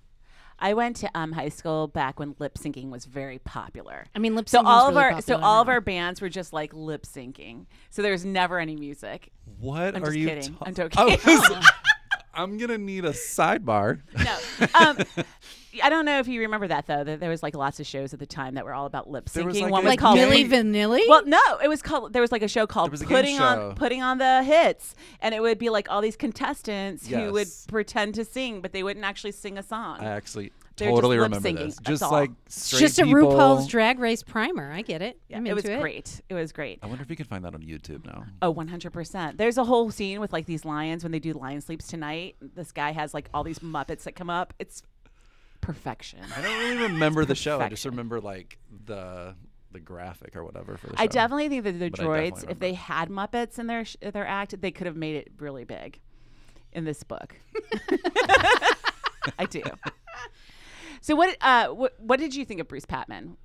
I 0.59 0.73
went 0.73 0.95
to 0.97 1.09
um, 1.15 1.31
high 1.31 1.49
school 1.49 1.87
back 1.87 2.19
when 2.19 2.35
lip 2.39 2.55
syncing 2.55 2.89
was 2.89 3.05
very 3.05 3.39
popular. 3.39 4.05
I 4.15 4.19
mean, 4.19 4.35
lip 4.35 4.45
syncing. 4.45 4.49
So 4.49 4.65
all 4.65 4.87
of 4.89 4.95
really 4.95 5.13
our 5.15 5.21
so 5.21 5.33
popular 5.33 5.43
all 5.43 5.61
of 5.61 5.69
our 5.69 5.81
bands 5.81 6.21
were 6.21 6.29
just 6.29 6.53
like 6.53 6.73
lip 6.73 7.03
syncing. 7.05 7.65
So 7.89 8.01
there 8.01 8.11
was 8.11 8.25
never 8.25 8.59
any 8.59 8.75
music. 8.75 9.31
What 9.59 9.95
I'm 9.95 10.03
are 10.03 10.07
just 10.07 10.17
you? 10.17 10.27
kidding. 10.27 10.53
ta- 10.55 10.65
I'm 10.65 10.73
joking. 10.73 11.05
Was- 11.25 11.65
I'm 12.35 12.57
gonna 12.57 12.77
need 12.79 13.05
a 13.05 13.11
sidebar. 13.11 14.01
No. 14.17 14.37
Um, 14.73 14.97
I 15.83 15.89
don't 15.89 16.05
know 16.05 16.19
if 16.19 16.27
you 16.27 16.41
remember 16.41 16.67
that 16.67 16.85
though. 16.85 17.03
That 17.03 17.19
there 17.19 17.29
was 17.29 17.41
like 17.41 17.55
lots 17.55 17.79
of 17.79 17.87
shows 17.87 18.13
at 18.13 18.19
the 18.19 18.25
time 18.27 18.53
that 18.55 18.65
were 18.65 18.73
all 18.73 18.85
about 18.85 19.09
lip 19.09 19.27
There 19.29 19.43
was, 19.43 19.55
syncing. 19.57 19.61
like, 19.63 19.71
One 19.71 19.81
a 19.81 19.85
was 19.85 19.89
like 19.91 19.99
called 19.99 20.19
Milli 20.19 20.47
gay- 20.49 20.57
Vanilli. 20.63 21.01
Well, 21.09 21.25
no, 21.25 21.41
it 21.63 21.67
was 21.67 21.81
called. 21.81 22.13
There 22.13 22.21
was 22.21 22.31
like 22.31 22.43
a 22.43 22.47
show 22.47 22.67
called 22.67 22.91
was 22.91 23.01
a 23.01 23.05
game 23.05 23.15
putting 23.17 23.37
show. 23.37 23.43
on 23.43 23.75
putting 23.75 24.01
on 24.03 24.17
the 24.19 24.43
hits, 24.43 24.93
and 25.19 25.33
it 25.33 25.41
would 25.41 25.57
be 25.57 25.69
like 25.69 25.89
all 25.89 26.01
these 26.01 26.15
contestants 26.15 27.07
who 27.07 27.31
would 27.31 27.47
Yes. 27.47 27.65
pretend 27.67 28.13
to 28.15 28.25
sing, 28.25 28.61
but 28.61 28.71
they 28.71 28.83
wouldn't 28.83 29.05
actually 29.05 29.31
sing 29.31 29.57
a 29.57 29.63
song. 29.63 29.99
I 29.99 30.05
actually 30.05 30.51
They're 30.83 30.91
totally 30.91 31.17
lip 31.17 31.23
remember 31.31 31.49
syncing, 31.49 31.55
this. 31.65 31.75
that's 31.75 31.87
Just 31.89 32.03
all. 32.03 32.11
like 32.11 32.31
straight 32.47 32.79
just 32.79 32.99
a 32.99 33.03
people. 33.03 33.33
RuPaul's 33.33 33.67
Drag 33.67 33.99
Race 33.99 34.23
primer. 34.23 34.71
I 34.71 34.81
get 34.81 35.01
it. 35.01 35.19
Yeah, 35.29 35.37
I'm 35.37 35.47
it 35.47 35.53
was 35.55 35.65
into 35.65 35.79
great. 35.79 36.21
It 36.29 36.33
was 36.33 36.51
great. 36.51 36.79
I 36.83 36.87
wonder 36.87 37.03
if 37.03 37.09
you 37.09 37.15
can 37.15 37.25
find 37.25 37.43
that 37.45 37.53
on 37.53 37.61
YouTube 37.61 38.05
now. 38.05 38.25
Oh, 38.41 38.53
100%. 38.53 39.37
There's 39.37 39.57
a 39.57 39.63
whole 39.63 39.91
scene 39.91 40.19
with 40.19 40.33
like 40.33 40.45
these 40.45 40.65
lions 40.65 41.03
when 41.03 41.11
they 41.11 41.19
do 41.19 41.33
Lion 41.33 41.61
Sleeps 41.61 41.87
Tonight. 41.87 42.35
This 42.41 42.71
guy 42.71 42.91
has 42.91 43.13
like 43.13 43.29
all 43.33 43.43
these 43.43 43.59
Muppets 43.59 44.03
that 44.03 44.15
come 44.15 44.29
up. 44.29 44.53
It's 44.59 44.83
perfection. 45.61 46.19
I 46.35 46.41
don't 46.41 46.57
really 46.59 46.83
remember 46.93 47.25
the 47.25 47.35
show. 47.35 47.59
I 47.61 47.69
just 47.69 47.85
remember 47.85 48.19
like 48.19 48.57
the 48.85 49.35
the 49.71 49.79
graphic 49.79 50.35
or 50.35 50.43
whatever 50.43 50.77
for 50.77 50.87
the 50.87 50.97
show. 50.97 51.01
I 51.03 51.07
definitely 51.07 51.49
think 51.49 51.63
that 51.63 51.79
the 51.79 51.89
But 51.89 51.99
droids, 51.99 52.49
if 52.49 52.59
they 52.59 52.73
had 52.73 53.09
Muppets 53.09 53.57
in 53.57 53.67
their 53.67 53.85
sh- 53.85 53.95
their 54.01 54.27
act, 54.27 54.59
they 54.61 54.71
could 54.71 54.85
have 54.87 54.95
made 54.95 55.15
it 55.15 55.31
really 55.39 55.63
big 55.63 55.99
in 56.73 56.83
this 56.85 57.03
book. 57.03 57.35
I 59.39 59.45
do. 59.49 59.61
So 61.03 61.15
what 61.17 61.35
uh 61.41 61.67
what, 61.67 61.99
what 61.99 62.17
did 62.17 62.33
you 62.33 62.45
think 62.45 62.61
of 62.61 62.69
Bruce 62.69 62.85
Patman? 62.85 63.35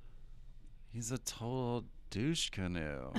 He's 0.93 1.11
a 1.11 1.17
total 1.17 1.83
douche 2.09 2.49
canoe. 2.51 3.11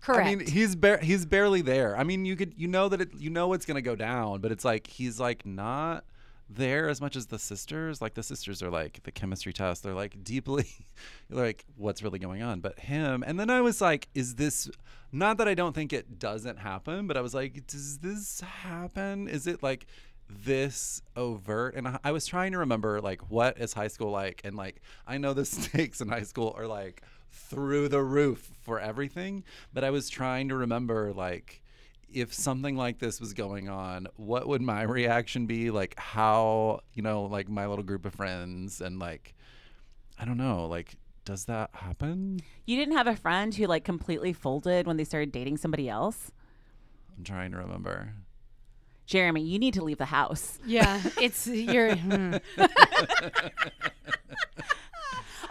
Correct. 0.00 0.08
I 0.26 0.34
mean, 0.34 0.46
he's 0.46 0.74
bar- 0.74 1.00
he's 1.02 1.26
barely 1.26 1.60
there. 1.60 1.94
I 1.94 2.04
mean, 2.04 2.24
you 2.24 2.36
could 2.36 2.54
you 2.56 2.68
know 2.68 2.88
that 2.88 3.02
it 3.02 3.10
you 3.18 3.28
know 3.28 3.52
it's 3.52 3.66
gonna 3.66 3.82
go 3.82 3.94
down, 3.94 4.40
but 4.40 4.50
it's 4.50 4.64
like 4.64 4.86
he's 4.86 5.20
like 5.20 5.44
not 5.44 6.06
there 6.48 6.88
as 6.88 7.02
much 7.02 7.16
as 7.16 7.26
the 7.26 7.38
sisters. 7.38 8.00
Like 8.00 8.14
the 8.14 8.22
sisters 8.22 8.62
are 8.62 8.70
like 8.70 9.02
the 9.02 9.12
chemistry 9.12 9.52
test. 9.52 9.82
They're 9.82 9.92
like 9.92 10.24
deeply 10.24 10.66
like 11.28 11.66
what's 11.76 12.02
really 12.02 12.18
going 12.18 12.42
on. 12.42 12.60
But 12.60 12.78
him, 12.78 13.22
and 13.26 13.38
then 13.38 13.50
I 13.50 13.60
was 13.60 13.82
like, 13.82 14.08
is 14.14 14.36
this 14.36 14.70
not 15.12 15.36
that 15.36 15.48
I 15.48 15.54
don't 15.54 15.74
think 15.74 15.92
it 15.92 16.18
doesn't 16.18 16.60
happen, 16.60 17.06
but 17.06 17.18
I 17.18 17.20
was 17.20 17.34
like, 17.34 17.66
does 17.66 17.98
this 17.98 18.40
happen? 18.40 19.28
Is 19.28 19.46
it 19.46 19.62
like 19.62 19.86
this 20.28 21.02
overt 21.16 21.74
and 21.74 21.86
I- 21.86 21.98
I 22.04 22.12
was 22.12 22.26
trying 22.26 22.52
to 22.52 22.58
remember 22.58 23.00
like 23.00 23.30
what 23.30 23.58
is 23.58 23.72
high 23.72 23.88
school 23.88 24.10
like 24.10 24.40
and 24.44 24.56
like 24.56 24.80
I 25.06 25.18
know 25.18 25.32
the 25.34 25.44
stakes 25.44 26.00
in 26.00 26.08
high 26.08 26.22
school 26.22 26.54
are 26.56 26.66
like 26.66 27.02
through 27.30 27.88
the 27.88 28.02
roof 28.02 28.50
for 28.62 28.80
everything 28.80 29.44
but 29.72 29.84
I 29.84 29.90
was 29.90 30.08
trying 30.08 30.48
to 30.48 30.56
remember 30.56 31.12
like 31.12 31.62
if 32.12 32.32
something 32.32 32.76
like 32.76 32.98
this 33.00 33.20
was 33.20 33.32
going 33.34 33.68
on 33.68 34.06
what 34.16 34.46
would 34.46 34.62
my 34.62 34.82
reaction 34.82 35.46
be? 35.46 35.70
Like 35.70 35.98
how 35.98 36.80
you 36.94 37.02
know 37.02 37.24
like 37.24 37.48
my 37.48 37.66
little 37.66 37.84
group 37.84 38.06
of 38.06 38.14
friends 38.14 38.80
and 38.80 38.98
like 38.98 39.34
I 40.18 40.24
don't 40.24 40.38
know 40.38 40.66
like 40.66 40.94
does 41.24 41.46
that 41.46 41.70
happen? 41.72 42.40
You 42.66 42.76
didn't 42.76 42.96
have 42.96 43.06
a 43.06 43.16
friend 43.16 43.54
who 43.54 43.66
like 43.66 43.84
completely 43.84 44.32
folded 44.32 44.86
when 44.86 44.96
they 44.96 45.04
started 45.04 45.32
dating 45.32 45.56
somebody 45.56 45.88
else? 45.88 46.30
I'm 47.16 47.24
trying 47.24 47.50
to 47.52 47.58
remember 47.58 48.12
Jeremy, 49.06 49.42
you 49.42 49.58
need 49.58 49.74
to 49.74 49.84
leave 49.84 49.98
the 49.98 50.06
house. 50.06 50.58
Yeah, 50.64 51.00
it's 51.20 51.46
you're. 51.46 51.94
hmm. 51.96 52.36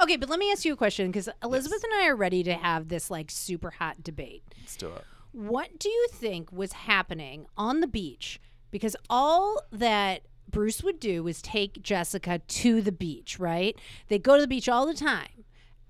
okay, 0.02 0.18
but 0.18 0.30
let 0.30 0.39
me 0.39 0.52
ask 0.52 0.66
you 0.66 0.74
a 0.74 0.78
question 0.78 1.08
because 1.08 1.30
Elizabeth 1.44 1.84
and 1.84 1.94
I 1.94 2.08
are 2.08 2.16
ready 2.16 2.44
to 2.44 2.54
have 2.54 2.89
this 2.89 3.10
like 3.12 3.30
super 3.32 3.72
hot 3.72 4.04
debate. 4.04 4.44
let's 4.62 4.76
do 4.76 4.88
it 4.88 5.04
What 5.32 5.80
do 5.80 5.89
you 5.89 6.08
think 6.12 6.52
was 6.52 6.74
happening 6.74 7.46
on 7.58 7.80
the 7.82 7.88
beach? 7.88 8.39
Because 8.72 8.96
all 9.10 9.62
that 9.72 10.24
Bruce 10.50 10.84
would 10.84 11.00
do 11.00 11.24
was 11.24 11.42
take 11.42 11.82
Jessica 11.82 12.39
to 12.39 12.82
the 12.82 12.92
beach, 12.92 13.39
right? 13.39 13.76
They 14.08 14.20
go 14.20 14.36
to 14.36 14.42
the 14.42 14.48
beach 14.48 14.68
all 14.68 14.86
the 14.86 14.94
time. 14.94 15.42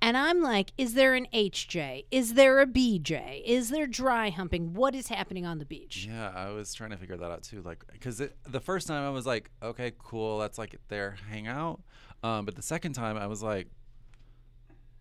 And 0.04 0.18
I'm 0.18 0.42
like, 0.42 0.74
is 0.78 0.96
there 0.96 1.14
an 1.14 1.28
HJ? 1.34 2.08
Is 2.12 2.34
there 2.34 2.60
a 2.60 2.66
BJ? 2.66 3.42
Is 3.46 3.70
there 3.70 3.88
dry 3.88 4.32
humping? 4.32 4.74
What 4.74 4.96
is 4.96 5.08
happening 5.08 5.46
on 5.46 5.60
the 5.60 5.66
beach? 5.66 6.06
Yeah, 6.10 6.30
I 6.36 6.50
was 6.50 6.74
trying 6.74 6.90
to 6.90 6.98
figure 6.98 7.16
that 7.16 7.32
out 7.32 7.42
too. 7.42 7.62
Like, 7.62 7.86
because 7.90 8.18
the 8.18 8.60
first 8.60 8.86
time 8.86 9.06
I 9.06 9.12
was 9.12 9.26
like, 9.26 9.50
okay, 9.64 9.94
cool, 9.98 10.40
that's 10.40 10.58
like 10.58 10.76
their 10.90 11.16
hangout. 11.30 11.80
Um, 12.22 12.44
but 12.44 12.56
the 12.56 12.62
second 12.62 12.92
time 12.94 13.16
I 13.16 13.28
was 13.28 13.42
like, 13.42 13.70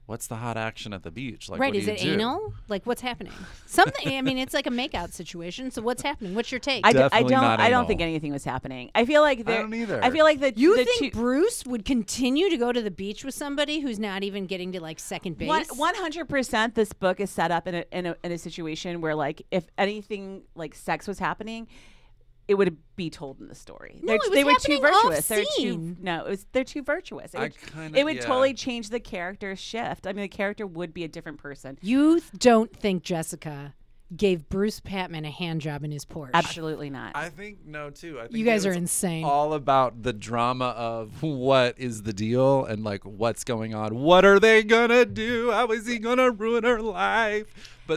what's 0.07 0.27
the 0.27 0.37
hot 0.37 0.57
action 0.57 0.93
at 0.93 1.03
the 1.03 1.11
beach? 1.11 1.49
Like, 1.49 1.61
right, 1.61 1.69
what 1.69 1.73
do 1.75 1.79
is 1.79 1.87
you 1.87 1.93
it 1.93 1.99
do? 2.01 2.13
anal? 2.15 2.55
Like 2.69 2.85
what's 2.87 3.01
happening? 3.03 3.33
Something 3.67 4.17
I 4.17 4.23
mean 4.23 4.39
it's 4.39 4.55
like 4.55 4.67
a 4.67 4.71
makeout 4.71 5.13
situation. 5.13 5.71
So 5.71 5.83
what's 5.83 6.03
happening? 6.03 6.35
What's 6.35 6.51
your 6.53 6.59
take? 6.59 6.87
I, 6.87 6.93
d- 6.93 6.99
I 6.99 7.03
Definitely 7.03 7.31
don't 7.31 7.43
not 7.43 7.61
I 7.61 7.71
don't 7.71 7.87
think 7.87 8.01
anything 8.01 8.33
was 8.33 8.45
happening. 8.45 8.91
I 8.95 9.05
feel 9.05 9.23
like 9.23 9.45
there 9.45 9.63
don't 9.63 9.75
either. 9.75 10.03
I 10.03 10.11
feel 10.11 10.25
like 10.25 10.41
the 10.41 10.53
you 10.57 10.77
the 10.77 10.85
think 10.85 11.13
two- 11.15 11.19
Bruce 11.19 11.65
would 11.65 11.85
continue 11.85 12.51
to 12.51 12.57
go 12.57 12.73
to 12.73 12.83
the 12.83 12.91
beach 12.91 13.25
with 13.25 13.35
somebody 13.35 13.81
who's 13.81 13.99
not 13.99 14.23
even 14.23 14.47
getting 14.47 14.73
to 14.73 14.81
like 14.81 14.99
second 14.99 15.39
base? 15.39 15.69
One 15.77 15.95
hundred 15.95 16.29
percent. 16.29 16.75
This 16.75 16.93
book 16.93 17.21
is 17.21 17.31
set 17.31 17.51
up 17.51 17.67
in 17.67 17.75
a, 17.77 17.85
in 17.93 18.07
a 18.07 18.17
in 18.23 18.33
a 18.33 18.39
situation 18.39 19.01
where, 19.01 19.15
like, 19.15 19.43
if 19.51 19.69
anything 19.79 20.43
like 20.55 20.75
sex 20.75 21.07
was 21.09 21.19
happening, 21.19 21.69
it 22.49 22.55
would 22.55 22.77
be 22.97 23.09
told 23.09 23.41
in 23.41 23.49
the 23.49 23.55
story. 23.55 24.01
No, 24.03 24.07
They're- 24.09 24.17
it 24.17 24.21
was 24.23 24.31
they 24.31 24.45
were 24.45 24.55
too 24.61 24.73
happening 24.83 24.85
off 24.95 25.03
virtuous. 25.05 25.29
They're 25.29 25.45
too 25.57 25.97
no. 26.01 26.25
It 26.27 26.31
was 26.31 26.47
they're 26.53 26.65
too 26.65 26.83
virtuous. 26.83 27.35
It 27.35 27.39
I 27.39 27.43
would, 27.45 27.57
kinda- 27.57 27.99
it 27.99 28.05
would 28.05 28.17
yeah. 28.17 28.23
totally 28.23 28.55
change 28.55 28.91
the 28.91 29.01
character 29.01 29.55
shift. 29.57 30.07
I 30.07 30.13
mean, 30.13 30.23
the 30.23 30.29
character 30.29 30.67
would 30.67 30.93
be 30.93 31.05
a 31.05 31.09
different 31.09 31.39
person. 31.39 31.79
You 31.81 32.21
th- 32.21 32.31
don't 32.39 32.75
think 32.75 33.03
Jessica 33.05 33.75
gave 34.15 34.47
Bruce 34.51 34.79
Patman 34.79 35.25
a 35.25 35.31
hand 35.31 35.63
job 35.63 35.85
in 35.85 35.91
his 35.91 36.05
Porsche? 36.05 36.33
Absolutely 36.35 36.91
not. 36.91 37.13
I 37.15 37.31
think 37.31 37.65
no 37.65 37.89
too. 37.89 38.19
I 38.19 38.25
think 38.25 38.37
You 38.37 38.45
guys 38.45 38.67
are 38.67 38.73
insane. 38.73 39.25
All 39.25 39.55
about 39.55 40.03
the 40.03 40.13
drama 40.13 40.67
of 40.77 41.23
what 41.23 41.79
is 41.79 42.03
the 42.03 42.13
deal 42.13 42.67
and 42.67 42.85
like 42.85 43.05
what's 43.05 43.43
going 43.45 43.75
on. 43.75 43.95
What 43.95 44.27
are 44.27 44.39
they 44.39 44.65
gonna 44.65 45.07
do? 45.07 45.51
How 45.53 45.69
is 45.69 45.87
he 45.87 45.99
gonna 45.99 46.31
ruin 46.31 46.65
her 46.65 46.83
life? 46.83 47.47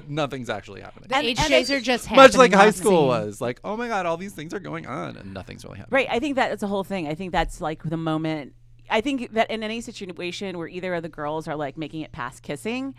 But 0.02 0.10
nothing's 0.10 0.50
actually 0.50 0.82
happening. 0.82 1.08
the 1.10 1.16
And- 1.16 1.28
and 1.28 1.38
HJs 1.38 1.70
are 1.76 1.80
just 1.82 2.12
Much 2.12 2.36
like 2.36 2.54
high 2.54 2.72
school 2.72 3.08
was. 3.08 3.40
Like, 3.40 3.60
oh 3.64 3.78
my 3.78 3.88
god, 3.88 4.06
all 4.06 4.18
these 4.18 4.34
things 4.34 4.54
are 4.54 4.60
going 4.60 4.86
on 4.88 5.16
and 5.18 5.34
nothing's 5.34 5.64
really 5.64 5.78
happening. 5.78 5.96
Right. 5.96 6.08
I 6.10 6.20
think 6.20 6.36
that's 6.36 6.62
the 6.62 6.68
whole 6.68 6.84
thing. 6.84 7.08
I 7.08 7.16
think 7.16 7.32
that's 7.32 7.62
like 7.62 7.84
the 7.84 7.98
moment. 7.98 8.54
I 8.90 9.02
think 9.02 9.34
that 9.34 9.50
in 9.50 9.64
any 9.64 9.82
situation 9.82 10.58
where 10.58 10.68
either 10.68 10.94
of 10.94 11.02
the 11.04 11.10
girls 11.10 11.48
are 11.48 11.56
like 11.56 11.78
making 11.78 12.02
it 12.02 12.12
past 12.12 12.44
kissing, 12.44 12.94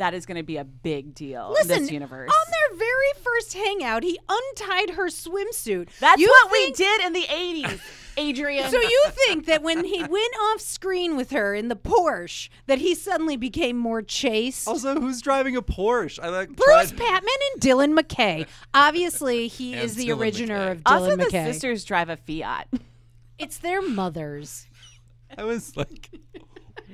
that 0.00 0.14
is 0.14 0.26
going 0.26 0.36
to 0.36 0.42
be 0.42 0.56
a 0.56 0.64
big 0.64 1.14
deal 1.14 1.50
Listen, 1.52 1.70
in 1.76 1.82
this 1.82 1.90
universe. 1.92 2.28
on 2.30 2.50
their 2.50 2.78
very 2.78 3.12
first 3.22 3.52
hangout, 3.54 4.02
he 4.02 4.18
untied 4.28 4.90
her 4.96 5.08
swimsuit. 5.08 5.88
That's 6.00 6.20
You 6.20 6.28
what 6.28 6.50
think- 6.50 6.76
we 6.78 6.84
did 6.84 7.00
in 7.06 7.12
the 7.12 7.22
80s, 7.22 7.80
Adrian. 8.16 8.70
So 8.70 8.78
you 8.80 9.04
think 9.26 9.46
that 9.46 9.62
when 9.62 9.84
he 9.84 9.98
went 10.02 10.34
off 10.50 10.60
screen 10.60 11.16
with 11.16 11.30
her 11.30 11.54
in 11.54 11.68
the 11.68 11.76
Porsche, 11.76 12.48
that 12.66 12.78
he 12.78 12.94
suddenly 12.94 13.36
became 13.36 13.76
more 13.78 14.02
chaste? 14.02 14.66
Also, 14.66 14.98
who's 15.00 15.20
driving 15.22 15.54
a 15.56 15.62
Porsche? 15.62 16.18
I 16.22 16.28
like 16.28 16.48
Bruce 16.56 16.90
tried- 16.92 16.98
Patman 16.98 17.34
and 17.54 17.62
Dylan 17.62 17.98
McKay. 17.98 18.46
Obviously, 18.74 19.48
he 19.58 19.74
And 19.74 19.82
is 19.82 19.94
the 19.96 20.08
Dylan 20.08 20.18
originator 20.20 20.54
McKay. 20.54 20.70
of 20.72 20.78
Dylan 20.82 20.92
also, 21.00 21.16
the 21.16 21.24
McKay. 21.24 21.52
sisters 21.52 21.84
drive 21.84 22.08
a 22.08 22.16
Fiat. 22.16 22.68
It's 23.38 23.58
their 23.58 23.80
mothers. 23.82 24.66
I 25.36 25.44
was 25.44 25.76
like, 25.76 26.10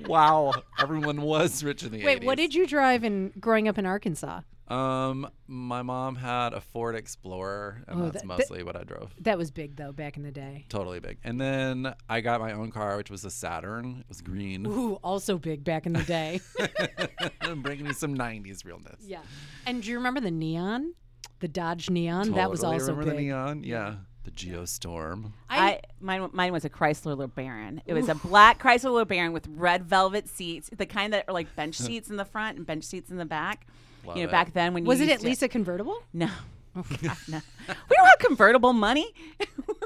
wow, 0.06 0.52
everyone 0.78 1.22
was 1.22 1.62
rich 1.64 1.82
in 1.82 1.92
the 1.92 2.00
80s. 2.00 2.04
Wait, 2.04 2.24
what 2.24 2.36
did 2.36 2.54
you 2.54 2.66
drive 2.66 3.04
in 3.04 3.32
growing 3.40 3.68
up 3.68 3.78
in 3.78 3.86
Arkansas? 3.86 4.40
Um, 4.68 5.30
my 5.46 5.82
mom 5.82 6.16
had 6.16 6.52
a 6.52 6.60
Ford 6.60 6.96
Explorer, 6.96 7.84
and 7.86 8.00
Oh, 8.00 8.04
that's 8.06 8.14
that- 8.14 8.18
that- 8.22 8.26
mostly 8.26 8.64
what 8.64 8.74
I 8.74 8.82
drove. 8.82 9.14
That 9.20 9.38
was 9.38 9.52
big 9.52 9.76
though 9.76 9.92
back 9.92 10.16
in 10.16 10.24
the 10.24 10.32
day. 10.32 10.66
Totally 10.68 10.98
big. 10.98 11.18
And 11.22 11.40
then 11.40 11.94
I 12.08 12.20
got 12.20 12.40
my 12.40 12.50
own 12.52 12.72
car, 12.72 12.96
which 12.96 13.08
was 13.08 13.24
a 13.24 13.30
Saturn. 13.30 13.98
It 14.00 14.08
was 14.08 14.20
green. 14.22 14.66
Ooh, 14.66 14.94
also 15.04 15.38
big 15.38 15.62
back 15.62 15.86
in 15.86 15.92
the 15.92 16.02
day. 16.02 16.40
Bringing 17.62 17.86
me 17.86 17.92
some 17.92 18.16
'90s 18.16 18.64
realness. 18.64 18.96
yeah. 19.06 19.20
And 19.66 19.82
do 19.82 19.90
you 19.90 19.96
remember 19.98 20.20
the 20.20 20.30
neon? 20.32 20.94
The 21.40 21.48
Dodge 21.48 21.90
Neon? 21.90 22.32
that 22.32 22.50
was 22.50 22.60
Totally 22.60 22.74
also 22.80 22.92
remember 22.92 23.10
big. 23.12 23.18
the 23.18 23.22
neon. 23.26 23.62
Yeah, 23.62 23.94
the 24.26 24.32
Geo 24.32 24.64
Storm. 24.64 25.32
I, 25.48 25.80
mine 26.00 26.28
mine 26.32 26.52
was 26.52 26.64
a 26.64 26.68
Chrysler 26.68 27.16
LeBaron. 27.16 27.80
It 27.86 27.94
was 27.94 28.08
a 28.08 28.14
black 28.16 28.60
Chrysler 28.60 29.06
LeBaron 29.06 29.32
with 29.32 29.46
red 29.48 29.84
velvet 29.84 30.28
seats, 30.28 30.68
the 30.76 30.84
kind 30.84 31.12
that 31.12 31.24
are 31.28 31.32
like 31.32 31.54
bench 31.54 31.76
seats 31.78 32.10
in 32.10 32.16
the 32.16 32.24
front 32.24 32.58
and 32.58 32.66
bench 32.66 32.84
seats 32.84 33.08
in 33.08 33.16
the 33.18 33.24
back. 33.24 33.66
Love 34.04 34.16
you 34.16 34.24
know, 34.24 34.28
it. 34.28 34.32
back 34.32 34.52
then 34.52 34.74
when 34.74 34.84
you 34.84 34.88
was 34.88 35.00
it 35.00 35.08
at 35.08 35.20
to- 35.20 35.26
least 35.26 35.42
a 35.42 35.48
convertible? 35.48 36.02
no. 36.12 36.28
Oh, 36.74 36.84
God, 37.02 37.16
no. 37.28 37.40
We 37.88 37.96
don't 37.96 38.06
have 38.06 38.18
convertible 38.18 38.72
money. 38.74 39.14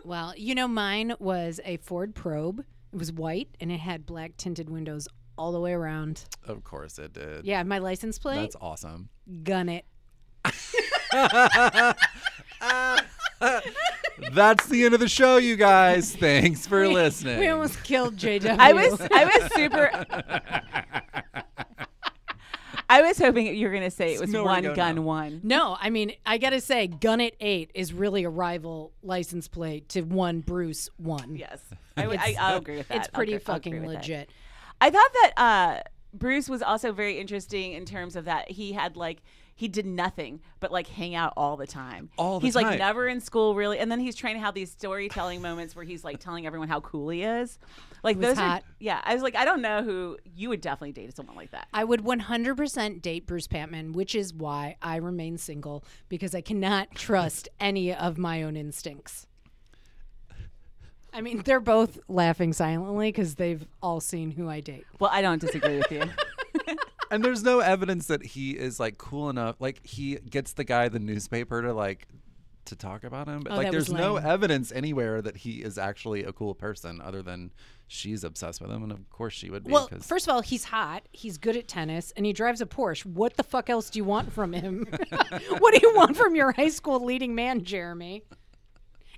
Well, 0.04 0.32
you 0.36 0.54
know, 0.56 0.66
mine 0.66 1.14
was 1.20 1.60
a 1.64 1.76
Ford 1.76 2.14
Probe. 2.14 2.64
It 2.92 2.98
was 2.98 3.12
white 3.12 3.48
and 3.60 3.70
it 3.70 3.78
had 3.78 4.06
black 4.06 4.36
tinted 4.38 4.68
windows 4.68 5.06
all 5.38 5.52
the 5.52 5.60
way 5.60 5.72
around. 5.72 6.24
Of 6.46 6.64
course 6.64 6.98
it 6.98 7.12
did. 7.12 7.44
Yeah, 7.44 7.62
my 7.62 7.78
license 7.78 8.18
plate. 8.18 8.40
That's 8.40 8.56
awesome. 8.60 9.10
gun 9.44 9.68
it. 9.68 9.84
That's 13.40 14.66
the 14.66 14.84
end 14.84 14.94
of 14.94 15.00
the 15.00 15.08
show, 15.08 15.38
you 15.38 15.56
guys. 15.56 16.14
Thanks 16.20 16.66
for 16.66 16.86
listening. 16.86 17.38
We 17.38 17.48
almost 17.48 17.82
killed 17.82 18.16
JW. 18.16 18.56
I 18.58 18.72
was 18.72 19.00
I 19.00 19.24
was 19.24 19.52
super. 19.52 20.06
I 22.90 23.02
was 23.02 23.18
hoping 23.18 23.46
you 23.54 23.66
were 23.66 23.72
going 23.72 23.84
to 23.84 23.90
say 23.90 24.14
it 24.14 24.20
was 24.20 24.30
Nowhere 24.30 24.60
to 24.62 24.68
one 24.68 24.76
gun 24.76 24.94
now. 24.96 25.02
one. 25.02 25.40
No, 25.44 25.76
I 25.80 25.90
mean, 25.90 26.12
I 26.26 26.38
gotta 26.38 26.60
say, 26.60 26.88
Gun 26.88 27.20
It 27.20 27.36
Eight 27.38 27.70
is 27.72 27.92
really 27.92 28.24
a 28.24 28.28
rival 28.28 28.92
license 29.04 29.46
plate 29.46 29.88
to 29.90 30.02
one 30.02 30.40
Bruce 30.40 30.88
One. 30.96 31.36
Yes, 31.36 31.60
I, 31.96 32.06
I, 32.06 32.36
I'll 32.40 32.56
agree 32.58 32.78
with 32.78 32.88
that. 32.88 32.96
It's 32.96 33.08
I'll 33.08 33.12
pretty 33.16 33.34
I'll 33.34 33.36
agree 33.36 33.44
fucking 33.44 33.82
that. 33.82 33.88
legit. 33.88 34.30
I 34.80 34.90
thought 34.90 35.10
that 35.22 35.32
uh, 35.36 35.80
Bruce 36.12 36.48
was 36.48 36.62
also 36.62 36.90
very 36.90 37.18
interesting 37.20 37.74
in 37.74 37.84
terms 37.84 38.16
of 38.16 38.24
that 38.24 38.50
he 38.50 38.72
had 38.72 38.96
like 38.96 39.22
he 39.60 39.68
did 39.68 39.84
nothing 39.84 40.40
but 40.58 40.72
like 40.72 40.86
hang 40.86 41.14
out 41.14 41.34
all 41.36 41.58
the 41.58 41.66
time. 41.66 42.08
All 42.16 42.40
the 42.40 42.46
he's 42.46 42.54
time. 42.54 42.62
like 42.64 42.78
never 42.78 43.06
in 43.06 43.20
school 43.20 43.54
really, 43.54 43.78
and 43.78 43.92
then 43.92 44.00
he's 44.00 44.16
trying 44.16 44.36
to 44.36 44.40
have 44.40 44.54
these 44.54 44.70
storytelling 44.70 45.42
moments 45.42 45.76
where 45.76 45.84
he's 45.84 46.02
like 46.02 46.18
telling 46.18 46.46
everyone 46.46 46.66
how 46.68 46.80
cool 46.80 47.10
he 47.10 47.24
is. 47.24 47.58
Like 48.02 48.16
was 48.16 48.28
those 48.28 48.38
hot. 48.38 48.62
are 48.62 48.64
yeah. 48.78 49.02
I 49.04 49.12
was 49.12 49.22
like, 49.22 49.36
I 49.36 49.44
don't 49.44 49.60
know 49.60 49.82
who 49.82 50.16
you 50.34 50.48
would 50.48 50.62
definitely 50.62 50.92
date 50.92 51.14
someone 51.14 51.36
like 51.36 51.50
that. 51.50 51.68
I 51.74 51.84
would 51.84 52.00
100% 52.00 53.02
date 53.02 53.26
Bruce 53.26 53.46
Patman, 53.46 53.92
which 53.92 54.14
is 54.14 54.32
why 54.32 54.76
I 54.80 54.96
remain 54.96 55.36
single 55.36 55.84
because 56.08 56.34
I 56.34 56.40
cannot 56.40 56.94
trust 56.94 57.50
any 57.60 57.92
of 57.92 58.16
my 58.16 58.42
own 58.42 58.56
instincts. 58.56 59.26
I 61.12 61.20
mean, 61.20 61.42
they're 61.44 61.60
both 61.60 61.98
laughing 62.08 62.54
silently 62.54 63.08
because 63.08 63.34
they've 63.34 63.66
all 63.82 64.00
seen 64.00 64.30
who 64.30 64.48
I 64.48 64.60
date. 64.60 64.86
Well, 64.98 65.10
I 65.12 65.20
don't 65.20 65.40
disagree 65.40 65.76
with 65.76 65.92
you. 65.92 66.04
and 67.10 67.24
there's 67.24 67.42
no 67.42 67.60
evidence 67.60 68.06
that 68.06 68.24
he 68.24 68.52
is 68.52 68.78
like 68.80 68.98
cool 68.98 69.28
enough. 69.30 69.56
Like 69.60 69.86
he 69.86 70.16
gets 70.16 70.52
the 70.52 70.64
guy 70.64 70.88
the 70.88 70.98
newspaper 70.98 71.62
to 71.62 71.72
like 71.72 72.06
to 72.66 72.76
talk 72.76 73.04
about 73.04 73.26
him, 73.26 73.40
but 73.40 73.52
Oh, 73.52 73.56
like 73.56 73.70
that 73.70 73.74
was 73.74 73.86
there's 73.88 73.98
no 74.00 74.14
lame. 74.14 74.26
evidence 74.26 74.70
anywhere 74.70 75.20
that 75.22 75.38
he 75.38 75.62
is 75.62 75.78
actually 75.78 76.24
a 76.24 76.32
cool 76.32 76.54
person 76.54 77.00
other 77.00 77.22
than 77.22 77.50
she's 77.88 78.22
obsessed 78.22 78.60
with 78.60 78.70
him, 78.70 78.82
and 78.84 78.92
of 78.92 79.08
course 79.10 79.32
she 79.32 79.50
would 79.50 79.64
be. 79.64 79.72
Well, 79.72 79.88
'cause- 79.88 80.06
first 80.06 80.28
of 80.28 80.34
all, 80.34 80.42
he's 80.42 80.64
hot. 80.64 81.08
He's 81.10 81.38
good 81.38 81.56
at 81.56 81.66
tennis, 81.66 82.12
and 82.16 82.24
he 82.26 82.32
drives 82.32 82.60
a 82.60 82.66
Porsche. 82.66 83.06
What 83.06 83.36
the 83.36 83.42
fuck 83.42 83.68
else 83.70 83.90
do 83.90 83.98
you 83.98 84.04
want 84.04 84.32
from 84.32 84.52
him? 84.52 84.86
what 85.58 85.74
do 85.74 85.80
you 85.82 85.94
want 85.96 86.16
from 86.16 86.36
your 86.36 86.52
high 86.52 86.68
school 86.68 87.02
leading 87.04 87.34
man, 87.34 87.64
Jeremy? 87.64 88.22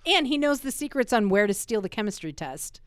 And 0.07 0.26
he 0.28 0.38
knows 0.38 0.61
the 0.61 0.72
secrets 0.72 1.12
on 1.12 1.28
where 1.28 1.46
to 1.46 1.52
steal 1.55 1.81
the 1.81 1.88
chemistry 1.88 2.33
test. 2.33 2.81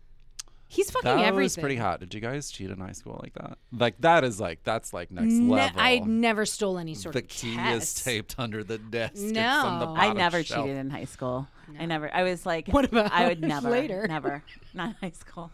He's 0.67 0.89
fucking 0.91 1.05
that 1.17 1.19
everything. 1.19 1.43
was 1.43 1.57
pretty 1.57 1.75
hot. 1.75 1.99
Did 1.99 2.13
you 2.13 2.19
guys 2.19 2.49
cheat 2.49 2.69
in 2.71 2.79
high 2.79 2.91
school 2.91 3.19
like 3.21 3.33
that? 3.35 3.57
Like 3.71 3.95
that 3.99 4.23
is 4.23 4.39
like 4.39 4.63
that's 4.63 4.93
like 4.93 5.11
next 5.11 5.33
Ne- 5.33 5.53
level. 5.53 5.79
I 5.79 5.99
never 5.99 6.45
stole 6.45 6.77
any 6.79 6.95
sort 6.95 7.13
the 7.13 7.19
of 7.19 7.27
key 7.27 7.55
test. 7.55 7.97
is 7.99 8.03
taped 8.03 8.35
under 8.37 8.63
the 8.63 8.77
desk. 8.79 9.13
It's 9.13 9.23
the 9.25 9.31
No. 9.33 9.93
I 9.95 10.11
never 10.13 10.43
shelf. 10.43 10.65
cheated 10.65 10.77
in 10.77 10.89
high 10.89 11.05
school. 11.05 11.47
I 11.79 11.85
never. 11.85 12.13
I 12.13 12.23
was 12.23 12.45
like, 12.45 12.67
What 12.69 12.85
about 12.85 13.11
I 13.11 13.27
would 13.27 13.41
never, 13.41 13.69
later? 13.69 14.05
never, 14.07 14.43
not 14.73 14.89
in 14.89 14.95
high 15.01 15.11
school. 15.11 15.51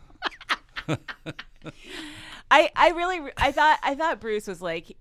I 2.50 2.70
I 2.76 2.90
really 2.92 3.32
I 3.38 3.52
thought 3.52 3.80
I 3.84 3.96
thought 3.96 4.20
Bruce 4.20 4.48
was 4.48 4.62
like. 4.62 4.96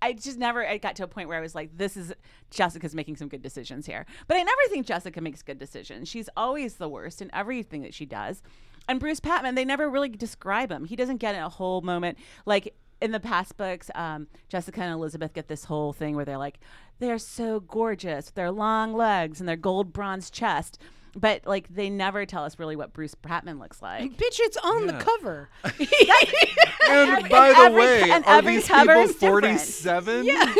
I 0.00 0.12
just 0.12 0.38
never 0.38 0.64
I 0.64 0.78
got 0.78 0.94
to 0.96 1.02
a 1.02 1.08
point 1.08 1.28
where 1.28 1.36
I 1.36 1.40
was 1.40 1.56
like, 1.56 1.76
this 1.76 1.96
is 1.96 2.12
Jessica's 2.52 2.94
making 2.94 3.16
some 3.16 3.26
good 3.26 3.42
decisions 3.42 3.84
here. 3.84 4.06
But 4.28 4.36
I 4.36 4.42
never 4.44 4.60
think 4.68 4.86
Jessica 4.86 5.20
makes 5.20 5.42
good 5.42 5.58
decisions. 5.58 6.08
She's 6.08 6.28
always 6.36 6.74
the 6.74 6.88
worst 6.88 7.20
in 7.20 7.34
everything 7.34 7.82
that 7.82 7.92
she 7.94 8.06
does. 8.06 8.40
And 8.88 8.98
Bruce 8.98 9.20
Patman, 9.20 9.54
they 9.54 9.66
never 9.66 9.88
really 9.88 10.08
describe 10.08 10.72
him. 10.72 10.86
He 10.86 10.96
doesn't 10.96 11.18
get 11.18 11.34
a 11.34 11.48
whole 11.48 11.82
moment 11.82 12.18
like 12.46 12.74
in 13.00 13.12
the 13.12 13.20
past 13.20 13.56
books, 13.56 13.90
um, 13.94 14.26
Jessica 14.48 14.80
and 14.80 14.92
Elizabeth 14.92 15.32
get 15.32 15.48
this 15.48 15.64
whole 15.64 15.92
thing 15.92 16.16
where 16.16 16.24
they're 16.24 16.38
like, 16.38 16.58
they're 16.98 17.18
so 17.18 17.60
gorgeous 17.60 18.26
with 18.26 18.34
their 18.34 18.50
long 18.50 18.92
legs 18.92 19.40
and 19.40 19.48
their 19.48 19.56
gold 19.56 19.92
bronze 19.92 20.30
chest. 20.30 20.80
But 21.16 21.46
like 21.46 21.68
they 21.74 21.90
never 21.90 22.24
tell 22.26 22.44
us 22.44 22.58
really 22.58 22.76
what 22.76 22.92
Bruce 22.92 23.14
Patman 23.14 23.58
looks 23.58 23.80
like. 23.82 24.12
Bitch, 24.12 24.38
it's 24.40 24.56
on 24.58 24.86
the 24.86 24.92
Yeah. 24.94 24.98
cover. 25.00 25.48
And 26.90 27.28
by 27.28 27.48
the 27.52 27.58
every- 27.58 27.80
way, 27.80 28.02
and 28.10 28.24
are 28.24 28.38
every 28.38 28.56
these 28.56 28.66
cover 28.68 28.92
people 28.94 29.02
is 29.02 29.12
different. 29.16 29.58
47? 29.60 30.24
yeah. 30.24 30.54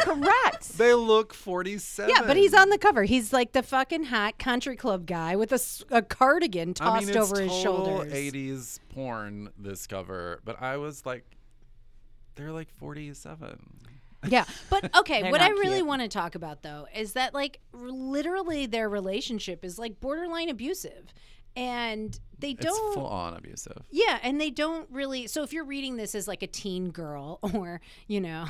Correct. 0.00 0.76
They 0.76 0.92
look 0.94 1.32
47. 1.32 2.12
yeah, 2.14 2.22
but 2.26 2.36
he's 2.36 2.52
on 2.54 2.68
the 2.70 2.76
cover. 2.78 3.04
He's 3.04 3.32
like 3.32 3.52
the 3.52 3.62
fucking 3.62 4.04
hot 4.04 4.38
country 4.38 4.76
club 4.76 5.06
guy 5.06 5.36
with 5.36 5.52
a, 5.52 5.54
s- 5.54 5.84
a 5.90 6.02
cardigan 6.02 6.74
tossed 6.74 6.96
I 7.04 7.06
mean, 7.06 7.08
it's 7.10 7.16
over 7.16 7.40
his 7.40 7.50
total 7.62 7.86
shoulders. 8.02 8.12
80s 8.12 8.80
porn, 8.90 9.50
this 9.58 9.86
cover. 9.86 10.40
But 10.44 10.60
I 10.60 10.76
was 10.76 11.06
like, 11.06 11.24
they're 12.34 12.52
like 12.52 12.68
47. 12.76 13.58
Yeah, 14.28 14.44
but 14.68 14.94
okay. 14.98 15.30
What 15.30 15.40
I 15.40 15.48
really 15.50 15.76
cute. 15.76 15.86
want 15.86 16.02
to 16.02 16.08
talk 16.08 16.34
about 16.34 16.62
though 16.62 16.86
is 16.94 17.14
that 17.14 17.32
like 17.34 17.60
r- 17.74 17.88
literally 17.90 18.66
their 18.66 18.88
relationship 18.88 19.64
is 19.64 19.78
like 19.78 19.98
borderline 20.00 20.48
abusive, 20.48 21.12
and 21.56 22.18
they 22.38 22.50
It's 22.52 22.64
don't. 22.64 22.94
full 22.94 23.06
on 23.06 23.34
abusive. 23.34 23.82
Yeah, 23.90 24.18
and 24.22 24.40
they 24.40 24.50
don't 24.50 24.88
really. 24.90 25.26
So 25.26 25.42
if 25.42 25.52
you're 25.52 25.64
reading 25.64 25.96
this 25.96 26.14
as 26.14 26.28
like 26.28 26.42
a 26.42 26.46
teen 26.46 26.90
girl 26.90 27.38
or 27.54 27.80
you 28.08 28.20
know 28.20 28.46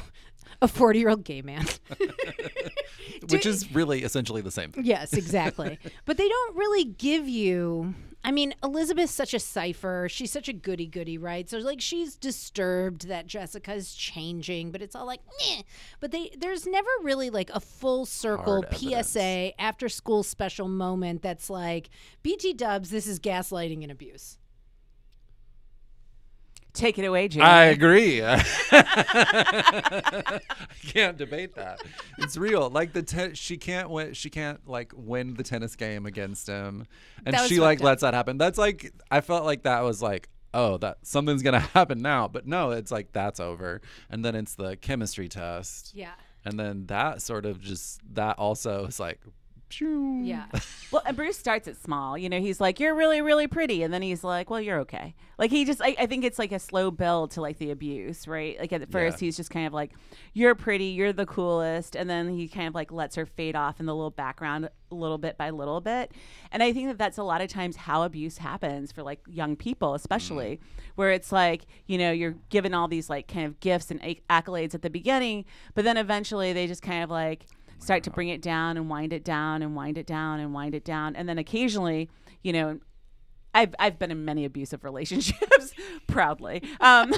a 0.63 0.67
40 0.69 0.99
year 0.99 1.09
old 1.11 1.25
gay 1.25 1.43
man, 1.43 1.65
Which 3.29 3.47
is 3.47 3.73
really 3.73 4.03
essentially 4.03 4.43
the 4.43 4.51
same 4.51 4.73
thing. 4.73 4.85
Yes, 4.85 5.13
exactly. 5.13 5.79
but 6.05 6.17
they 6.17 6.29
don't 6.29 6.57
really 6.57 6.85
give 6.85 7.29
you. 7.29 7.95
I 8.23 8.33
mean, 8.33 8.55
Elizabeth's 8.63 9.13
such 9.13 9.33
a 9.33 9.39
cipher. 9.41 10.07
She's 10.11 10.31
such 10.31 10.49
a 10.49 10.53
goody 10.53 10.87
goody, 10.87 11.17
right? 11.17 11.49
So 11.49 11.59
like 11.59 11.81
she's 11.81 12.17
disturbed 12.17 13.09
that 13.09 13.27
Jessica's 13.27 13.95
changing, 13.95 14.73
but 14.73 14.83
it's 14.83 14.95
all 14.95 15.07
like, 15.07 15.21
Meh. 15.27 15.63
but 16.01 16.11
they 16.11 16.31
there's 16.39 16.67
never 16.67 16.89
really 17.03 17.31
like 17.31 17.51
a 17.55 17.61
full 17.61 18.05
circle 18.05 18.63
Hard 18.63 18.77
PSA 18.77 19.61
after 19.61 19.89
school 19.89 20.23
special 20.23 20.69
moment 20.69 21.23
that's 21.23 21.49
like 21.49 21.89
BT 22.23 22.53
Dubs, 22.53 22.91
this 22.91 23.07
is 23.07 23.19
gaslighting 23.19 23.83
and 23.83 23.91
abuse. 23.91 24.39
Take 26.73 26.99
it 26.99 27.05
away, 27.05 27.29
Jamie. 27.29 27.45
I 27.47 27.65
agree. 27.67 28.23
I 28.25 28.41
can't 30.89 31.17
debate 31.17 31.55
that. 31.57 31.83
It's 32.19 32.37
real. 32.37 32.71
Like 32.71 32.93
the 32.93 33.03
te- 33.03 33.35
she 33.35 33.57
can't 33.57 33.91
win. 33.91 34.13
She 34.15 34.31
can't 34.31 34.67
like 34.69 34.93
win 34.95 35.35
the 35.35 35.43
tennis 35.43 35.77
game 35.77 36.07
against 36.07 36.47
him, 36.47 36.87
and 37.27 37.37
she 37.49 37.61
like 37.61 37.81
lets 37.81 38.03
that 38.03 38.15
happen. 38.15 38.39
That's 38.39 38.59
like 38.59 38.93
I 39.11 39.21
felt 39.21 39.45
like 39.45 39.65
that 39.65 39.81
was 39.83 40.03
like 40.03 40.29
oh 40.55 40.79
that 40.79 40.99
something's 41.03 41.43
gonna 41.43 41.61
happen 41.75 42.01
now, 42.01 42.29
but 42.29 42.47
no, 42.47 42.71
it's 42.71 42.91
like 42.91 43.13
that's 43.13 43.41
over, 43.41 43.81
and 44.09 44.25
then 44.25 44.35
it's 44.35 44.55
the 44.55 44.77
chemistry 44.77 45.29
test, 45.29 45.93
Yeah. 45.95 46.13
and 46.45 46.59
then 46.59 46.87
that 46.87 47.23
sort 47.23 47.47
of 47.47 47.61
just 47.61 48.01
that 48.15 48.39
also 48.39 48.87
is 48.87 49.01
like. 49.01 49.21
Phew. 49.71 50.23
Yeah. 50.23 50.47
Well, 50.93 51.03
and 51.07 51.17
Bruce 51.17 51.39
starts 51.39 51.69
it 51.69 51.81
small. 51.81 52.19
You 52.19 52.29
know, 52.29 52.41
he's 52.41 52.61
like, 52.61 52.81
"You're 52.81 52.97
really, 52.97 53.21
really 53.21 53.47
pretty," 53.47 53.85
and 53.85 53.95
then 53.95 54.03
he's 54.03 54.25
like, 54.25 54.51
"Well, 54.51 54.61
you're 54.61 54.81
okay." 54.81 55.15
Like 55.39 55.53
he 55.53 55.65
just, 55.65 55.81
I, 55.81 55.95
I 55.97 56.07
think 56.07 56.25
it's 56.25 56.37
like 56.37 56.51
a 56.51 56.59
slow 56.59 56.91
build 56.91 57.31
to 57.33 57.41
like 57.41 57.59
the 57.59 57.71
abuse, 57.71 58.27
right? 58.27 58.59
Like 58.59 58.73
at 58.73 58.91
first, 58.91 59.23
Yeah. 59.23 59.27
he's 59.27 59.37
just 59.37 59.51
kind 59.51 59.69
of 59.69 59.73
like, 59.73 59.93
"You're 60.33 60.57
pretty, 60.57 60.87
you're 60.87 61.13
the 61.13 61.27
coolest," 61.27 61.95
and 61.95 62.11
then 62.11 62.31
he 62.37 62.49
kind 62.49 62.67
of 62.67 62.75
like 62.75 62.91
lets 62.91 63.15
her 63.15 63.25
fade 63.25 63.55
off 63.55 63.79
in 63.79 63.87
the 63.87 63.95
little 63.95 64.11
background, 64.11 64.69
little 64.91 65.17
bit 65.17 65.39
by 65.39 65.51
little 65.51 65.81
bit. 65.81 66.11
And 66.51 66.61
I 66.61 66.73
think 66.73 66.89
that 66.89 66.99
that's 66.99 67.19
a 67.19 67.23
lot 67.23 67.41
of 67.41 67.49
times 67.49 67.77
how 67.77 68.03
abuse 68.03 68.39
happens 68.39 68.91
for 68.91 69.05
like 69.05 69.21
young 69.29 69.55
people, 69.55 69.95
especially, 69.95 70.57
mm. 70.57 70.93
where 70.97 71.13
it's 71.13 71.31
like, 71.31 71.67
you 71.87 71.99
know, 71.99 72.11
you're 72.11 72.35
given 72.49 72.75
all 72.75 72.89
these 72.89 73.09
like 73.09 73.29
kind 73.29 73.47
of 73.47 73.61
gifts 73.61 73.93
and 73.93 74.05
acc- 74.05 74.27
accolades 74.29 74.75
at 74.75 74.83
the 74.83 74.91
beginning, 74.91 75.45
but 75.75 75.85
then 75.85 75.97
eventually 75.97 76.53
they 76.53 76.67
just 76.67 76.83
kind 76.83 77.05
of 77.05 77.11
like 77.11 77.47
start 77.81 78.05
to 78.05 78.11
bring 78.11 78.29
it 78.29 78.41
down 78.41 78.77
and 78.77 78.89
wind 78.89 79.13
it 79.13 79.25
down 79.25 79.63
and 79.63 79.75
wind 79.75 79.99
it 79.99 80.07
down 80.07 80.41
and 80.41 80.55
wind 80.55 80.75
it 80.75 80.85
down. 80.85 81.17
And 81.17 81.29
then 81.29 81.39
occasionally 81.39 82.09
you 82.43 82.53
know 82.53 82.79
I've, 83.53 83.75
I've 83.79 83.99
been 83.99 84.11
in 84.11 84.25
many 84.25 84.45
abusive 84.45 84.85
relationships 84.85 85.73
proudly 86.07 86.63
um, 86.81 87.13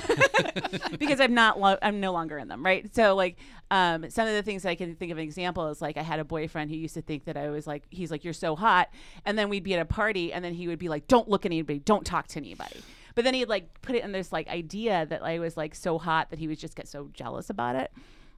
because 0.99 1.21
I'm 1.21 1.35
not 1.35 1.61
lo- 1.61 1.79
I'm 1.83 2.01
no 2.01 2.13
longer 2.13 2.39
in 2.39 2.49
them 2.49 2.65
right? 2.65 2.95
So 2.95 3.15
like 3.15 3.37
um, 3.71 4.09
some 4.11 4.27
of 4.27 4.35
the 4.35 4.43
things 4.43 4.65
I 4.65 4.75
can 4.75 4.95
think 4.97 5.13
of 5.13 5.19
an 5.19 5.25
example 5.25 5.69
is 5.69 5.81
like 5.81 5.97
I 5.97 6.03
had 6.03 6.21
a 6.21 6.25
boyfriend 6.25 6.71
who 6.71 6.77
used 6.77 6.95
to 6.95 7.03
think 7.03 7.25
that 7.25 7.37
I 7.37 7.51
was 7.51 7.67
like 7.67 7.85
he's 7.91 8.11
like 8.11 8.25
you're 8.25 8.33
so 8.33 8.57
hot. 8.57 8.89
And 9.25 9.39
then 9.39 9.49
we'd 9.49 9.65
be 9.65 9.75
at 9.75 9.81
a 9.81 9.85
party 9.85 10.33
and 10.33 10.45
then 10.45 10.55
he 10.55 10.69
would 10.69 10.79
be 10.79 10.89
like 10.89 11.07
don't 11.07 11.29
look 11.29 11.45
at 11.45 11.51
anybody. 11.51 11.79
Don't 11.79 12.05
talk 12.05 12.29
to 12.29 12.39
anybody. 12.39 12.81
But 13.15 13.25
then 13.25 13.35
he'd 13.35 13.49
like 13.49 13.81
put 13.83 13.95
it 13.95 14.05
in 14.05 14.13
this 14.13 14.33
like 14.33 14.49
idea 14.49 15.07
that 15.07 15.23
I 15.23 15.39
was 15.39 15.57
like 15.57 15.75
so 15.75 15.99
hot 15.99 16.31
that 16.31 16.39
he 16.39 16.49
would 16.49 16.59
just 16.59 16.75
get 16.75 16.89
so 16.89 17.11
jealous 17.13 17.51
about 17.51 17.77
it. 17.77 17.93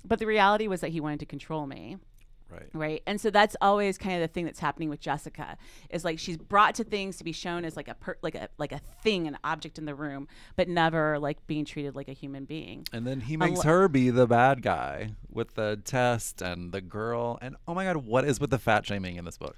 But 0.04 0.18
the 0.18 0.26
reality 0.26 0.66
was 0.66 0.80
that 0.80 0.90
he 0.90 1.00
wanted 1.00 1.20
to 1.20 1.26
control 1.26 1.66
me 1.66 1.98
Right. 2.50 2.68
right 2.72 3.02
and 3.07 3.20
so 3.20 3.30
that's 3.30 3.57
always 3.61 3.98
kind 3.98 4.14
of 4.14 4.20
the 4.20 4.28
thing 4.33 4.44
that's 4.44 4.61
happening 4.61 4.88
with 4.88 5.00
jessica 5.00 5.57
is 5.90 6.04
like 6.04 6.20
she's 6.20 6.37
brought 6.37 6.76
to 6.76 6.85
things 6.85 7.16
to 7.16 7.24
be 7.24 7.33
shown 7.33 7.64
as 7.64 7.74
like 7.76 7.88
a 7.88 7.94
per, 7.94 8.16
like 8.22 8.37
a 8.37 8.48
like 8.59 8.70
a 8.70 8.80
thing 9.02 9.26
an 9.26 9.37
object 9.42 9.76
in 9.76 9.87
the 9.87 9.94
room 9.94 10.28
but 10.54 10.68
never 10.68 11.18
like 11.18 11.44
being 11.48 11.64
treated 11.64 11.96
like 11.96 12.07
a 12.09 12.12
human 12.12 12.44
being 12.44 12.87
And 12.92 13.04
then 13.07 13.22
he 13.22 13.35
um, 13.35 13.40
makes 13.40 13.59
lo- 13.59 13.64
her 13.72 13.88
be 13.88 14.11
the 14.11 14.26
bad 14.28 14.62
guy 14.62 15.14
with 15.28 15.54
the 15.54 15.80
test 15.85 16.42
and 16.42 16.70
the 16.70 16.80
girl. 16.80 17.38
And 17.42 17.57
oh 17.66 17.74
my 17.74 17.85
God, 17.85 17.96
what 17.98 18.24
is 18.24 18.38
with 18.38 18.50
the 18.50 18.59
fat 18.59 18.87
shaming 18.87 19.16
in 19.16 19.24
this 19.24 19.37
book? 19.38 19.57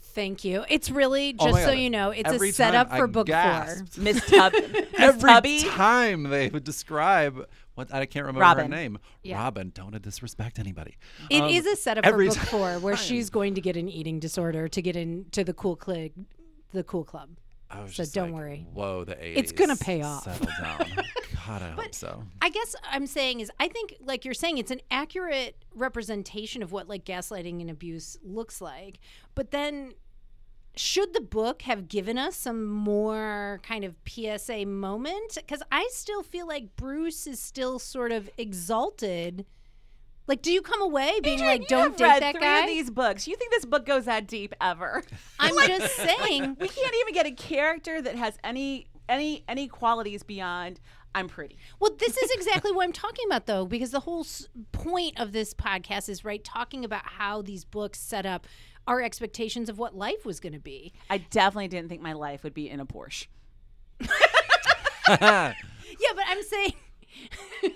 Thank 0.00 0.44
you. 0.44 0.64
It's 0.68 0.90
really 0.90 1.34
Oh 1.38 1.46
just 1.46 1.58
my 1.60 1.64
so 1.64 1.70
you 1.72 1.90
know, 1.90 2.10
it's 2.10 2.28
Every 2.32 2.48
a 2.50 2.52
setup 2.52 2.88
for 2.90 3.04
I 3.04 3.06
book 3.06 3.26
gasped. 3.26 3.94
four. 3.94 4.04
Miss 4.04 4.24
Tub, 4.26 4.52
Miss 4.72 4.86
Every 4.98 5.20
Tubby. 5.30 5.62
time 5.64 6.24
they 6.24 6.48
would 6.48 6.64
describe 6.64 7.46
what 7.78 7.94
I 7.94 8.04
can't 8.06 8.26
remember 8.26 8.62
her 8.62 8.68
name. 8.68 8.98
Yeah. 9.22 9.38
Robin, 9.38 9.70
don't 9.74 10.00
disrespect 10.02 10.58
anybody. 10.58 10.96
It 11.30 11.42
Um, 11.42 11.48
is 11.48 11.64
a 11.66 11.76
setup 11.76 12.04
for 12.04 12.16
book 12.24 12.36
four 12.36 12.78
where 12.80 12.96
she's 13.08 13.30
going 13.30 13.54
to 13.54 13.60
get 13.60 13.76
an 13.76 13.88
eating 13.88 14.20
disorder 14.20 14.68
to 14.68 14.82
get 14.82 14.96
into 14.96 15.44
the 15.44 15.54
cool 15.54 15.76
club, 15.76 16.10
the 16.72 16.84
cool 16.84 17.04
club. 17.04 17.30
I 17.70 17.82
was 17.82 17.90
So 17.94 18.02
just 18.02 18.14
don't 18.14 18.32
like, 18.32 18.40
worry. 18.40 18.66
Whoa, 18.72 19.04
the 19.04 19.14
80s. 19.14 19.36
It's 19.36 19.52
gonna 19.52 19.76
pay 19.76 20.00
off. 20.02 20.24
Settle 20.24 20.46
down. 20.60 20.86
God, 21.46 21.62
I 21.62 21.70
hope 21.70 21.94
so. 21.94 22.22
I 22.40 22.48
guess 22.48 22.74
I'm 22.90 23.06
saying 23.06 23.40
is 23.40 23.50
I 23.60 23.68
think 23.68 23.94
like 24.00 24.24
you're 24.24 24.34
saying 24.34 24.56
it's 24.58 24.70
an 24.70 24.80
accurate 24.90 25.62
representation 25.74 26.62
of 26.62 26.72
what 26.72 26.88
like 26.88 27.04
gaslighting 27.04 27.60
and 27.60 27.68
abuse 27.70 28.16
looks 28.22 28.60
like. 28.60 29.00
But 29.34 29.50
then 29.50 29.92
should 30.78 31.12
the 31.12 31.20
book 31.20 31.62
have 31.62 31.88
given 31.88 32.16
us 32.18 32.36
some 32.36 32.64
more 32.66 33.60
kind 33.62 33.84
of 33.84 33.94
PSA 34.06 34.64
moment 34.66 35.36
cuz 35.48 35.62
I 35.72 35.88
still 35.92 36.22
feel 36.22 36.46
like 36.46 36.76
Bruce 36.76 37.26
is 37.26 37.40
still 37.40 37.78
sort 37.78 38.12
of 38.12 38.30
exalted. 38.38 39.44
Like 40.26 40.42
do 40.42 40.52
you 40.52 40.60
come 40.62 40.82
away 40.82 41.20
being 41.22 41.38
Adrian, 41.40 41.60
like 41.60 41.68
don't 41.68 41.96
date 41.96 42.04
read 42.04 42.22
that 42.22 42.32
three 42.34 42.40
guy? 42.42 42.60
of 42.60 42.66
these 42.66 42.90
books. 42.90 43.26
You 43.26 43.36
think 43.36 43.50
this 43.50 43.64
book 43.64 43.86
goes 43.86 44.04
that 44.04 44.26
deep 44.26 44.54
ever? 44.60 45.02
I'm 45.38 45.54
just 45.66 45.96
saying 45.96 46.56
we 46.60 46.68
can't 46.68 46.94
even 47.00 47.14
get 47.14 47.26
a 47.26 47.32
character 47.32 48.00
that 48.02 48.14
has 48.16 48.38
any 48.44 48.86
any 49.08 49.44
any 49.48 49.68
qualities 49.68 50.22
beyond 50.22 50.80
I'm 51.14 51.26
pretty. 51.28 51.56
Well, 51.80 51.96
this 51.98 52.16
is 52.16 52.30
exactly 52.32 52.70
what 52.70 52.84
I'm 52.84 52.92
talking 52.92 53.24
about, 53.26 53.46
though, 53.46 53.64
because 53.64 53.90
the 53.90 54.00
whole 54.00 54.20
s- 54.20 54.46
point 54.72 55.18
of 55.18 55.32
this 55.32 55.54
podcast 55.54 56.08
is 56.08 56.24
right 56.24 56.44
talking 56.44 56.84
about 56.84 57.02
how 57.06 57.40
these 57.42 57.64
books 57.64 57.98
set 57.98 58.26
up 58.26 58.46
our 58.88 59.00
expectations 59.00 59.68
of 59.68 59.78
what 59.78 59.94
life 59.94 60.26
was 60.26 60.40
going 60.40 60.54
to 60.54 60.58
be. 60.58 60.92
I 61.08 61.18
definitely 61.18 61.68
didn't 61.68 61.88
think 61.88 62.02
my 62.02 62.14
life 62.14 62.42
would 62.42 62.54
be 62.54 62.68
in 62.68 62.80
a 62.80 62.86
Porsche. 62.86 63.28
Yeah, 66.00 66.10
but 66.14 66.24
I'm 66.26 66.42
saying. 66.42 66.72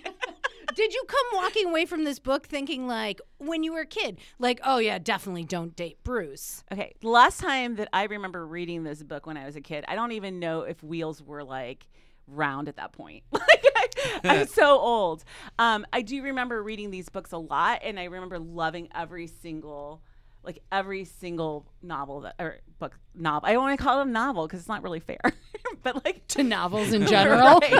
Did 0.74 0.94
you 0.94 1.04
come 1.06 1.26
walking 1.34 1.68
away 1.68 1.84
from 1.84 2.04
this 2.04 2.18
book 2.18 2.46
thinking 2.46 2.86
like 2.86 3.20
when 3.38 3.62
you 3.62 3.72
were 3.72 3.80
a 3.80 3.86
kid, 3.86 4.18
like, 4.38 4.60
oh 4.64 4.78
yeah, 4.78 4.98
definitely 4.98 5.44
don't 5.44 5.76
date 5.76 5.98
Bruce? 6.02 6.64
Okay, 6.72 6.94
last 7.02 7.40
time 7.40 7.76
that 7.76 7.88
I 7.92 8.04
remember 8.04 8.46
reading 8.46 8.82
this 8.82 9.02
book 9.02 9.26
when 9.26 9.36
I 9.36 9.44
was 9.44 9.56
a 9.56 9.60
kid, 9.60 9.84
I 9.88 9.94
don't 9.94 10.12
even 10.12 10.38
know 10.38 10.62
if 10.62 10.82
wheels 10.82 11.22
were 11.22 11.44
like 11.44 11.86
round 12.26 12.68
at 12.68 12.76
that 12.76 12.92
point. 12.92 13.22
like 13.32 13.42
I, 13.76 13.88
I'm 14.24 14.46
so 14.46 14.78
old. 14.78 15.24
Um, 15.58 15.84
I 15.92 16.00
do 16.00 16.22
remember 16.22 16.62
reading 16.62 16.90
these 16.90 17.08
books 17.10 17.32
a 17.32 17.38
lot, 17.38 17.80
and 17.82 17.98
I 18.00 18.04
remember 18.04 18.38
loving 18.38 18.88
every 18.94 19.26
single, 19.26 20.02
like 20.44 20.62
every 20.72 21.04
single 21.04 21.66
novel 21.82 22.22
that 22.22 22.34
or 22.38 22.58
book 22.78 22.98
novel. 23.14 23.48
I 23.48 23.52
don't 23.52 23.62
want 23.62 23.78
to 23.78 23.82
call 23.82 24.00
it 24.00 24.08
a 24.08 24.10
novel 24.10 24.46
because 24.46 24.60
it's 24.60 24.68
not 24.68 24.82
really 24.82 25.00
fair, 25.00 25.20
but 25.82 26.04
like 26.04 26.26
To 26.28 26.42
novels 26.42 26.92
in 26.92 27.06
general. 27.06 27.60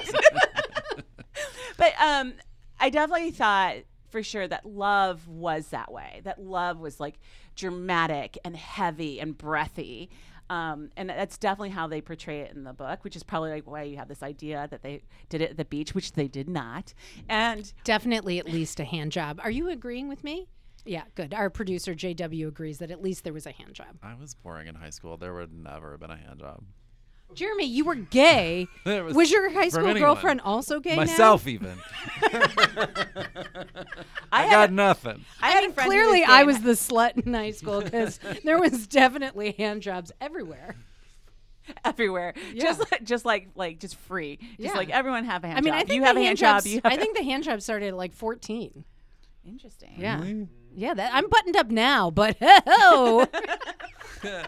But 1.76 1.94
um, 2.00 2.34
I 2.78 2.90
definitely 2.90 3.30
thought 3.32 3.76
for 4.10 4.22
sure 4.22 4.46
that 4.46 4.66
love 4.66 5.26
was 5.26 5.68
that 5.68 5.90
way. 5.90 6.20
That 6.22 6.40
love 6.40 6.78
was 6.78 7.00
like 7.00 7.18
dramatic 7.56 8.38
and 8.44 8.56
heavy 8.56 9.18
and 9.18 9.36
breathy. 9.36 10.10
Um, 10.50 10.90
and 10.96 11.08
that's 11.08 11.38
definitely 11.38 11.70
how 11.70 11.86
they 11.86 12.00
portray 12.02 12.40
it 12.40 12.52
in 12.54 12.64
the 12.64 12.74
book, 12.74 13.02
which 13.04 13.16
is 13.16 13.22
probably 13.22 13.50
like 13.50 13.66
why 13.66 13.84
you 13.84 13.96
have 13.96 14.08
this 14.08 14.22
idea 14.22 14.68
that 14.70 14.82
they 14.82 15.02
did 15.30 15.40
it 15.40 15.50
at 15.52 15.56
the 15.56 15.64
beach, 15.64 15.94
which 15.94 16.12
they 16.12 16.28
did 16.28 16.48
not. 16.48 16.92
And 17.28 17.72
Definitely 17.84 18.38
at 18.38 18.46
least 18.46 18.78
a 18.78 18.84
hand 18.84 19.12
job. 19.12 19.40
Are 19.42 19.50
you 19.50 19.70
agreeing 19.70 20.08
with 20.08 20.22
me? 20.22 20.48
Yeah, 20.84 21.02
good. 21.14 21.32
Our 21.32 21.48
producer 21.50 21.94
JW 21.94 22.48
agrees 22.48 22.78
that 22.78 22.90
at 22.90 23.00
least 23.02 23.22
there 23.24 23.32
was 23.32 23.46
a 23.46 23.52
hand 23.52 23.74
job. 23.74 23.96
I 24.02 24.14
was 24.14 24.34
boring 24.34 24.66
in 24.66 24.74
high 24.74 24.90
school. 24.90 25.16
There 25.16 25.32
would 25.34 25.52
never 25.52 25.92
have 25.92 26.00
been 26.00 26.10
a 26.10 26.16
hand 26.16 26.40
job. 26.40 26.62
Jeremy, 27.34 27.64
you 27.64 27.84
were 27.86 27.94
gay. 27.94 28.66
Was, 28.84 29.14
was 29.14 29.30
your 29.30 29.50
high 29.50 29.70
school 29.70 29.94
girlfriend 29.94 30.42
also 30.42 30.80
gay? 30.80 30.90
now? 30.90 30.96
Myself, 30.96 31.46
even. 31.48 31.78
I, 34.30 34.42
had 34.42 34.50
got 34.50 34.68
a- 34.68 34.72
nothing. 34.72 35.24
I, 35.40 35.48
I 35.48 35.50
had 35.52 35.60
mean, 35.62 35.70
a 35.70 35.72
friend 35.72 35.92
who 35.92 35.98
clearly 35.98 36.18
gay 36.20 36.26
I 36.28 36.42
was 36.44 36.60
the 36.60 36.72
slut 36.72 37.24
in 37.24 37.32
high 37.32 37.52
school 37.52 37.80
because 37.80 38.18
there 38.44 38.58
was 38.58 38.86
definitely 38.86 39.52
hand 39.52 39.80
jobs 39.82 40.12
everywhere. 40.20 40.76
everywhere, 41.84 42.34
just 42.56 42.80
like, 42.90 43.04
just 43.04 43.24
like 43.24 43.48
like 43.54 43.78
just 43.78 43.94
free, 43.96 44.38
just 44.40 44.58
Yeah. 44.58 44.72
like 44.74 44.90
everyone 44.90 45.24
have 45.24 45.44
a 45.44 45.46
hand 45.46 45.58
I 45.58 45.60
mean, 45.62 45.72
job. 45.72 45.80
I 45.82 45.84
think 45.84 45.94
you 45.94 46.00
the 46.00 46.06
have 46.08 46.16
a 46.16 46.20
hand 46.20 46.26
hand 46.26 46.38
job. 46.38 46.56
jobs. 46.56 46.66
You 46.66 46.80
have 46.84 46.92
I 46.92 46.96
a- 46.96 46.98
think 46.98 47.16
the 47.16 47.22
hand 47.24 47.44
job 47.44 47.62
started 47.62 47.88
at 47.88 47.96
like 47.96 48.12
14. 48.14 48.84
interesting. 49.46 49.94
Yeah, 49.96 50.20
Really? 50.20 50.48
Yeah. 50.74 50.94
That 50.94 51.12
I'm 51.14 51.28
buttoned 51.28 51.56
up 51.56 51.70
now, 51.70 52.10
but 52.10 52.36
oh. 52.40 53.26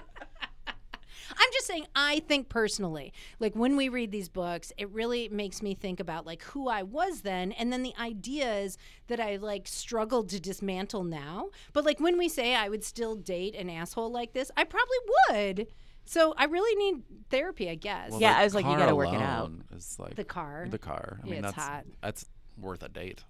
I'm 1.37 1.50
just 1.52 1.66
saying, 1.66 1.87
I 1.96 2.20
think 2.20 2.48
personally, 2.48 3.12
like 3.40 3.54
when 3.56 3.76
we 3.76 3.88
read 3.88 4.12
these 4.12 4.28
books, 4.28 4.72
it 4.78 4.88
really 4.90 5.28
makes 5.30 5.62
me 5.62 5.74
think 5.74 5.98
about 5.98 6.26
like 6.26 6.42
who 6.44 6.68
I 6.68 6.84
was 6.84 7.22
then, 7.22 7.50
and 7.52 7.72
then 7.72 7.82
the 7.82 7.94
ideas 7.98 8.78
that 9.08 9.18
I 9.18 9.37
like 9.37 9.66
struggled 9.66 10.28
to 10.30 10.38
dismantle 10.40 11.02
now. 11.04 11.48
But 11.72 11.84
like 11.84 11.98
when 11.98 12.18
we 12.18 12.28
say 12.28 12.54
I 12.54 12.68
would 12.68 12.84
still 12.84 13.16
date 13.16 13.56
an 13.56 13.68
asshole 13.68 14.12
like 14.12 14.32
this, 14.32 14.50
I 14.56 14.62
probably 14.64 14.96
would. 15.30 15.66
So 16.06 16.34
I 16.37 16.44
really 16.44 16.76
need 16.76 17.02
therapy, 17.30 17.68
I 17.68 17.74
guess. 17.74 18.10
Well, 18.12 18.20
Yeah, 18.20 18.37
I 18.38 18.44
was 18.44 18.54
like, 18.54 18.66
you 18.66 18.76
gotta 18.76 18.94
work 18.94 19.12
it 19.12 19.20
out. 19.20 19.50
It's 19.74 19.98
like 19.98 20.14
The 20.14 20.24
car. 20.24 20.66
The 20.70 20.78
car. 20.78 21.18
I 21.22 21.26
Yeah, 21.26 21.34
mean, 21.34 21.44
it's 21.44 21.54
that's 21.54 21.66
hot. 21.68 21.84
that's 22.00 22.26
worth 22.58 22.82
a 22.84 22.88
date. 22.88 23.24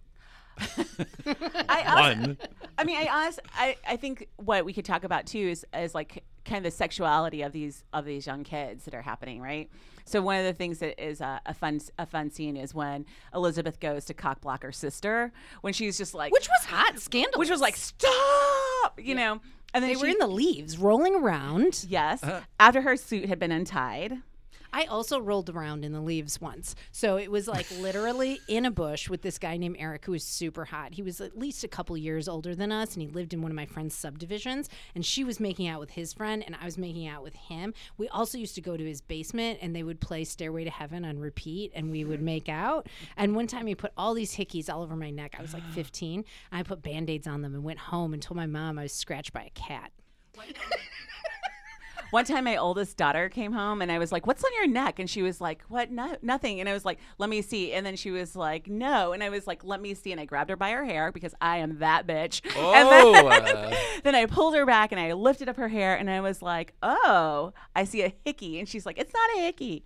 I 1.69 2.13
One. 2.13 2.39
I 2.77 2.85
mean, 2.85 2.97
I 2.97 3.09
honest, 3.11 3.41
I, 3.55 3.77
I 3.87 3.97
think 3.97 4.29
what 4.37 4.65
we 4.65 4.73
could 4.73 4.85
talk 4.85 5.05
about 5.05 5.27
too 5.27 5.39
is, 5.39 5.67
is 5.77 5.95
like 5.95 6.25
kind 6.45 6.59
of 6.59 6.65
the 6.65 6.77
sexuality 6.77 7.43
of 7.43 7.53
these 7.53 7.85
of 7.93 8.05
these 8.05 8.27
young 8.27 8.45
kids 8.45 8.85
that 8.85 8.95
are 8.95 9.03
happening, 9.03 9.41
right? 9.41 9.71
So 10.05 10.21
one 10.21 10.39
of 10.39 10.45
the 10.45 10.53
things 10.53 10.79
that 10.81 11.03
is 11.03 11.21
a, 11.21 11.41
a 11.47 11.55
fun 11.55 11.81
a 11.99 12.07
fun 12.07 12.31
scene 12.31 12.57
is 12.57 12.75
when 12.75 13.07
Elizabeth 13.35 13.81
goes 13.81 14.05
to 14.07 14.15
cockblock 14.15 14.63
her 14.63 14.73
sister 14.73 15.33
when 15.63 15.73
she's 15.73 15.97
just 15.97 16.15
like, 16.15 16.33
Which 16.33 16.49
was 16.49 16.67
hot, 16.67 16.99
scandal, 16.99 17.39
which 17.39 17.51
was 17.51 17.61
like 17.61 17.77
stop, 17.77 19.01
you 19.01 19.15
know, 19.15 19.41
and 19.73 19.83
then 19.83 19.91
they 19.91 19.95
she, 19.95 20.03
were 20.03 20.09
in 20.09 20.19
the 20.19 20.27
leaves, 20.27 20.79
rolling 20.79 21.17
around. 21.17 21.85
yes 21.89 22.23
uh-huh. 22.23 22.41
after 22.61 22.83
her 22.83 22.97
suit 22.97 23.29
had 23.29 23.39
been 23.39 23.53
untied. 23.53 24.19
I 24.75 24.87
also 24.87 25.21
rolled 25.21 25.49
around 25.51 25.85
in 25.85 25.93
the 25.93 26.01
leaves 26.01 26.41
once. 26.41 26.75
So 26.91 27.17
it 27.17 27.31
was 27.31 27.47
like 27.47 27.71
literally 27.79 28.41
in 28.49 28.67
a 28.67 28.73
bush 28.73 29.09
with 29.09 29.23
this 29.23 29.39
guy 29.39 29.57
named 29.57 29.77
Eric 29.79 30.05
who 30.05 30.13
was 30.13 30.25
super 30.25 30.65
hot. 30.65 30.95
He 30.95 31.03
was 31.03 31.21
at 31.21 31.39
least 31.39 31.63
a 31.63 31.69
couple 31.69 31.97
years 31.97 32.27
older 32.27 32.57
than 32.57 32.73
us 32.73 32.95
and 32.95 33.03
he 33.03 33.07
lived 33.07 33.33
in 33.33 33.41
one 33.41 33.53
of 33.53 33.57
my 33.57 33.67
friend's 33.67 33.95
subdivisions. 33.95 34.69
And 34.97 35.07
she 35.07 35.23
was 35.23 35.39
making 35.39 35.69
out 35.69 35.79
with 35.79 35.91
his 35.91 36.13
friend 36.13 36.43
and 36.45 36.57
I 36.61 36.65
was 36.65 36.77
making 36.77 37.07
out 37.07 37.23
with 37.23 37.37
him. 37.37 37.73
We 37.99 38.09
also 38.09 38.37
used 38.37 38.57
to 38.57 38.61
go 38.61 38.77
to 38.77 38.85
his 38.85 39.01
basement 39.01 39.61
and 39.63 39.77
they 39.77 39.85
would 39.85 40.01
play 40.01 40.25
Stairway 40.25 40.65
to 40.65 40.71
Heaven 40.71 41.05
on 41.05 41.21
repeat 41.21 41.71
and 41.73 41.93
we 41.93 42.05
would 42.05 42.21
make 42.21 42.49
out. 42.49 42.89
And 43.17 43.37
one 43.37 43.47
time 43.47 43.69
he 43.69 43.77
put 43.77 43.93
all 43.97 44.13
these 44.13 44.35
hickeys 44.35 44.69
all 44.69 44.83
over 44.83 44.97
my 44.97 45.11
neck. 45.11 45.37
I 45.39 45.43
was 45.43 45.55
like 45.55 45.65
15. 45.75 46.25
I 46.51 46.65
put 46.65 46.83
band 46.83 47.09
aids 47.09 47.29
on 47.29 47.43
them 47.43 47.55
and 47.55 47.63
went 47.63 47.79
home 47.79 48.13
and 48.13 48.21
told 48.21 48.37
my 48.37 48.47
mom 48.47 48.81
I 48.81 48.83
was 48.83 48.93
scratched 48.93 49.33
by 49.33 49.45
a 49.45 49.51
cat. 49.51 49.93
One 52.15 52.25
time, 52.25 52.45
my 52.45 52.57
oldest 52.57 52.97
daughter 52.97 53.29
came 53.29 53.51
home, 53.51 53.83
and 53.83 53.91
I 53.91 53.99
was 53.99 54.13
like, 54.13 54.25
"What's 54.25 54.45
on 54.45 54.55
your 54.55 54.69
neck?" 54.69 55.01
And 55.01 55.11
she 55.11 55.21
was 55.21 55.41
like, 55.41 55.63
"What? 55.67 55.91
No, 55.91 56.17
nothing." 56.23 56.61
And 56.61 56.69
I 56.69 56.73
was 56.73 56.85
like, 56.85 57.01
"Let 57.19 57.29
me 57.29 57.43
see." 57.43 57.73
And 57.73 57.85
then 57.85 57.97
she 57.97 58.13
was 58.13 58.37
like, 58.37 58.69
"No." 58.69 59.13
And 59.13 59.21
I 59.21 59.31
was 59.31 59.49
like, 59.49 59.65
"Let 59.65 59.81
me 59.81 59.95
see." 59.95 60.13
And 60.13 60.21
I 60.21 60.25
grabbed 60.25 60.49
her 60.51 60.55
by 60.55 60.71
her 60.71 60.85
hair 60.85 61.11
because 61.11 61.35
I 61.41 61.57
am 61.57 61.81
that 61.81 62.07
bitch. 62.07 62.41
And 62.57 62.89
Oh, 62.89 63.13
then, 63.13 63.57
uh. 63.57 63.75
then 64.05 64.15
I 64.15 64.27
pulled 64.27 64.55
her 64.55 64.65
back 64.65 64.93
and 64.93 65.01
I 65.01 65.13
lifted 65.15 65.49
up 65.49 65.57
her 65.57 65.67
hair, 65.67 65.97
and 65.97 66.09
I 66.09 66.21
was 66.21 66.41
like, 66.41 66.75
"Oh, 66.85 67.53
I 67.75 67.83
see 67.83 68.03
a 68.03 68.15
hickey." 68.25 68.61
And 68.61 68.69
she's 68.69 68.87
like, 68.87 68.97
"It's 68.97 69.13
not 69.13 69.37
a 69.37 69.41
hickey." 69.41 69.83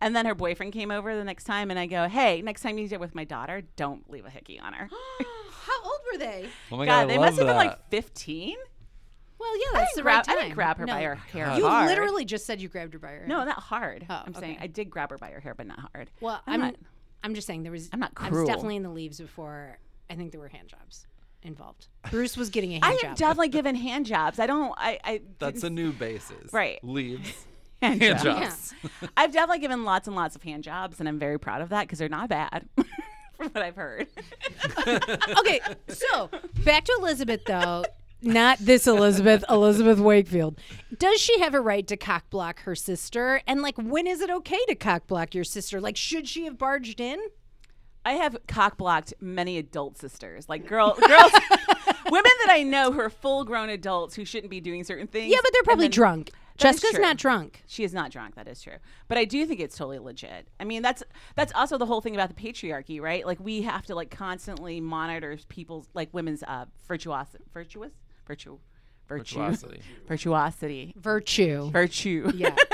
And 0.00 0.16
then 0.16 0.24
her 0.24 0.34
boyfriend 0.34 0.72
came 0.72 0.90
over 0.90 1.14
the 1.14 1.24
next 1.24 1.44
time, 1.44 1.70
and 1.70 1.78
I 1.78 1.84
go, 1.84 2.08
"Hey, 2.08 2.40
next 2.40 2.62
time 2.62 2.78
you 2.78 2.88
do 2.88 2.94
it 2.94 3.00
with 3.02 3.14
my 3.14 3.24
daughter, 3.24 3.60
don't 3.76 4.10
leave 4.10 4.24
a 4.24 4.30
hickey 4.30 4.58
on 4.58 4.72
her." 4.72 4.88
How 5.66 5.82
old 5.84 6.00
were 6.10 6.18
they? 6.18 6.48
Oh 6.72 6.78
my 6.78 6.86
God, 6.86 7.02
god, 7.02 7.10
they 7.10 7.16
I 7.16 7.18
must 7.18 7.36
have 7.36 7.46
love 7.46 7.58
been 7.58 7.66
like 7.66 7.90
fifteen. 7.90 8.56
Well, 9.38 9.56
yeah, 9.58 9.64
that's 9.74 9.90
didn't 9.90 9.96
the 9.96 10.02
grab, 10.02 10.16
right 10.16 10.24
time. 10.24 10.38
I 10.38 10.42
didn't 10.42 10.54
grab 10.54 10.76
her 10.78 10.86
No. 10.86 10.92
by 10.94 11.02
her 11.02 11.14
hair. 11.14 11.54
You 11.56 11.66
hard. 11.68 11.88
literally 11.88 12.24
just 12.24 12.46
said 12.46 12.60
you 12.60 12.68
grabbed 12.68 12.92
her 12.94 12.98
by 12.98 13.08
her 13.12 13.18
hair. 13.18 13.26
No, 13.26 13.44
not 13.44 13.58
hard. 13.60 14.06
Oh, 14.08 14.22
I'm 14.26 14.34
saying. 14.34 14.58
I 14.60 14.66
did 14.66 14.88
grab 14.90 15.10
her 15.10 15.18
by 15.18 15.30
her 15.30 15.40
hair, 15.40 15.54
but 15.54 15.66
not 15.66 15.78
hard. 15.92 16.10
Well, 16.20 16.40
I'm 16.46 16.54
I'm 16.54 16.60
not- 16.60 16.76
I'm 17.24 17.34
just 17.34 17.46
saying 17.46 17.62
there 17.62 17.72
was. 17.72 17.88
I'm 17.92 18.00
not 18.00 18.12
I 18.16 18.30
was 18.30 18.46
definitely 18.46 18.76
in 18.76 18.82
the 18.82 18.90
leaves 18.90 19.18
before. 19.20 19.78
I 20.08 20.14
think 20.14 20.30
there 20.32 20.40
were 20.40 20.48
hand 20.48 20.68
jobs 20.68 21.06
involved. 21.42 21.88
Bruce 22.10 22.36
was 22.36 22.50
getting 22.50 22.70
a 22.70 22.74
hand 22.74 22.84
I 22.84 22.90
have 22.92 23.00
job. 23.00 23.16
definitely 23.16 23.48
given 23.48 23.74
hand 23.74 24.06
jobs. 24.06 24.38
I 24.38 24.46
don't. 24.46 24.72
I. 24.76 24.98
I 25.04 25.20
That's 25.38 25.62
a 25.64 25.70
new 25.70 25.92
basis. 25.92 26.52
Right. 26.52 26.78
Leaves. 26.84 27.46
hand, 27.82 28.00
Hand 28.00 28.22
jobs. 28.22 28.72
jobs. 28.72 29.10
I've 29.16 29.32
definitely 29.32 29.58
given 29.60 29.84
lots 29.84 30.06
and 30.06 30.16
lots 30.16 30.34
of 30.36 30.42
hand 30.42 30.62
jobs, 30.64 30.98
and 31.00 31.08
I'm 31.08 31.18
very 31.18 31.38
proud 31.38 31.60
of 31.62 31.68
that 31.70 31.82
because 31.82 31.98
they're 31.98 32.08
not 32.08 32.28
bad, 32.28 32.68
from 33.36 33.48
what 33.50 33.62
I've 33.62 33.76
heard. 33.76 34.06
okay, 34.86 35.60
so 35.88 36.30
back 36.64 36.84
to 36.84 36.96
Elizabeth 37.00 37.44
though. 37.44 37.84
Not 38.22 38.58
this 38.58 38.86
Elizabeth, 38.86 39.44
Elizabeth 39.50 39.98
Wakefield. 39.98 40.58
Does 40.96 41.20
she 41.20 41.38
have 41.40 41.54
a 41.54 41.60
right 41.60 41.86
to 41.86 41.96
cockblock 41.96 42.60
her 42.60 42.74
sister? 42.74 43.40
And 43.46 43.62
like, 43.62 43.76
when 43.76 44.06
is 44.06 44.20
it 44.20 44.30
okay 44.30 44.64
to 44.68 44.74
cockblock 44.74 45.34
your 45.34 45.44
sister? 45.44 45.80
Like, 45.80 45.96
should 45.96 46.26
she 46.26 46.44
have 46.44 46.58
barged 46.58 47.00
in? 47.00 47.18
I 48.04 48.12
have 48.12 48.36
cock 48.46 48.76
blocked 48.78 49.14
many 49.20 49.58
adult 49.58 49.98
sisters, 49.98 50.48
like 50.48 50.66
girl 50.68 50.94
girls. 50.94 51.32
women 52.10 52.30
that 52.44 52.50
I 52.50 52.62
know 52.62 52.92
who 52.92 53.00
are 53.00 53.10
full 53.10 53.44
grown 53.44 53.68
adults 53.68 54.14
who 54.14 54.24
shouldn't 54.24 54.50
be 54.50 54.60
doing 54.60 54.84
certain 54.84 55.08
things. 55.08 55.32
Yeah, 55.32 55.38
but 55.42 55.52
they're 55.52 55.64
probably 55.64 55.86
then- 55.86 55.92
drunk. 55.92 56.30
Jessica's 56.56 56.98
not 56.98 57.18
drunk. 57.18 57.62
She 57.66 57.84
is 57.84 57.92
not 57.92 58.10
drunk. 58.10 58.36
That 58.36 58.48
is 58.48 58.62
true. 58.62 58.76
But 59.08 59.18
I 59.18 59.26
do 59.26 59.44
think 59.44 59.60
it's 59.60 59.76
totally 59.76 59.98
legit. 59.98 60.48
I 60.58 60.64
mean, 60.64 60.80
that's 60.80 61.02
that's 61.34 61.52
also 61.52 61.76
the 61.76 61.84
whole 61.84 62.00
thing 62.00 62.14
about 62.14 62.34
the 62.34 62.34
patriarchy, 62.34 62.98
right? 62.98 63.26
Like 63.26 63.38
we 63.40 63.60
have 63.62 63.84
to 63.86 63.94
like 63.94 64.10
constantly 64.10 64.80
monitor 64.80 65.36
people's 65.48 65.88
like 65.92 66.08
women's 66.14 66.42
uh 66.42 66.64
virtuous, 66.88 67.28
virtue, 68.26 68.58
virtue, 69.08 69.36
Virtuosity. 69.36 69.82
virtuosity, 70.06 70.94
Virtue. 70.96 71.70
virtue. 71.70 72.32
yeah. 72.34 72.54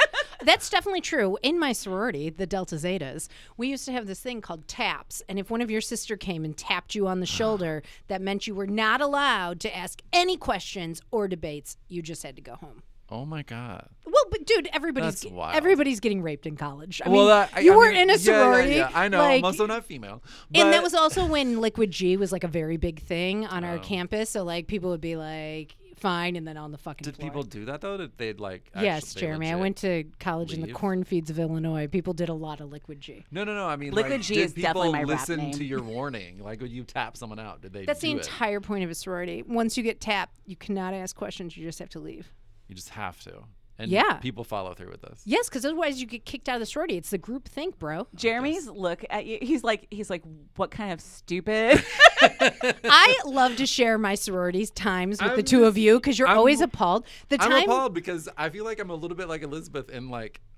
That's 0.45 0.69
definitely 0.71 1.03
true. 1.03 1.39
In 1.43 1.59
my 1.59 1.73
sorority, 1.73 2.29
the 2.29 2.47
Delta 2.47 2.75
Zetas, 2.75 3.29
we 3.57 3.69
used 3.69 3.85
to 3.85 3.93
have 3.93 4.09
this 4.09 4.21
thing 4.21 4.41
called 4.41 4.67
taps. 4.67 5.23
And 5.29 5.39
if 5.39 5.51
one 5.51 5.61
of 5.61 5.71
your 5.71 5.81
sister 5.81 6.17
came 6.17 6.45
and 6.45 6.57
tapped 6.57 6.97
you 6.97 7.07
on 7.07 7.21
the 7.21 7.27
ah. 7.31 7.37
shoulder, 7.37 7.83
that 8.09 8.21
meant 8.21 8.49
you 8.49 8.55
were 8.55 8.67
not 8.67 9.01
allowed 9.01 9.61
to 9.61 9.77
ask 9.77 10.03
any 10.13 10.37
questions 10.37 11.01
or 11.13 11.29
debates. 11.29 11.77
You 11.89 12.03
just 12.03 12.25
had 12.25 12.35
to 12.37 12.43
go 12.43 12.57
home. 12.57 12.83
Oh 13.13 13.27
my 13.27 13.43
god. 13.43 13.89
Well, 14.07 14.25
but 14.31 14.47
dude, 14.47 14.69
everybody's 14.73 15.25
everybody's 15.53 16.01
getting 16.01 16.23
raped 16.23 16.47
in 16.47 16.57
college. 16.57 17.03
I 17.05 17.09
well, 17.11 17.21
mean, 17.21 17.29
that, 17.29 17.51
I- 17.55 17.61
you 17.61 17.75
I 17.75 17.77
were 17.77 17.89
mean, 17.91 17.97
in 18.03 18.11
a 18.11 18.19
sorority. 18.19 18.71
yeah, 18.71 18.77
yeah, 18.77 18.89
sorority. 18.89 18.95
Yeah, 18.95 19.01
I 19.01 19.09
know. 19.09 19.19
like- 19.19 19.39
I'm 19.41 19.45
also 19.45 19.67
not 19.67 19.85
female. 19.85 20.23
and 20.55 20.73
that 20.73 20.83
was 20.83 20.95
also 20.95 21.27
when 21.27 21.61
Liquid 21.61 21.91
G 21.91 22.17
was 22.17 22.33
like 22.33 22.43
a 22.45 22.49
very 22.49 22.79
big 22.79 23.01
thing 23.03 23.47
on 23.47 23.65
Oh. 23.65 23.69
our 23.69 23.79
campus. 23.79 24.31
So 24.31 24.45
like 24.45 24.67
people 24.67 24.91
would 24.91 25.01
be 25.03 25.17
like, 25.17 25.77
fine, 25.97 26.35
and 26.37 26.49
then 26.49 26.57
on 26.57 26.73
the 26.73 26.79
fucking 26.79 27.05
Did 27.05 27.17
floor. 27.17 27.31
people 27.31 27.43
do 27.45 27.67
that 27.67 27.81
though? 27.81 27.97
Did 27.97 28.19
they'd 28.19 28.41
like? 28.41 28.69
Yes, 28.81 29.15
Jeremy. 29.15 29.51
I 29.51 29.55
went 29.57 29.77
to 29.79 30.05
college 30.19 30.53
in 30.53 30.61
the 30.63 30.73
cornfields 30.73 31.31
of 31.31 31.39
Illinois. 31.39 31.87
People 31.87 32.13
did 32.13 32.29
a 32.29 32.35
lot 32.35 32.61
of 32.61 32.73
Liquid 32.73 33.01
G. 33.01 33.25
No, 33.31 33.45
no, 33.45 33.55
no. 33.55 33.67
I 33.69 33.77
mean, 33.77 33.93
Liquid 33.93 34.13
like, 34.15 34.21
G 34.23 34.35
did 34.35 34.45
is 34.47 34.53
people 34.55 34.69
definitely 34.83 34.93
my 34.93 34.99
rap 35.03 35.09
listen 35.21 35.37
name. 35.39 35.53
to 35.53 35.65
your 35.65 35.83
warning? 35.83 36.39
Like, 36.43 36.61
when 36.61 36.71
you 36.73 36.83
tap 36.85 37.17
someone 37.17 37.39
out, 37.39 37.61
did 37.61 37.73
they? 37.73 37.85
That's 37.85 38.01
the 38.01 38.11
do 38.13 38.17
it? 38.17 38.27
entire 38.27 38.61
point 38.61 38.83
of 38.85 38.91
a 38.91 38.95
sorority. 38.95 39.43
Once 39.43 39.77
you 39.77 39.83
get 39.85 40.01
tapped, 40.01 40.39
you 40.45 40.57
cannot 40.57 40.93
ask 40.95 41.15
questions. 41.15 41.57
You 41.57 41.65
just 41.67 41.79
have 41.79 41.91
to 41.91 42.01
leave. 42.01 42.33
You 42.73 42.77
just 42.77 42.89
have 42.89 43.20
to. 43.25 43.41
And 43.79 43.91
Yeah. 43.91 44.14
people 44.14 44.45
follow 44.45 44.73
through 44.73 44.89
with 44.89 45.03
this. 45.03 45.20
Yes, 45.27 45.47
because 45.51 45.66
otherwise 45.66 46.01
you 46.01 46.07
get 46.07 46.25
kicked 46.25 46.49
out 46.49 46.55
of 46.55 46.61
the 46.61 46.66
sorority. 46.66 46.97
It's 46.97 47.11
the 47.11 47.18
group 47.18 47.47
think, 47.47 47.79
bro. 47.79 48.07
Jeremy's 48.14 48.66
look 48.66 49.05
at 49.11 49.27
you. 49.27 49.37
He's 49.43 49.62
like, 49.62 49.89
he's 49.91 50.09
like, 50.09 50.23
what 50.57 50.70
kind 50.70 50.91
of 50.91 51.03
stupid? 51.03 51.85
I 52.23 53.18
love 53.27 53.57
to 53.57 53.66
share 53.66 53.99
my 53.99 54.14
sororities 54.14 54.70
times 54.70 55.20
with 55.23 55.33
the 55.33 55.39
I'm 55.41 55.45
two 55.45 55.64
of 55.64 55.77
you 55.77 55.99
because 55.99 56.18
you're 56.18 56.29
I'm- 56.29 56.39
always 56.39 56.62
appalled. 56.62 57.05
The 57.29 57.37
I'm 57.43 57.51
time 57.51 57.62
appalled 57.64 57.93
because 57.93 58.27
I 58.39 58.49
feel 58.49 58.64
like 58.64 58.81
I'm 58.81 58.89
a 58.91 58.95
little 58.95 59.16
bit 59.18 59.29
like 59.29 59.43
Elizabeth 59.43 59.91
in 59.91 60.09
like, 60.09 60.41
I, 60.41 60.52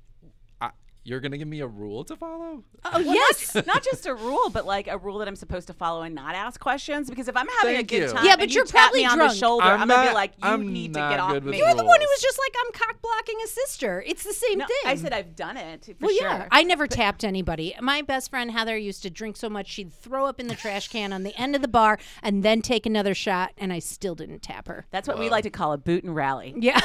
you're 1.04 1.20
gonna 1.20 1.36
give 1.38 1.46
me 1.48 1.60
a 1.60 1.66
rule 1.66 2.02
to 2.04 2.16
follow. 2.16 2.64
Oh 2.84 2.98
yes. 2.98 3.54
not 3.66 3.82
just 3.84 4.06
a 4.06 4.14
rule, 4.14 4.48
but 4.50 4.64
like 4.66 4.88
a 4.88 4.96
rule 4.98 5.18
that 5.18 5.28
I'm 5.28 5.36
supposed 5.36 5.66
to 5.66 5.74
follow 5.74 6.02
and 6.02 6.14
not 6.14 6.34
ask 6.34 6.58
questions. 6.58 7.08
Because 7.10 7.28
if 7.28 7.36
I'm 7.36 7.46
having 7.60 7.76
Thank 7.76 7.92
a 7.92 7.94
good 8.00 8.08
you. 8.08 8.12
time, 8.14 8.24
Yeah, 8.24 8.36
but 8.36 8.48
you 8.48 8.54
you're 8.56 8.64
tap 8.64 8.84
probably 8.86 9.00
me 9.00 9.06
on 9.06 9.18
the 9.18 9.28
shoulder, 9.28 9.64
I'm 9.66 9.82
I'm, 9.82 9.88
gonna 9.88 10.08
be 10.10 10.14
like, 10.14 10.30
you 10.32 10.48
I'm 10.48 10.72
need 10.72 10.94
to 10.94 11.00
get 11.00 11.20
off 11.20 11.42
me. 11.42 11.58
You're 11.58 11.74
the 11.74 11.84
one 11.84 12.00
who 12.00 12.06
was 12.06 12.20
just 12.22 12.38
like, 12.38 12.54
I'm 12.64 12.72
cock 12.72 13.02
blocking 13.02 13.36
a 13.44 13.48
sister. 13.48 14.02
It's 14.06 14.24
the 14.24 14.32
same 14.32 14.58
No, 14.58 14.66
thing. 14.66 14.76
I 14.86 14.96
said 14.96 15.12
I've 15.12 15.36
done 15.36 15.56
it 15.58 15.84
for 15.84 16.06
Well, 16.06 16.14
sure. 16.16 16.26
yeah. 16.28 16.48
I 16.50 16.62
never 16.62 16.86
tapped 16.86 17.22
anybody. 17.22 17.74
My 17.80 18.00
best 18.02 18.30
friend 18.30 18.50
Heather 18.50 18.76
used 18.76 19.02
to 19.02 19.10
drink 19.10 19.36
so 19.36 19.48
much 19.50 19.68
she'd 19.68 19.92
throw 19.92 20.26
up 20.26 20.40
in 20.40 20.46
the 20.48 20.54
trash 20.54 20.88
can 20.88 21.12
on 21.12 21.22
the 21.22 21.38
end 21.38 21.54
of 21.54 21.62
the 21.62 21.68
bar 21.68 21.98
and 22.22 22.42
then 22.42 22.62
take 22.62 22.86
another 22.86 23.14
shot, 23.14 23.52
and 23.58 23.72
I 23.72 23.78
still 23.78 24.14
didn't 24.14 24.40
tap 24.40 24.68
her. 24.68 24.86
That's 24.90 25.06
what 25.06 25.18
we 25.18 25.28
like 25.28 25.42
to 25.44 25.50
call 25.50 25.72
a 25.72 25.78
boot 25.78 26.02
and 26.04 26.14
rally. 26.14 26.54
Yeah. 26.56 26.80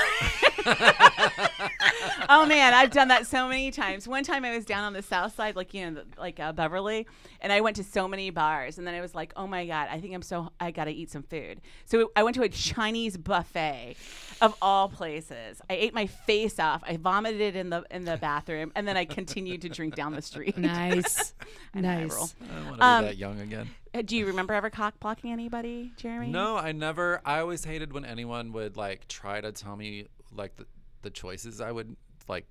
oh 2.30 2.46
man, 2.46 2.74
I've 2.74 2.92
done 2.92 3.08
that 3.10 3.26
so 3.28 3.48
many 3.48 3.72
times. 3.72 4.08
One 4.10 4.24
time 4.24 4.44
I 4.44 4.56
was 4.56 4.66
down 4.66 4.84
on 4.84 4.94
the 4.94 5.02
south 5.02 5.36
side, 5.36 5.56
like 5.56 5.74
you 5.74 5.90
know, 5.90 6.02
the- 6.02 6.20
like 6.20 6.40
uh, 6.40 6.52
Beverly, 6.52 7.06
and 7.42 7.54
I 7.54 7.62
went 7.62 7.76
to 7.78 7.84
so 7.84 8.08
many 8.08 8.30
bars, 8.32 8.78
and 8.78 8.86
then 8.88 8.96
I 8.96 9.02
was 9.02 9.14
like, 9.14 9.32
oh 9.36 9.46
my 9.48 9.66
god, 9.66 9.88
I 9.92 10.00
think 10.02 10.14
I'm 10.16 10.22
so 10.22 10.52
I 10.60 10.72
gotta 10.72 10.92
eat 10.92 11.12
some 11.12 11.24
food. 11.24 11.62
So 11.86 12.12
I 12.16 12.24
went 12.24 12.36
to 12.36 12.42
a 12.44 12.50
Chinese 12.50 13.18
buffet, 13.18 13.96
of 14.42 14.56
all 14.62 14.90
places. 14.90 15.62
I 15.70 15.74
ate 15.74 15.94
my 15.94 16.08
face 16.08 16.60
off. 16.60 16.84
I 16.86 16.98
vomited 16.98 17.56
in 17.56 17.70
the 17.70 17.84
in 17.92 18.06
the 18.06 18.18
bathroom, 18.18 18.72
and 18.76 18.88
then 18.88 18.98
I 18.98 19.06
continued 19.06 19.62
to 19.62 19.70
drink 19.70 19.96
down 19.96 20.14
the 20.14 20.22
street. 20.22 20.58
nice. 20.60 21.34
I 21.76 21.82
nice. 21.82 22.34
I 22.42 22.56
don't 22.56 22.66
want 22.66 22.78
to 22.80 22.86
Um, 22.86 23.04
be 23.04 23.08
that 23.10 23.18
young 23.18 23.40
again. 23.42 23.70
Uh, 23.94 24.02
Do 24.02 24.18
you 24.18 24.26
remember 24.26 24.54
ever 24.54 24.70
cock 24.70 25.00
blocking 25.00 25.32
anybody, 25.32 25.92
Jeremy? 25.98 26.28
No, 26.30 26.58
I 26.58 26.72
never. 26.72 27.22
I 27.26 27.40
always 27.40 27.64
hated 27.64 27.94
when 27.94 28.06
anyone 28.06 28.52
would 28.54 28.76
like 28.76 29.08
try 29.08 29.40
to 29.42 29.52
tell 29.52 29.76
me 29.76 30.08
like 30.36 30.56
the, 30.58 30.66
the 31.04 31.10
choices 31.10 31.62
I 31.62 31.72
would 31.72 31.96
like 32.28 32.46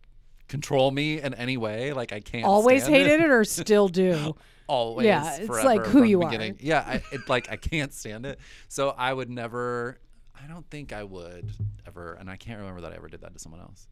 control 0.48 0.90
me 0.90 1.20
in 1.20 1.34
any 1.34 1.56
way. 1.56 1.92
Like 1.92 2.12
I 2.12 2.20
can't 2.20 2.44
Always 2.44 2.84
stand 2.84 2.96
hated 2.96 3.20
it 3.20 3.30
or 3.30 3.44
still 3.44 3.88
do? 3.88 4.34
Always. 4.66 5.06
Yeah, 5.06 5.36
it's 5.36 5.46
forever 5.46 5.66
like 5.66 5.86
who 5.86 6.02
you 6.02 6.20
the 6.20 6.26
are. 6.26 6.54
Yeah, 6.58 6.84
I, 6.86 7.02
it, 7.12 7.28
like 7.28 7.50
I 7.50 7.56
can't 7.56 7.92
stand 7.92 8.26
it. 8.26 8.38
So 8.68 8.94
I 8.96 9.12
would 9.12 9.30
never. 9.30 9.98
I 10.40 10.46
don't 10.46 10.68
think 10.70 10.92
I 10.92 11.02
would 11.02 11.50
ever, 11.86 12.14
and 12.14 12.30
I 12.30 12.36
can't 12.36 12.60
remember 12.60 12.82
that 12.82 12.92
I 12.92 12.96
ever 12.96 13.08
did 13.08 13.22
that 13.22 13.32
to 13.32 13.38
someone 13.38 13.60
else. 13.60 13.88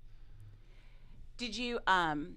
Did 1.39 1.57
you 1.57 1.79
um 1.87 2.37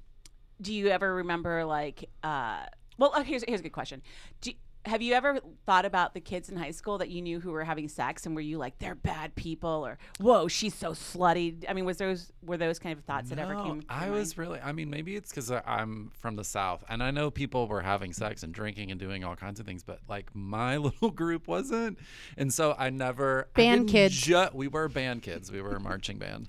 do 0.62 0.74
you 0.74 0.88
ever 0.90 1.16
remember 1.16 1.64
like 1.64 2.10
uh 2.24 2.64
well 2.98 3.12
uh, 3.14 3.24
here's 3.24 3.44
here's 3.48 3.60
a 3.62 3.64
good 3.64 3.72
question. 3.72 4.02
Do, 4.42 4.52
have 4.90 5.02
you 5.02 5.14
ever 5.14 5.40
thought 5.66 5.86
about 5.86 6.14
the 6.14 6.20
kids 6.20 6.50
in 6.50 6.58
high 6.58 6.72
school 6.72 6.98
that 6.98 7.10
you 7.10 7.22
knew 7.22 7.40
who 7.40 7.52
were 7.52 7.64
having 7.64 7.88
sex 7.88 8.26
and 8.26 8.36
were 8.36 8.42
you 8.42 8.58
like 8.58 8.78
they're 8.80 8.96
bad 8.96 9.36
people 9.36 9.86
or 9.86 9.98
whoa 10.20 10.48
she's 10.48 10.74
so 10.74 10.92
slutty? 10.92 11.64
I 11.70 11.74
mean 11.74 11.86
was 11.86 11.98
those 11.98 12.32
were 12.44 12.58
those 12.58 12.80
kind 12.80 12.98
of 12.98 13.04
thoughts 13.06 13.30
that 13.30 13.40
ever 13.40 13.54
No, 13.54 13.64
came? 13.64 13.82
to 13.82 13.86
I 13.90 14.06
your 14.08 14.16
was 14.16 14.38
really. 14.38 14.60
I 14.60 14.72
mean, 14.72 14.90
maybe 14.90 15.16
it's 15.16 15.30
because 15.30 15.52
I'm 15.52 16.12
from 16.20 16.36
the 16.36 16.44
South, 16.44 16.84
and 16.90 17.04
I 17.04 17.12
know 17.12 17.30
people 17.32 17.68
were 17.68 17.82
having 17.82 18.12
sex 18.14 18.44
and 18.44 18.54
drinking 18.54 18.92
and 18.92 19.00
doing 19.00 19.24
all 19.24 19.36
kinds 19.36 19.60
of 19.60 19.66
things, 19.66 19.84
but 19.84 20.00
like 20.10 20.34
my 20.36 20.78
little 20.86 21.12
group 21.12 21.48
wasn't, 21.48 22.00
and 22.38 22.54
so 22.54 22.76
I 22.78 22.90
never 22.90 23.48
Band 23.56 23.82
didn't 23.88 23.92
kids. 23.92 24.16
ju- 24.20 24.48
we 24.54 24.68
were 24.68 24.88
band 24.90 25.22
kids. 25.22 25.52
We 25.52 25.62
were 25.62 25.76
a 25.76 25.80
marching 25.80 26.18
band. 26.18 26.48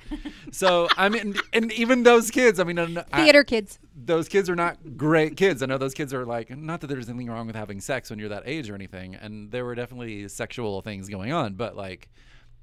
So 0.52 0.88
I 0.96 1.08
mean, 1.08 1.34
and 1.52 1.70
even 1.72 2.02
those 2.02 2.30
kids. 2.30 2.58
I 2.60 2.64
mean, 2.64 2.78
I- 2.78 3.04
I- 3.12 3.22
Theater 3.24 3.44
kids. 3.44 3.78
those 3.94 4.28
kids 4.28 4.48
are 4.48 4.56
not 4.56 4.96
great 4.96 5.36
kids. 5.36 5.62
I 5.62 5.66
know 5.66 5.76
those 5.78 5.94
kids 5.94 6.14
are 6.14 6.24
like, 6.24 6.56
not 6.56 6.80
that 6.80 6.86
there's 6.86 7.08
anything 7.08 7.28
wrong 7.28 7.46
with 7.46 7.56
having 7.56 7.80
sex 7.80 8.08
when 8.10 8.18
you're 8.18 8.29
that 8.30 8.42
age 8.46 8.68
or 8.70 8.74
anything. 8.74 9.14
And 9.14 9.50
there 9.50 9.64
were 9.64 9.74
definitely 9.74 10.26
sexual 10.28 10.80
things 10.82 11.08
going 11.08 11.32
on, 11.32 11.54
but 11.54 11.76
like, 11.76 12.08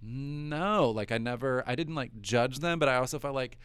no, 0.01 0.89
like 0.91 1.11
I 1.11 1.18
never, 1.18 1.63
I 1.68 1.76
didn't 1.76 1.95
like 1.95 2.20
judge 2.22 2.59
them, 2.59 2.80
but 2.80 2.89
I 2.89 2.95
also 2.95 3.20
felt 3.20 3.36
like 3.36 3.57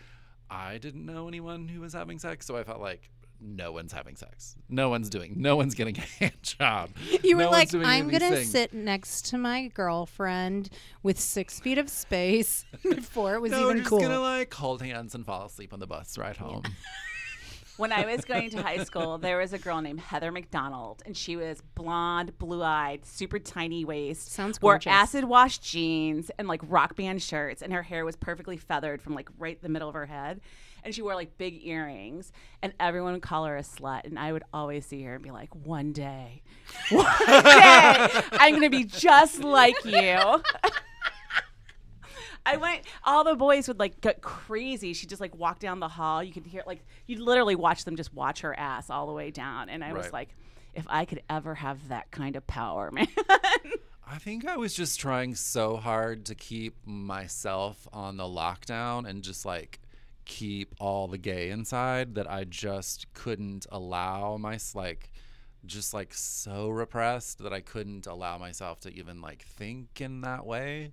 I 0.50 0.78
didn't 0.78 1.04
know 1.06 1.28
anyone 1.28 1.68
who 1.68 1.80
was 1.80 1.92
having 1.92 2.18
sex. 2.18 2.46
So 2.46 2.56
I 2.56 2.64
felt 2.64 2.80
like 2.80 3.10
no 3.40 3.72
one's 3.72 3.92
having 3.92 4.14
sex. 4.16 4.54
No 4.68 4.88
one's 4.88 5.08
doing, 5.10 5.34
no 5.36 5.56
one's 5.56 5.74
getting 5.74 5.98
a 5.98 6.00
hand 6.20 6.42
job. 6.42 6.90
You 7.24 7.36
were 7.36 7.42
No 7.44 7.50
like, 7.50 7.74
I'm 7.74 8.08
going 8.08 8.20
to 8.20 8.30
things." 8.36 8.50
sit 8.50 8.72
next 8.72 9.26
to 9.30 9.38
my 9.38 9.68
girlfriend 9.68 10.70
with 11.02 11.18
six 11.18 11.58
feet 11.60 11.78
of 11.78 11.88
space 11.88 12.64
before 12.82 13.34
it 13.34 13.40
was 13.40 13.50
No, 13.52 13.62
we're 13.64 13.70
even 13.70 13.76
just 13.78 13.88
cool. 13.90 14.00
gonna 14.00 14.20
like 14.20 14.52
hold 14.54 14.80
hands 14.82 15.14
and 15.14 15.26
fall 15.26 15.44
asleep 15.46 15.72
on 15.72 15.80
the 15.80 15.86
bus 15.86 16.16
ride 16.18 16.36
home. 16.36 16.62
when 17.76 17.92
I 17.92 18.04
was 18.04 18.24
going 18.24 18.50
to 18.50 18.62
high 18.62 18.84
school, 18.84 19.18
there 19.18 19.38
was 19.38 19.52
a 19.52 19.58
girl 19.58 19.80
named 19.80 20.00
Heather 20.00 20.30
McDonald, 20.30 21.02
and 21.06 21.16
she 21.16 21.36
was 21.36 21.62
blonde, 21.74 22.38
blue-eyed, 22.38 23.04
super 23.06 23.38
tiny 23.38 23.84
waist. 23.84 24.32
Sounds 24.32 24.58
gorgeous. 24.58 24.86
Wore 24.86 24.94
acid 24.94 25.24
wash 25.24 25.58
jeans 25.58 26.30
and 26.38 26.48
like 26.48 26.60
rock 26.64 26.96
band 26.96 27.22
shirts, 27.22 27.62
and 27.62 27.72
her 27.72 27.82
hair 27.82 28.04
was 28.04 28.16
perfectly 28.16 28.56
feathered 28.56 29.00
from 29.00 29.14
like 29.14 29.28
right 29.38 29.60
the 29.62 29.68
middle 29.68 29.88
of 29.88 29.94
her 29.94 30.06
head. 30.06 30.40
And 30.84 30.92
she 30.92 31.00
wore 31.00 31.14
like 31.14 31.38
big 31.38 31.64
earrings, 31.64 32.32
and 32.60 32.72
everyone 32.80 33.12
would 33.12 33.22
call 33.22 33.44
her 33.44 33.56
a 33.56 33.62
slut. 33.62 34.04
And 34.04 34.18
I 34.18 34.32
would 34.32 34.42
always 34.52 34.84
see 34.84 35.02
her 35.04 35.14
and 35.14 35.22
be 35.22 35.30
like, 35.30 35.54
"One 35.54 35.92
day, 35.92 36.42
one 36.90 37.04
day, 37.04 38.08
I'm 38.32 38.54
gonna 38.54 38.68
be 38.68 38.84
just 38.84 39.42
like 39.44 39.76
you." 39.84 40.42
I 42.44 42.56
went. 42.56 42.82
All 43.04 43.24
the 43.24 43.34
boys 43.34 43.68
would 43.68 43.78
like 43.78 44.00
get 44.00 44.20
crazy. 44.20 44.92
She'd 44.92 45.08
just 45.08 45.20
like 45.20 45.34
walk 45.36 45.58
down 45.58 45.80
the 45.80 45.88
hall. 45.88 46.22
You 46.22 46.32
could 46.32 46.46
hear 46.46 46.62
like 46.66 46.84
you'd 47.06 47.20
literally 47.20 47.54
watch 47.54 47.84
them 47.84 47.96
just 47.96 48.12
watch 48.12 48.40
her 48.40 48.58
ass 48.58 48.90
all 48.90 49.06
the 49.06 49.12
way 49.12 49.30
down. 49.30 49.68
And 49.68 49.84
I 49.84 49.92
was 49.92 50.12
like, 50.12 50.34
if 50.74 50.86
I 50.88 51.04
could 51.04 51.22
ever 51.28 51.54
have 51.54 51.88
that 51.88 52.10
kind 52.10 52.36
of 52.36 52.46
power, 52.46 52.90
man. 52.92 53.08
I 54.06 54.18
think 54.18 54.46
I 54.46 54.56
was 54.56 54.74
just 54.74 55.00
trying 55.00 55.34
so 55.34 55.76
hard 55.76 56.26
to 56.26 56.34
keep 56.34 56.76
myself 56.84 57.88
on 57.92 58.16
the 58.16 58.24
lockdown 58.24 59.08
and 59.08 59.22
just 59.22 59.46
like 59.46 59.80
keep 60.24 60.74
all 60.78 61.08
the 61.08 61.18
gay 61.18 61.50
inside 61.50 62.14
that 62.14 62.30
I 62.30 62.44
just 62.44 63.12
couldn't 63.14 63.66
allow 63.70 64.36
my 64.36 64.58
like 64.74 65.10
just 65.64 65.94
like 65.94 66.12
so 66.12 66.68
repressed 66.68 67.38
that 67.38 67.52
I 67.52 67.60
couldn't 67.60 68.06
allow 68.06 68.38
myself 68.38 68.80
to 68.80 68.92
even 68.92 69.20
like 69.20 69.42
think 69.42 70.00
in 70.00 70.20
that 70.22 70.44
way. 70.44 70.92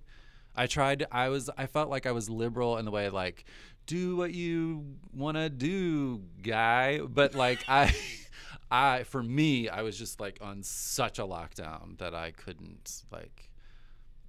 I 0.54 0.66
tried 0.66 1.06
I 1.10 1.28
was 1.28 1.50
I 1.56 1.66
felt 1.66 1.90
like 1.90 2.06
I 2.06 2.12
was 2.12 2.28
liberal 2.28 2.78
in 2.78 2.84
the 2.84 2.90
way 2.90 3.08
like 3.08 3.44
do 3.86 4.16
what 4.16 4.32
you 4.32 4.84
want 5.12 5.36
to 5.36 5.48
do, 5.50 6.22
guy, 6.42 6.98
but 7.00 7.34
like 7.34 7.64
I 7.68 7.94
I 8.70 9.02
for 9.04 9.22
me 9.22 9.68
I 9.68 9.82
was 9.82 9.98
just 9.98 10.20
like 10.20 10.38
on 10.40 10.62
such 10.62 11.18
a 11.18 11.22
lockdown 11.22 11.98
that 11.98 12.14
I 12.14 12.30
couldn't 12.30 13.02
like 13.10 13.50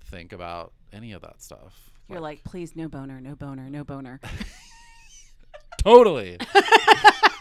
think 0.06 0.34
about 0.34 0.74
any 0.92 1.12
of 1.12 1.22
that 1.22 1.42
stuff. 1.42 1.92
You're 2.10 2.20
like, 2.20 2.44
please, 2.44 2.76
no 2.76 2.90
boner, 2.90 3.22
no 3.22 3.36
boner, 3.36 3.70
no 3.70 3.84
boner. 3.84 4.20
totally 5.78 6.38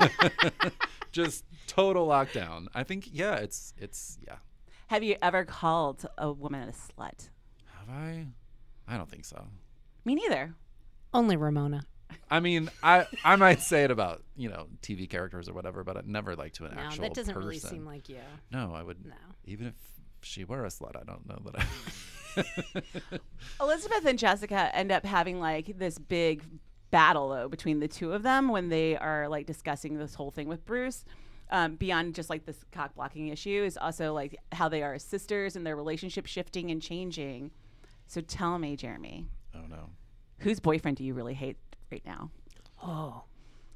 just 1.13 1.45
total 1.67 2.07
lockdown. 2.07 2.67
I 2.75 2.85
think 2.85 3.09
yeah, 3.13 3.37
it's 3.37 3.75
it's 3.77 4.19
yeah. 4.27 4.37
Have 4.89 5.03
you 5.03 5.17
ever 5.23 5.45
called 5.45 6.07
a 6.19 6.33
woman 6.33 6.69
a 6.69 6.73
slut? 6.73 7.29
Have 7.79 7.89
I? 7.91 8.27
I 8.89 8.97
don't 8.97 9.11
think 9.11 9.25
so. 9.25 9.47
Me 10.05 10.15
neither. 10.15 10.55
Only 11.13 11.37
Ramona. 11.37 11.83
I 12.31 12.41
mean, 12.41 12.71
I 12.83 13.07
I 13.25 13.37
might 13.37 13.61
say 13.61 13.85
it 13.85 13.91
about 13.91 14.23
you 14.37 14.49
know 14.49 14.67
TV 14.83 15.09
characters 15.09 15.49
or 15.49 15.53
whatever, 15.53 15.85
but 15.85 15.97
I'd 15.97 16.09
never 16.09 16.35
like 16.37 16.53
to 16.55 16.65
an 16.65 16.75
No, 16.75 16.81
actual 16.83 17.03
that 17.05 17.15
doesn't 17.15 17.35
person. 17.35 17.47
really 17.47 17.59
seem 17.61 17.85
like 17.85 18.09
you. 18.09 18.19
No, 18.51 18.73
I 18.75 18.83
would. 18.83 19.05
No. 19.07 19.15
Even 19.45 19.69
if 19.69 19.75
she 20.23 20.45
were 20.45 20.65
a 20.65 20.69
slut, 20.69 20.97
I 20.97 21.05
don't 21.05 21.27
know 21.29 21.39
that. 21.53 21.61
I. 21.61 23.21
Elizabeth 23.61 24.05
and 24.07 24.19
Jessica 24.19 24.71
end 24.75 24.93
up 24.93 25.05
having 25.05 25.41
like 25.41 25.79
this 25.79 25.99
big 25.99 26.43
battle 26.91 27.29
though 27.29 27.49
between 27.49 27.81
the 27.81 27.89
two 27.89 28.13
of 28.13 28.23
them 28.23 28.49
when 28.49 28.69
they 28.69 28.97
are 28.97 29.29
like 29.29 29.47
discussing 29.47 29.99
this 29.99 30.15
whole 30.15 30.31
thing 30.31 30.49
with 30.49 30.65
Bruce. 30.65 31.05
Um, 31.53 31.75
beyond 31.75 32.15
just 32.15 32.31
like 32.31 32.47
this 32.47 32.65
cock 32.71 32.95
blocking 32.95 33.27
issue 33.29 33.65
is 33.65 33.77
also 33.77 34.13
like 34.15 34.37
how 34.53 34.69
they 34.69 34.85
are 34.85 34.95
as 34.95 35.03
sisters 35.03 35.57
and 35.57 35.67
their 35.67 35.75
relationship 35.75 36.27
shifting 36.27 36.71
and 36.71 36.81
changing. 36.81 37.51
So 38.11 38.21
tell 38.21 38.59
me, 38.59 38.75
Jeremy, 38.75 39.29
oh 39.55 39.67
no. 39.69 39.91
whose 40.39 40.59
boyfriend 40.59 40.97
do 40.97 41.05
you 41.05 41.15
really 41.15 41.33
hate 41.33 41.57
right 41.93 42.03
now? 42.05 42.33
Oh, 42.83 43.23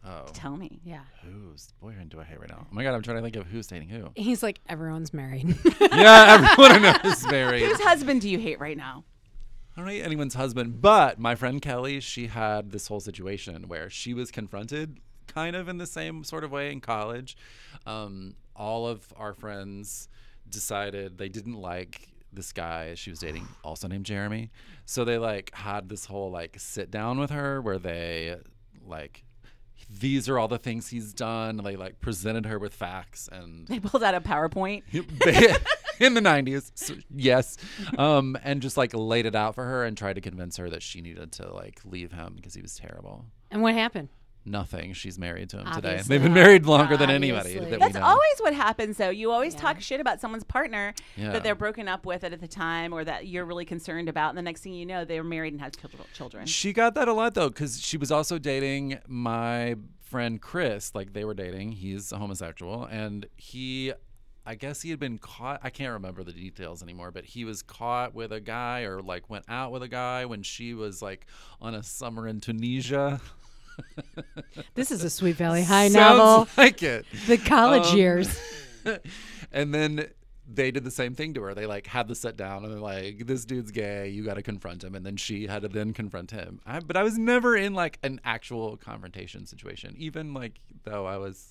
Oh. 0.04 0.26
Tell 0.34 0.56
me. 0.56 0.80
yeah. 0.84 1.04
Whose 1.22 1.72
boyfriend 1.80 2.10
do 2.10 2.20
I 2.20 2.24
hate 2.24 2.40
right 2.40 2.50
now? 2.50 2.66
Oh 2.68 2.74
my 2.74 2.82
god, 2.82 2.94
I'm 2.96 3.02
trying 3.02 3.18
to 3.18 3.22
think 3.22 3.36
of 3.36 3.46
who's 3.46 3.68
dating 3.68 3.90
who. 3.90 4.08
He's 4.16 4.42
like, 4.42 4.58
everyone's 4.68 5.14
married. 5.14 5.46
yeah, 5.80 6.46
everyone 6.50 6.72
I 6.72 6.78
know 6.78 7.10
is 7.10 7.24
married. 7.28 7.62
Whose 7.62 7.80
husband 7.80 8.22
do 8.22 8.28
you 8.28 8.40
hate 8.40 8.58
right 8.58 8.76
now? 8.76 9.04
I 9.76 9.80
don't 9.80 9.88
hate 9.88 10.02
anyone's 10.02 10.34
husband, 10.34 10.82
but 10.82 11.20
my 11.20 11.36
friend 11.36 11.62
Kelly, 11.62 12.00
she 12.00 12.26
had 12.26 12.72
this 12.72 12.88
whole 12.88 12.98
situation 13.00 13.68
where 13.68 13.88
she 13.88 14.14
was 14.14 14.32
confronted 14.32 14.98
kind 15.28 15.54
of 15.54 15.68
in 15.68 15.78
the 15.78 15.86
same 15.86 16.24
sort 16.24 16.42
of 16.42 16.50
way 16.50 16.72
in 16.72 16.80
college. 16.80 17.36
Um, 17.86 18.34
all 18.56 18.88
of 18.88 19.12
our 19.16 19.32
friends 19.32 20.08
decided 20.48 21.18
they 21.18 21.28
didn't 21.28 21.54
like 21.60 22.08
this 22.34 22.52
guy 22.52 22.94
she 22.94 23.10
was 23.10 23.20
dating, 23.20 23.48
also 23.64 23.88
named 23.88 24.06
Jeremy. 24.06 24.50
So 24.84 25.04
they 25.04 25.18
like 25.18 25.54
had 25.54 25.88
this 25.88 26.06
whole 26.06 26.30
like 26.30 26.56
sit 26.58 26.90
down 26.90 27.18
with 27.18 27.30
her 27.30 27.60
where 27.60 27.78
they 27.78 28.36
like 28.86 29.24
these 29.90 30.28
are 30.28 30.38
all 30.38 30.48
the 30.48 30.58
things 30.58 30.88
he's 30.88 31.12
done. 31.12 31.58
They 31.58 31.76
like 31.76 32.00
presented 32.00 32.46
her 32.46 32.58
with 32.58 32.74
facts 32.74 33.28
and 33.30 33.66
They 33.68 33.80
pulled 33.80 34.02
out 34.02 34.14
a 34.14 34.20
PowerPoint. 34.20 34.82
in 36.00 36.14
the 36.14 36.20
90s 36.20 36.72
so, 36.74 36.92
yes 37.14 37.56
um 37.98 38.36
and 38.42 38.60
just 38.60 38.76
like 38.76 38.92
laid 38.94 39.26
it 39.26 39.36
out 39.36 39.54
for 39.54 39.62
her 39.62 39.84
and 39.84 39.96
tried 39.96 40.14
to 40.14 40.20
convince 40.20 40.56
her 40.56 40.68
that 40.68 40.82
she 40.82 41.00
needed 41.00 41.30
to 41.30 41.48
like 41.54 41.78
leave 41.84 42.10
him 42.10 42.32
because 42.34 42.52
he 42.52 42.60
was 42.60 42.74
terrible 42.74 43.24
and 43.54 43.62
what 43.62 43.74
happened? 43.74 44.08
Nothing 44.46 44.92
she's 44.92 45.18
married 45.18 45.48
to 45.50 45.58
him 45.58 45.72
today 45.72 46.00
they've 46.06 46.22
been 46.22 46.34
married 46.34 46.66
longer 46.66 46.96
than 46.96 47.10
anybody 47.10 47.50
Obviously. 47.56 47.70
that 47.70 47.80
That's 47.80 47.94
we 47.94 48.00
know 48.00 48.06
always 48.06 48.38
what 48.40 48.54
happens, 48.54 48.96
though. 48.98 49.10
You 49.10 49.30
always 49.30 49.54
Yeah. 49.54 49.60
talk 49.60 49.80
shit 49.80 50.00
about 50.00 50.20
someone's 50.20 50.44
partner 50.44 50.94
Yeah. 51.16 51.32
that 51.32 51.42
they're 51.42 51.54
broken 51.54 51.88
up 51.88 52.04
with 52.06 52.24
at 52.24 52.38
the 52.40 52.48
time, 52.48 52.92
or 52.92 53.04
that 53.04 53.26
you're 53.26 53.44
really 53.44 53.64
concerned 53.64 54.08
about, 54.08 54.30
and 54.30 54.38
the 54.38 54.42
next 54.42 54.60
thing 54.62 54.74
you 54.74 54.84
know, 54.86 55.04
they're 55.04 55.24
married 55.24 55.52
and 55.54 55.60
have 55.62 55.72
children. 56.12 56.46
she 56.46 56.72
got 56.72 56.94
that 56.94 57.08
a 57.08 57.12
lot 57.12 57.34
though 57.34 57.48
because 57.48 57.80
she 57.80 57.96
was 57.96 58.10
also 58.12 58.38
dating 58.38 58.98
my 59.08 59.76
friend 60.02 60.40
chris 60.40 60.94
like 60.94 61.12
they 61.12 61.24
were 61.24 61.34
dating 61.34 61.72
he's 61.72 62.12
a 62.12 62.18
homosexual 62.18 62.84
and 62.84 63.26
he 63.36 63.92
I 64.46 64.54
guess 64.56 64.82
he 64.82 64.90
had 64.90 65.00
been 65.00 65.16
caught. 65.16 65.60
I 65.62 65.70
can't 65.70 65.94
remember 65.94 66.22
the 66.22 66.30
details 66.34 66.82
anymore, 66.82 67.10
but 67.10 67.24
he 67.24 67.46
was 67.46 67.62
caught 67.62 68.14
with 68.14 68.30
a 68.30 68.42
guy 68.42 68.82
or 68.82 69.00
like 69.00 69.30
went 69.30 69.46
out 69.48 69.72
with 69.72 69.82
a 69.82 69.88
guy 69.88 70.26
when 70.26 70.42
she 70.42 70.74
was 70.74 71.00
like 71.00 71.24
on 71.62 71.74
a 71.74 71.82
summer 71.82 72.28
in 72.28 72.40
Tunisia. 72.42 73.22
This 74.74 74.90
is 74.90 75.02
a 75.04 75.10
Sweet 75.10 75.36
Valley 75.36 75.62
High 75.64 75.88
Sounds 75.88 76.18
novel. 76.18 76.48
like 76.56 76.82
it. 76.82 77.06
The 77.26 77.38
college 77.38 77.86
Um, 77.88 77.96
years. 77.96 78.40
and 79.52 79.72
then 79.74 80.08
they 80.52 80.70
did 80.70 80.84
the 80.84 80.90
same 80.90 81.14
thing 81.14 81.34
to 81.34 81.42
her. 81.42 81.54
They 81.54 81.66
like 81.66 81.86
had 81.86 82.06
the 82.08 82.14
sit 82.14 82.36
down 82.36 82.64
and 82.64 82.72
they're 82.72 82.80
like, 82.80 83.26
"This 83.26 83.44
dude's 83.44 83.70
gay. 83.70 84.08
You 84.10 84.24
got 84.24 84.34
to 84.34 84.42
confront 84.42 84.84
him." 84.84 84.94
And 84.94 85.04
then 85.04 85.16
she 85.16 85.46
had 85.46 85.62
to 85.62 85.68
then 85.68 85.92
confront 85.92 86.30
him. 86.32 86.60
I, 86.66 86.80
but 86.80 86.96
I 86.96 87.02
was 87.02 87.16
never 87.18 87.56
in 87.56 87.72
like 87.74 87.98
an 88.02 88.20
actual 88.24 88.76
confrontation 88.76 89.46
situation, 89.46 89.94
even 89.98 90.34
like 90.34 90.60
though 90.84 91.06
I 91.06 91.16
was 91.16 91.50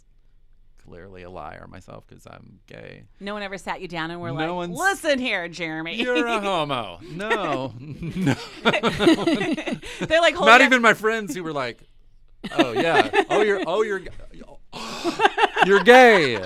clearly 0.85 1.23
a 1.23 1.29
liar 1.29 1.65
myself 1.69 2.05
because 2.05 2.27
I'm 2.27 2.59
gay. 2.67 3.03
no 3.21 3.33
one 3.33 3.41
ever 3.41 3.57
sat 3.57 3.79
you 3.79 3.87
down 3.87 4.11
and 4.11 4.19
were 4.19 4.27
No 4.31 4.33
like, 4.35 4.51
one's- 4.69 4.77
"Listen 4.77 5.17
here, 5.17 5.47
Jeremy." 5.47 5.95
You're 5.95 6.27
a 6.27 6.39
homo. 6.41 6.99
No, 7.09 7.73
no. 7.79 8.33
they're 8.63 10.21
like, 10.21 10.35
holding 10.35 10.45
not 10.45 10.61
up- 10.61 10.65
even 10.67 10.81
my 10.81 10.93
friends 10.93 11.33
who 11.33 11.43
were 11.43 11.53
like, 11.53 11.79
"Oh 12.51 12.71
yeah, 12.73 13.09
oh 13.29 13.41
you're, 13.41 13.61
oh 13.65 13.81
you're, 13.83 14.01
you're 15.65 15.83
gay." 15.83 16.39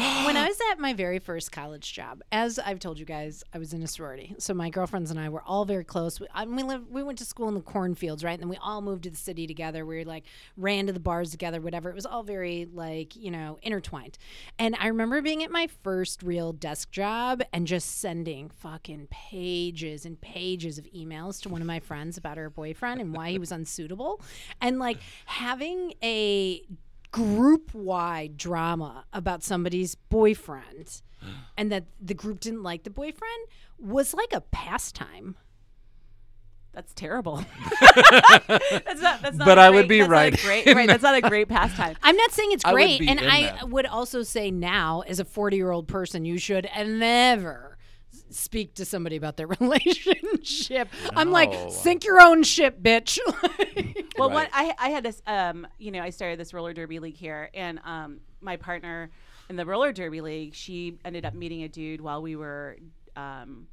When 0.00 0.36
I 0.36 0.46
was 0.48 0.58
at 0.70 0.78
my 0.78 0.94
very 0.94 1.18
first 1.18 1.52
college 1.52 1.92
job, 1.92 2.22
as 2.32 2.58
I've 2.58 2.78
told 2.78 2.98
you 2.98 3.04
guys, 3.04 3.44
I 3.52 3.58
was 3.58 3.74
in 3.74 3.82
a 3.82 3.86
sorority. 3.86 4.34
So 4.38 4.54
my 4.54 4.70
girlfriends 4.70 5.10
and 5.10 5.20
I 5.20 5.28
were 5.28 5.42
all 5.42 5.64
very 5.64 5.84
close. 5.84 6.18
We, 6.18 6.26
I, 6.34 6.46
we 6.46 6.62
lived, 6.62 6.90
we 6.90 7.02
went 7.02 7.18
to 7.18 7.24
school 7.24 7.48
in 7.48 7.54
the 7.54 7.60
cornfields, 7.60 8.24
right? 8.24 8.32
And 8.32 8.42
then 8.42 8.48
we 8.48 8.56
all 8.56 8.80
moved 8.80 9.02
to 9.04 9.10
the 9.10 9.16
city 9.16 9.46
together. 9.46 9.84
We 9.84 10.04
like 10.04 10.24
ran 10.56 10.86
to 10.86 10.92
the 10.92 11.00
bars 11.00 11.30
together, 11.30 11.60
whatever. 11.60 11.90
It 11.90 11.94
was 11.94 12.06
all 12.06 12.22
very 12.22 12.66
like 12.72 13.14
you 13.16 13.30
know 13.30 13.58
intertwined. 13.62 14.16
And 14.58 14.74
I 14.78 14.88
remember 14.88 15.20
being 15.20 15.42
at 15.42 15.50
my 15.50 15.68
first 15.82 16.22
real 16.22 16.52
desk 16.52 16.90
job 16.90 17.42
and 17.52 17.66
just 17.66 18.00
sending 18.00 18.48
fucking 18.48 19.08
pages 19.10 20.06
and 20.06 20.20
pages 20.20 20.78
of 20.78 20.86
emails 20.86 21.42
to 21.42 21.48
one 21.48 21.60
of 21.60 21.66
my 21.66 21.80
friends 21.80 22.16
about 22.16 22.38
her 22.38 22.48
boyfriend 22.48 23.00
and 23.00 23.14
why 23.14 23.30
he 23.30 23.38
was 23.38 23.52
unsuitable, 23.52 24.20
and 24.60 24.78
like 24.78 24.98
having 25.26 25.92
a 26.02 26.62
group 27.10 27.74
wide 27.74 28.36
drama 28.36 29.04
about 29.12 29.42
somebody's 29.42 29.94
boyfriend 29.94 31.02
and 31.56 31.70
that 31.72 31.84
the 32.00 32.14
group 32.14 32.40
didn't 32.40 32.62
like 32.62 32.84
the 32.84 32.90
boyfriend 32.90 33.46
was 33.78 34.14
like 34.14 34.32
a 34.32 34.40
pastime. 34.40 35.36
That's 36.72 36.94
terrible. 36.94 37.36
that's 37.80 39.02
not. 39.02 39.22
That's 39.22 39.36
not. 39.36 39.44
But 39.44 39.58
a 39.58 39.62
I 39.62 39.70
would 39.70 39.88
be 39.88 39.98
that's 39.98 40.08
not 40.08 40.14
right 40.16 40.40
Great, 40.40 40.66
right. 40.66 40.86
That's 40.86 41.02
not 41.02 41.16
a 41.16 41.20
great 41.20 41.48
pastime. 41.48 41.96
I'm 42.00 42.16
not 42.16 42.30
saying 42.30 42.52
it's 42.52 42.62
great, 42.62 43.00
be 43.00 43.08
and 43.08 43.18
I 43.18 43.42
that. 43.42 43.68
would 43.70 43.86
also 43.86 44.22
say 44.22 44.52
now, 44.52 45.00
as 45.00 45.18
a 45.18 45.24
40 45.24 45.56
year 45.56 45.72
old 45.72 45.88
person, 45.88 46.24
you 46.24 46.38
should 46.38 46.68
never 46.76 47.76
speak 48.30 48.74
to 48.74 48.84
somebody 48.84 49.16
about 49.16 49.36
their 49.36 49.46
relationship. 49.60 50.88
I'm 51.16 51.30
like, 51.30 51.52
sink 51.70 52.04
your 52.04 52.20
own 52.20 52.42
ship, 52.42 52.80
bitch. 52.82 53.18
Well, 54.18 54.28
Right. 54.28 54.34
what 54.34 54.50
I 54.52 54.74
I 54.78 54.88
had 54.90 55.02
this 55.02 55.22
um 55.26 55.66
you 55.78 55.90
know 55.92 56.02
I 56.02 56.10
started 56.10 56.38
this 56.38 56.52
roller 56.52 56.74
derby 56.74 56.98
league 56.98 57.16
here, 57.16 57.48
and 57.54 57.80
um 57.84 58.20
my 58.42 58.56
partner 58.56 59.08
in 59.48 59.56
the 59.56 59.64
roller 59.64 59.92
derby 59.92 60.20
league, 60.20 60.54
she 60.54 60.98
ended 61.06 61.24
up 61.24 61.32
meeting 61.32 61.62
a 61.62 61.68
dude 61.68 62.02
while 62.02 62.20
we 62.20 62.36
were 62.36 62.76
um 63.16 63.66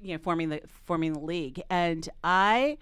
you 0.00 0.12
know 0.12 0.18
forming 0.22 0.50
the 0.50 0.60
forming 0.84 1.14
the 1.14 1.20
league, 1.20 1.62
and 1.68 2.08
I 2.22 2.78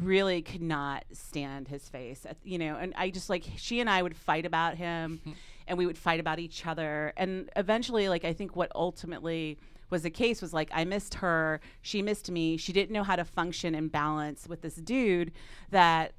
really 0.00 0.40
could 0.40 0.62
not 0.62 1.04
stand 1.12 1.66
his 1.68 1.88
face 1.88 2.24
you 2.44 2.56
know 2.56 2.76
and 2.76 2.92
i 2.96 3.10
just 3.10 3.28
like 3.28 3.42
she 3.56 3.80
and 3.80 3.90
i 3.90 4.00
would 4.00 4.16
fight 4.16 4.46
about 4.46 4.76
him 4.76 5.20
and 5.66 5.76
we 5.76 5.86
would 5.86 5.98
fight 5.98 6.20
about 6.20 6.38
each 6.38 6.64
other 6.66 7.12
and 7.16 7.50
eventually 7.56 8.08
like 8.08 8.24
i 8.24 8.32
think 8.32 8.54
what 8.54 8.70
ultimately 8.76 9.58
was 9.90 10.02
the 10.02 10.10
case 10.10 10.42
was 10.42 10.52
like 10.52 10.70
i 10.72 10.84
missed 10.84 11.14
her 11.14 11.60
she 11.80 12.02
missed 12.02 12.30
me 12.30 12.56
she 12.56 12.72
didn't 12.72 12.90
know 12.90 13.02
how 13.02 13.16
to 13.16 13.24
function 13.24 13.74
and 13.74 13.90
balance 13.90 14.46
with 14.48 14.62
this 14.62 14.76
dude 14.76 15.32
that 15.70 16.12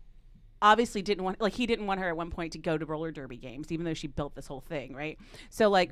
obviously 0.62 1.02
didn't 1.02 1.24
want 1.24 1.40
like 1.40 1.54
he 1.54 1.66
didn't 1.66 1.86
want 1.86 2.00
her 2.00 2.10
at 2.10 2.18
one 2.18 2.30
point 2.30 2.52
to 2.52 2.58
go 2.58 2.78
to 2.78 2.86
roller 2.86 3.12
derby 3.12 3.38
games 3.38 3.72
even 3.72 3.86
though 3.86 3.94
she 3.94 4.08
built 4.08 4.36
this 4.36 4.48
whole 4.48 4.62
thing 4.62 4.94
right? 4.94 5.18
So 5.50 5.70
like 5.70 5.92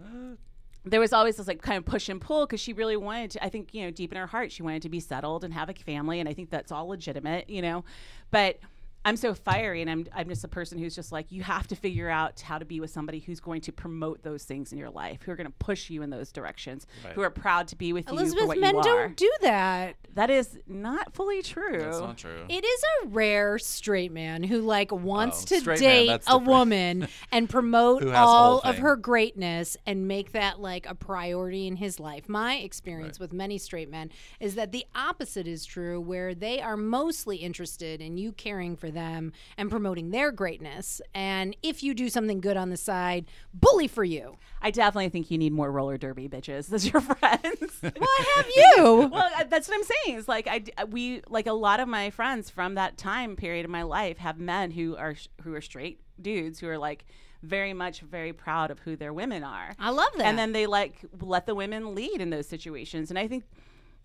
there 0.86 1.00
was 1.00 1.14
always 1.14 1.38
this 1.38 1.48
like 1.48 1.62
kind 1.62 1.78
of 1.78 1.86
push 1.86 2.10
and 2.10 2.22
pull 2.22 2.46
because 2.46 2.60
she 2.60 2.74
really 2.74 2.98
wanted 2.98 3.32
to 3.32 3.44
i 3.44 3.50
think 3.50 3.74
you 3.74 3.84
know 3.84 3.92
deep 3.92 4.12
in 4.12 4.18
her 4.18 4.28
heart 4.28 4.52
she 4.52 4.64
wanted 4.64 4.82
to 4.82 4.90
be 4.90 5.00
settled 5.00 5.44
and 5.44 5.54
have 5.54 5.70
a 5.70 5.74
family 5.74 6.20
and 6.20 6.30
i 6.30 6.34
think 6.34 6.50
that's 6.50 6.72
all 6.72 6.88
legitimate 6.88 7.50
you 7.50 7.62
know? 7.62 7.84
But 8.32 8.60
i'm 9.08 9.16
so 9.18 9.34
fiery 9.34 9.82
and 9.82 9.90
i'm, 9.90 10.06
I'm 10.14 10.28
just 10.30 10.44
a 10.44 10.48
person 10.48 10.78
who's 10.78 10.94
just 10.96 11.12
like 11.12 11.32
you 11.32 11.42
have 11.44 11.66
to 11.68 11.76
figure 11.76 12.10
out 12.10 12.40
how 12.42 12.58
to 12.58 12.66
be 12.66 12.80
with 12.80 12.92
somebody 12.92 13.20
who's 13.20 13.40
going 13.40 13.62
to 13.62 13.72
promote 13.72 14.22
those 14.24 14.44
things 14.44 14.72
in 14.72 14.78
your 14.78 14.90
life 14.90 15.22
who 15.24 15.32
are 15.32 15.36
going 15.36 15.48
to 15.48 15.54
push 15.60 15.90
you 15.90 16.02
in 16.02 16.10
those 16.10 16.32
directions 16.32 16.86
Right. 17.06 17.14
who 17.14 17.22
are 17.22 17.30
proud 17.30 17.68
to 17.70 17.76
be 17.76 17.94
with 17.94 18.06
you 18.10 18.16
for 18.16 18.22
Elizabeth, 18.22 18.48
what 18.48 18.60
men 18.60 18.76
you 18.76 18.80
are 18.82 18.84
don't 18.84 19.16
do 19.16 19.32
that. 19.42 19.96
that 20.16 20.30
is 20.30 20.58
not 20.68 21.14
fully 21.14 21.42
true 21.42 21.80
That's 21.80 22.00
not 22.00 22.18
true. 22.18 22.44
It 22.50 22.64
is 22.66 22.84
a 23.04 23.08
rare 23.08 23.58
straight 23.60 24.12
man 24.12 24.44
who 24.44 24.62
like 24.62 24.92
wants 24.92 25.44
Oh, 25.44 25.56
to 25.56 25.60
straight 25.62 25.82
man, 25.82 26.06
date 26.08 26.22
a 26.28 26.38
woman 26.38 27.08
and 27.32 27.50
promote 27.50 28.04
Who 28.04 28.10
has 28.10 28.16
the 28.16 28.20
whole 28.26 28.36
all 28.36 28.60
of 28.60 28.78
her 28.80 28.96
greatness 28.96 29.78
and 29.86 30.08
make 30.08 30.34
that 30.34 30.60
like 30.60 30.86
a 30.86 30.96
priority 30.96 31.68
in 31.68 31.78
his 31.78 32.00
life. 32.00 32.28
My 32.28 32.56
experience 32.58 33.20
with 33.20 33.32
many 33.34 33.58
straight 33.58 33.90
men 33.90 34.12
is 34.40 34.56
that 34.56 34.72
the 34.72 34.86
opposite 34.96 35.48
is 35.48 35.66
true 35.66 36.02
where 36.02 36.34
they 36.36 36.60
are 36.62 36.76
mostly 36.78 37.38
interested 37.38 38.02
in 38.02 38.18
you 38.18 38.32
caring 38.34 38.76
for 38.76 38.90
them 38.98 39.32
and 39.58 39.70
promoting 39.70 40.12
their 40.12 40.32
greatness 40.32 41.02
and 41.14 41.56
if 41.62 41.84
you 41.84 41.94
do 41.94 42.10
something 42.10 42.42
good 42.42 42.58
on 42.58 42.70
the 42.70 42.78
side, 42.78 43.26
bully 43.54 43.88
for 43.88 44.04
you. 44.04 44.38
i 44.62 44.72
definitely 44.72 45.10
think 45.10 45.30
you 45.32 45.38
need 45.38 45.54
more 45.54 45.72
roller 45.72 45.98
derby 45.98 46.28
bitches 46.28 46.74
as 46.78 46.92
your 46.92 47.02
friends 47.02 47.72
Well, 47.82 47.94
I 48.20 48.24
have 48.36 48.48
you? 48.56 48.84
well, 49.14 49.30
uh, 49.38 49.44
that's 49.50 49.68
what 49.68 49.76
I'm 49.76 49.84
saying. 49.84 50.18
It's 50.20 50.28
like 50.28 50.48
I 50.48 50.64
uh, 50.78 50.86
we 50.90 51.22
like 51.30 51.48
a 51.48 51.54
lot 51.54 51.80
of 51.80 51.88
my 51.88 52.10
friends 52.10 52.50
from 52.50 52.76
that 52.76 52.98
time 52.98 53.36
period 53.36 53.66
of 53.66 53.72
my 53.72 53.84
life 53.84 54.18
have 54.18 54.40
men 54.40 54.72
who 54.72 54.96
are 54.98 55.16
who 55.44 55.54
are 55.54 55.62
straight 55.62 56.02
dudes 56.22 56.60
who 56.60 56.68
are 56.68 56.78
like 56.78 57.06
very 57.44 57.74
much 57.74 58.02
very 58.02 58.34
proud 58.34 58.72
of 58.72 58.80
who 58.80 58.96
their 58.96 59.14
women 59.14 59.44
are. 59.44 59.74
I 59.80 59.92
love 59.92 60.10
that. 60.18 60.26
And 60.26 60.38
then 60.38 60.52
they 60.54 60.66
like 60.66 60.96
let 61.22 61.46
the 61.46 61.56
women 61.56 61.94
lead 61.94 62.20
in 62.20 62.30
those 62.30 62.48
situations. 62.48 63.10
And 63.10 63.20
I 63.20 63.28
think 63.28 63.44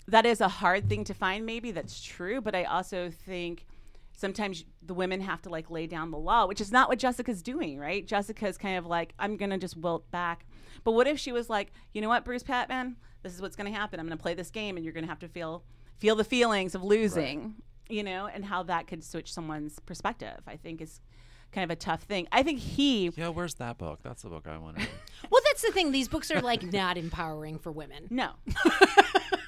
that 0.07 0.26
is 0.26 0.40
a 0.40 0.49
hard 0.49 0.88
thing 0.88 1.05
to 1.05 1.14
find. 1.14 1.47
Maybe 1.47 1.70
that's 1.70 2.03
true, 2.03 2.40
but 2.40 2.55
I 2.55 2.64
also 2.64 3.11
think 3.11 3.66
sometimes 4.23 4.64
the 4.81 4.95
women 4.95 5.20
have 5.20 5.43
to 5.43 5.51
like 5.51 5.68
lay 5.68 5.87
down 5.87 6.12
the 6.12 6.16
law, 6.16 6.47
which 6.47 6.61
is 6.61 6.70
not 6.70 6.89
what 6.89 6.99
Jessica's 6.99 7.43
doing, 7.43 7.77
right? 7.79 8.07
Jessica's 8.07 8.57
kind 8.57 8.79
of 8.79 8.87
like, 8.87 9.12
I'm 9.18 9.37
gonna 9.37 9.59
just 9.59 9.77
wilt 9.77 10.09
back. 10.12 10.47
But 10.85 10.93
what 10.93 11.07
if 11.09 11.18
she 11.18 11.33
was 11.33 11.51
like, 11.51 11.73
you 11.93 12.01
know 12.01 12.09
what, 12.09 12.25
Bruce 12.25 12.45
Patman, 12.45 12.97
this 13.23 13.35
is 13.35 13.43
what's 13.43 13.57
gonna 13.57 13.73
happen. 13.73 14.01
I'm 14.01 14.07
gonna 14.07 14.16
play 14.16 14.35
this 14.35 14.51
game, 14.51 14.77
and 14.77 14.85
you're 14.85 14.95
gonna 14.95 15.09
have 15.09 15.18
to 15.18 15.29
feel 15.29 15.64
feel 15.99 16.14
the 16.14 16.25
feelings 16.25 16.75
of 16.75 16.85
losing, 16.85 17.57
you 17.89 18.05
know, 18.05 18.29
and 18.33 18.45
how 18.45 18.62
that 18.62 18.87
could 18.87 19.03
switch 19.05 19.33
someone's 19.33 19.81
perspective. 19.81 20.39
I 20.47 20.57
think 20.57 20.81
is 20.81 21.01
kind 21.51 21.64
of 21.64 21.70
a 21.70 21.77
tough 21.77 22.05
thing. 22.05 22.29
I 22.31 22.45
think 22.45 22.61
he 22.61 23.11
Yeah, 23.16 23.29
where's 23.29 23.55
that 23.55 23.77
book? 23.77 24.01
That's 24.05 24.23
the 24.23 24.29
book 24.29 24.47
I 24.49 24.57
want 24.57 24.77
to 24.79 24.83
read. 24.85 24.91
Well, 25.31 25.43
that's 25.47 25.62
the 25.62 25.73
thing. 25.73 25.91
These 25.91 26.09
books 26.09 26.31
are 26.31 26.41
like 26.41 26.62
not 26.73 26.97
empowering 26.97 27.59
for 27.59 27.73
women. 27.73 28.07
no. 28.09 28.31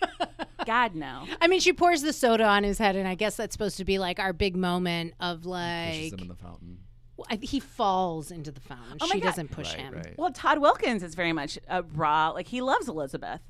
God 0.67 0.95
no. 0.95 1.25
I 1.41 1.47
mean, 1.49 1.61
she 1.61 1.73
pours 1.73 2.03
the 2.03 2.13
soda 2.13 2.45
on 2.45 2.65
his 2.65 2.79
head, 2.79 2.97
and 2.97 3.07
I 3.09 3.15
guess 3.15 3.37
that's 3.37 3.53
supposed 3.55 3.77
to 3.79 3.85
be 3.85 3.99
like 3.99 4.19
our 4.19 4.33
big 4.33 4.57
moment 4.57 5.15
of 5.21 5.43
Pushes 5.43 5.47
like 5.51 6.13
him 6.13 6.19
in 6.21 6.29
the 6.29 6.35
fountain. 6.35 6.79
Well, 7.17 7.27
I- 7.31 7.37
he 7.41 7.61
falls 7.61 8.31
into 8.31 8.51
the 8.51 8.61
fountain. 8.61 8.99
Oh 9.01 9.07
my 9.07 9.15
she 9.15 9.21
God. 9.21 9.29
doesn't 9.29 9.51
push 9.53 9.71
Right, 9.73 9.81
him. 9.83 9.95
right. 9.95 10.15
Well, 10.19 10.33
Todd 10.33 10.59
Wilkins 10.59 11.03
is 11.03 11.15
very 11.15 11.33
much 11.33 11.59
a 11.69 11.83
raw. 11.83 12.31
Like 12.31 12.49
he 12.49 12.61
loves 12.61 12.89
Elizabeth. 12.89 13.41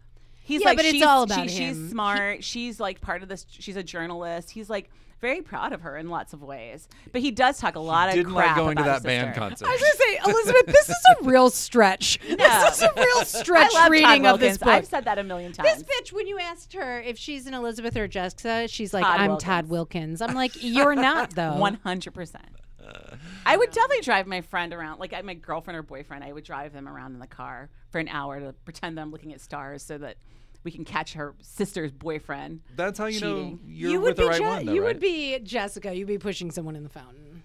He's 0.44 0.60
Yeah, 0.60 0.68
like, 0.68 0.76
but 0.76 0.84
it's 0.86 1.02
all 1.02 1.22
about 1.24 1.48
she- 1.50 1.56
him. 1.64 1.74
She's 1.74 1.90
smart. 1.90 2.44
she's 2.44 2.78
like 2.78 3.00
part 3.00 3.22
of 3.22 3.28
this. 3.28 3.46
She's 3.50 3.76
a 3.76 3.82
journalist. 3.82 4.50
He's 4.50 4.68
like 4.70 4.90
very 5.20 5.40
proud 5.40 5.72
of 5.72 5.80
her 5.80 5.96
in 5.96 6.10
lots 6.10 6.34
of 6.34 6.42
ways. 6.42 6.86
But 7.10 7.22
he 7.22 7.30
does 7.30 7.58
talk 7.58 7.76
a 7.76 7.80
lot 7.80 8.10
of 8.10 8.14
Didn't 8.14 8.34
crap 8.34 8.48
like 8.48 8.56
going 8.56 8.76
to 8.76 8.82
about 8.82 9.02
that 9.02 9.08
his 9.08 9.20
band 9.22 9.28
sister. 9.34 9.40
concert. 9.40 9.66
I 9.66 9.70
was 9.72 9.80
gonna 9.80 9.94
say, 9.96 10.30
Elizabeth, 10.30 10.66
this 10.66 10.88
is 10.90 10.96
a 11.18 11.24
real 11.30 11.48
stretch. 11.48 12.18
This 12.28 12.72
is 12.76 12.82
a 12.82 12.92
real 12.94 13.24
stretch 13.24 13.72
reading 13.88 14.24
Todd 14.24 14.34
of 14.34 14.40
this 14.40 14.58
book. 14.58 14.68
I've 14.68 14.86
said 14.86 15.06
that 15.06 15.18
a 15.18 15.22
million 15.24 15.52
times 15.52 15.66
this 15.66 15.82
bitch, 15.82 16.12
when 16.12 16.26
you 16.26 16.38
asked 16.38 16.74
her 16.74 17.00
if 17.00 17.16
she's 17.16 17.46
an 17.46 17.54
Elizabeth 17.54 17.96
or 17.96 18.06
Jessica, 18.06 18.68
she's 18.68 18.92
like, 18.92 19.04
Todd 19.04 19.20
"I'm 19.20 19.28
Wilkins. 19.30 19.44
Todd 19.44 19.68
Wilkins." 19.70 20.20
I'm 20.20 20.34
like, 20.34 20.52
"You're 20.62 20.94
not 20.94 21.30
though." 21.34 21.56
One 21.56 21.78
hundred 21.82 22.12
percent. 22.12 22.44
I 23.46 23.56
would 23.56 23.70
definitely 23.70 24.02
drive 24.02 24.26
my 24.26 24.40
friend 24.40 24.72
around, 24.72 24.98
like 25.00 25.24
my 25.24 25.34
girlfriend 25.34 25.76
or 25.78 25.82
boyfriend. 25.82 26.24
I 26.24 26.32
would 26.32 26.44
drive 26.44 26.72
them 26.72 26.88
around 26.88 27.14
in 27.14 27.18
the 27.20 27.26
car 27.26 27.70
for 27.90 27.98
an 27.98 28.08
hour 28.08 28.40
to 28.40 28.52
pretend 28.64 28.96
that 28.98 29.02
I'm 29.02 29.10
looking 29.10 29.32
at 29.32 29.40
stars, 29.40 29.82
so 29.82 29.98
that 29.98 30.16
we 30.64 30.70
can 30.70 30.84
catch 30.84 31.14
her 31.14 31.34
sister's 31.42 31.92
boyfriend. 31.92 32.60
That's 32.74 32.98
how 32.98 33.06
you 33.06 33.20
know 33.20 33.58
you're 33.66 33.90
you 33.92 34.00
with 34.00 34.08
would 34.10 34.16
the 34.16 34.26
right 34.26 34.38
Je- 34.38 34.44
one, 34.46 34.66
though, 34.66 34.72
you 34.72 34.82
right? 34.82 34.88
would 34.88 35.00
be 35.00 35.38
Jessica. 35.40 35.94
You'd 35.94 36.08
be 36.08 36.18
pushing 36.18 36.50
someone 36.50 36.76
in 36.76 36.82
the 36.82 36.88
fountain. 36.88 37.42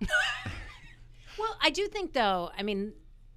well, 1.38 1.56
I 1.62 1.70
do 1.70 1.86
think 1.88 2.12
though. 2.12 2.50
I 2.56 2.62
mean, 2.62 2.92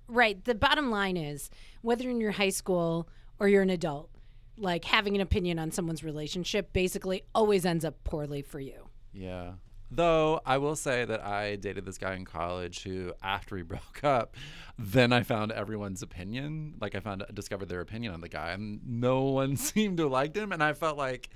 right. 0.08 0.44
The 0.44 0.56
bottom 0.56 0.92
line 0.92 1.18
is 1.18 1.50
whether 1.82 2.04
you're 2.04 2.12
in 2.12 2.22
your 2.22 2.32
high 2.32 2.50
school 2.50 3.08
or 3.40 3.48
you're 3.48 3.62
an 3.62 3.70
adult, 3.70 4.10
like 4.58 4.86
having 4.86 5.16
an 5.16 5.22
opinion 5.22 5.60
on 5.60 5.72
someone's 5.72 6.04
relationship 6.04 6.74
basically 6.74 7.24
always 7.34 7.66
ends 7.66 7.86
up 7.86 8.04
poorly 8.04 8.42
for 8.42 8.60
you. 8.60 8.90
Yeah. 9.14 9.54
Though 9.90 10.42
I 10.46 10.58
will 10.58 10.76
say 10.76 11.06
that 11.06 11.24
I 11.24 11.56
dated 11.56 11.86
this 11.86 11.98
guy 11.98 12.16
in 12.16 12.26
college 12.26 12.84
who, 12.84 13.14
after 13.24 13.56
we 13.56 13.62
broke 13.64 14.04
up, 14.04 14.36
then 14.78 15.14
I 15.14 15.24
found 15.24 15.52
everyone's 15.52 16.02
opinion. 16.02 16.76
Like 16.82 16.94
I 16.96 17.00
found 17.00 17.24
discovered 17.34 17.70
their 17.70 17.82
opinion 17.82 18.14
on 18.14 18.22
the 18.22 18.30
guy, 18.30 18.52
and 18.52 18.82
no 18.86 19.24
one 19.24 19.56
seemed 19.58 19.98
to 19.98 20.04
have 20.04 20.12
liked 20.12 20.36
him. 20.36 20.52
And 20.52 20.62
I 20.62 20.74
felt 20.74 20.98
like, 20.98 21.30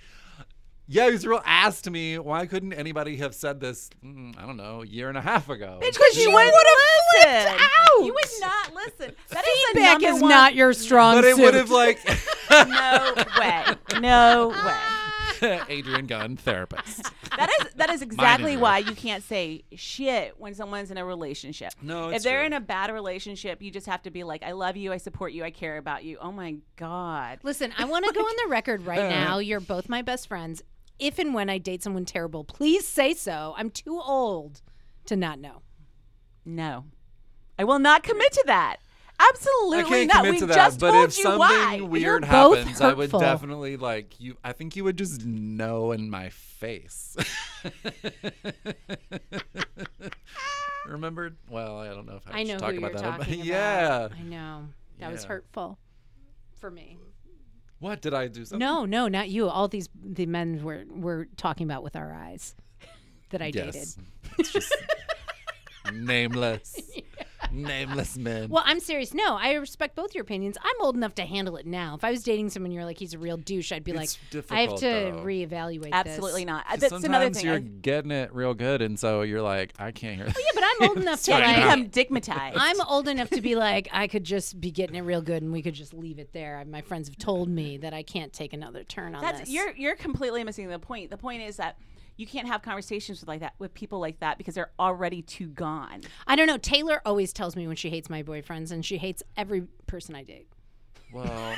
yeah, 0.88 1.06
he 1.06 1.12
was 1.14 1.24
a 1.24 1.30
real 1.30 1.42
ass 1.46 1.82
to 1.84 1.92
me. 1.92 2.20
Why 2.20 2.46
couldn't 2.46 2.74
anybody 2.74 3.16
have 3.18 3.34
said 3.34 3.62
this? 3.62 3.90
mm, 4.04 4.38
I 4.38 4.46
don't 4.46 4.58
know, 4.58 4.82
a 4.82 4.86
year 4.86 5.08
and 5.08 5.18
a 5.18 5.22
half 5.22 5.48
ago. 5.48 5.80
It's 5.82 5.98
because 5.98 6.18
you 6.18 6.32
wouldn't 6.34 6.54
listen. 7.24 7.58
You 8.02 8.14
would 8.14 8.42
not 8.42 8.74
listen. 8.76 9.16
That 9.30 9.46
is 9.46 9.62
the 9.62 9.68
Feedback 9.76 10.02
number 10.02 10.08
is 10.18 10.22
one- 10.22 10.30
not 10.30 10.56
your 10.56 10.74
strong 10.74 11.16
but 11.16 11.24
it 11.24 11.38
would 11.38 11.54
have 11.54 11.70
like 11.70 12.00
No 12.52 13.14
way. 13.40 13.76
No 14.02 14.50
way. 14.50 14.78
Adrian 15.70 16.06
Gunn, 16.06 16.38
therapist. 16.38 17.12
That 17.38 17.50
is 17.62 17.74
that 17.76 17.90
is 17.90 18.02
exactly 18.02 18.58
why 18.58 18.80
you 18.80 18.94
can't 18.94 19.24
say 19.24 19.64
shit 19.74 20.38
when 20.38 20.54
someone's 20.54 20.92
in 20.92 20.98
a 20.98 21.06
relationship. 21.06 21.72
No, 21.82 22.10
if 22.10 22.24
they're 22.24 22.40
true. 22.40 22.48
in 22.48 22.54
a 22.54 22.60
bad 22.60 22.92
relationship, 22.92 23.62
you 23.62 23.72
just 23.72 23.88
have 23.88 24.04
to 24.04 24.12
be 24.12 24.26
like, 24.26 24.44
"I 24.44 24.52
love 24.52 24.76
you, 24.76 24.92
I 24.92 24.98
support 24.98 25.32
you, 25.32 25.46
I 25.46 25.50
care 25.50 25.78
about 25.78 26.04
you." 26.04 26.18
Oh 26.20 26.34
my 26.34 26.58
god. 26.76 27.40
Listen, 27.42 27.74
I 27.78 27.86
want 27.92 28.06
to 28.06 28.12
go 28.12 28.20
on 28.20 28.36
the 28.44 28.50
record 28.50 28.86
right 28.86 29.00
uh. 29.00 29.10
now. 29.10 29.38
You're 29.40 29.62
both 29.62 29.88
my 29.88 30.02
best 30.02 30.28
friends. 30.28 30.62
If 31.00 31.20
and 31.20 31.34
when 31.34 31.50
I 31.50 31.58
date 31.58 31.82
someone 31.82 32.04
terrible, 32.04 32.44
please 32.44 32.86
say 32.86 33.14
so. 33.14 33.56
I'm 33.58 33.70
too 33.70 34.00
old 34.00 34.62
to 35.06 35.16
not 35.16 35.40
know. 35.40 35.62
No, 36.44 36.84
I 37.58 37.64
will 37.64 37.80
not 37.80 38.04
commit 38.04 38.34
to 38.34 38.44
that. 38.48 38.78
Absolutely 39.30 39.78
I 39.80 39.84
can't 39.84 40.08
not. 40.08 40.18
commit 40.18 40.32
we 40.34 40.40
to 40.40 40.46
that, 40.48 40.56
just 40.56 40.80
but 40.80 40.92
told 40.92 41.10
if 41.10 41.18
you 41.18 41.24
something 41.24 41.40
why. 41.40 41.80
weird 41.82 42.22
both 42.24 42.58
happens, 42.60 42.82
I 42.82 42.94
would 42.94 43.04
hurtful. 43.06 43.20
definitely 43.20 43.78
like 43.78 44.20
you. 44.20 44.38
I 44.44 44.54
think 44.54 44.76
you 44.76 44.84
would 44.84 44.98
just 44.98 45.26
know 45.26 45.92
in 45.92 46.10
my 46.10 46.30
face. 46.30 47.16
Remember? 50.88 51.34
Well, 51.50 51.78
I 51.78 51.88
don't 51.90 52.08
know 52.08 52.16
if 52.16 52.24
I, 52.28 52.40
I 52.40 52.44
know 52.44 52.54
should 52.54 52.60
talk 52.60 52.72
who 52.72 52.78
about 52.80 52.92
you're 52.94 53.02
that. 53.02 53.18
talking 53.20 53.40
yeah. 53.46 54.08
I 54.18 54.22
know. 54.24 54.68
That 55.00 55.12
was 55.12 55.24
Yeah. 55.24 55.28
hurtful 55.30 55.78
for 56.60 56.72
me. 56.72 56.98
What 57.80 58.02
did 58.02 58.14
I 58.14 58.28
do? 58.28 58.46
Something? 58.46 58.60
No, 58.60 58.86
no, 58.86 59.08
not 59.08 59.30
you. 59.30 59.48
All 59.50 59.68
these 59.68 59.90
the 60.04 60.26
men 60.26 60.64
were 60.64 60.84
we're 60.90 61.26
talking 61.38 61.66
about 61.66 61.84
with 61.84 61.96
our 61.96 62.14
eyes 62.14 62.56
that 63.30 63.42
I 63.42 63.52
dated. 63.52 63.76
Yes. 63.76 63.98
It's 64.38 64.52
just 64.54 64.76
nameless, 65.94 66.80
nameless 67.68 68.18
men. 68.18 68.50
Well, 68.50 68.64
I'm 68.66 68.80
serious. 68.80 69.14
No, 69.14 69.36
I 69.40 69.54
respect 69.54 69.96
both 69.96 70.14
your 70.16 70.22
opinions. 70.24 70.58
I'm 70.62 70.76
old 70.82 70.96
enough 70.96 71.16
to 71.16 71.26
handle 71.26 71.58
it 71.58 71.66
now. 71.66 71.96
If 71.96 72.04
I 72.04 72.12
was 72.12 72.24
dating 72.24 72.50
someone, 72.50 72.72
you're 72.72 72.86
like 72.86 72.98
he's 72.98 73.14
a 73.14 73.18
real 73.18 73.38
douche. 73.38 73.72
I'd 73.72 73.84
be 73.84 73.92
It's 73.92 74.18
like, 74.34 74.52
I 74.52 74.62
have 74.62 74.70
difficult, 74.70 74.80
to 74.82 74.86
though. 74.88 75.24
reevaluate. 75.26 75.92
Absolutely 75.92 76.42
this. 76.42 76.48
not. 76.48 76.66
'Cause 76.68 76.80
That's 76.80 76.92
another 77.04 77.26
sometimes 77.26 77.38
thing. 77.38 77.46
you're 77.48 77.56
I- 77.56 77.60
getting 77.60 78.12
it 78.12 78.34
real 78.34 78.54
good, 78.54 78.82
and 78.82 79.00
so 79.00 79.22
you're 79.22 79.42
like, 79.42 79.74
I 79.80 79.92
can't 79.92 80.16
hear. 80.16 80.26
Oh, 80.28 80.34
yeah, 80.40 80.52
but 80.54 80.64
I'm 80.64 80.90
old 80.90 80.98
enough 81.02 81.20
to 81.20 81.26
Sorry, 81.26 81.42
you 81.48 81.48
like. 81.66 81.78
become 81.80 81.90
digmatized. 81.90 82.54
I'm 82.56 82.82
old 82.82 83.08
enough 83.08 83.30
to 83.32 83.42
be 83.42 83.56
like, 83.56 83.90
I 83.92 84.08
could 84.08 84.24
just 84.24 84.60
be 84.60 84.72
getting 84.72 84.96
it 84.96 85.02
real 85.02 85.22
good, 85.22 85.44
and 85.44 85.52
we 85.52 85.62
could 85.62 85.74
just 85.76 85.94
leave 85.94 86.20
it 86.20 86.34
there. 86.34 86.64
My 86.68 86.82
friends 86.82 87.08
have 87.08 87.18
told 87.18 87.50
me 87.50 87.78
that 87.78 87.94
I 87.94 88.04
can't 88.04 88.32
take 88.34 88.54
another 88.54 88.84
turn 88.84 89.16
on 89.16 89.22
That's 89.22 89.42
this. 89.42 89.50
you're 89.50 89.72
you're 89.76 89.96
completely 89.96 90.44
missing 90.44 90.68
the 90.68 90.80
point. 90.80 91.10
The 91.10 91.18
point 91.18 91.42
is 91.44 91.58
that 91.58 91.78
you 92.18 92.28
can't 92.28 92.48
have 92.48 92.62
conversations 92.62 93.20
with 93.22 93.28
like 93.28 93.40
that 93.40 93.54
with 93.60 93.74
people 93.74 94.00
like 94.00 94.20
that 94.20 94.38
because 94.38 94.56
they're 94.56 94.72
already 94.80 95.22
too 95.22 95.48
gone. 95.48 96.02
I 96.28 96.36
don't 96.36 96.48
know. 96.48 96.58
Taylor 96.58 97.02
always 97.06 97.34
tells 97.34 97.56
me 97.56 97.68
when 97.68 97.76
she 97.76 97.90
hates 97.90 98.10
my 98.10 98.22
boyfriends, 98.24 98.72
and 98.72 98.86
she 98.86 98.98
hates 98.98 99.24
every 99.38 99.62
person 99.88 100.16
I 100.16 100.24
date. 100.24 100.48
Well, 101.12 101.56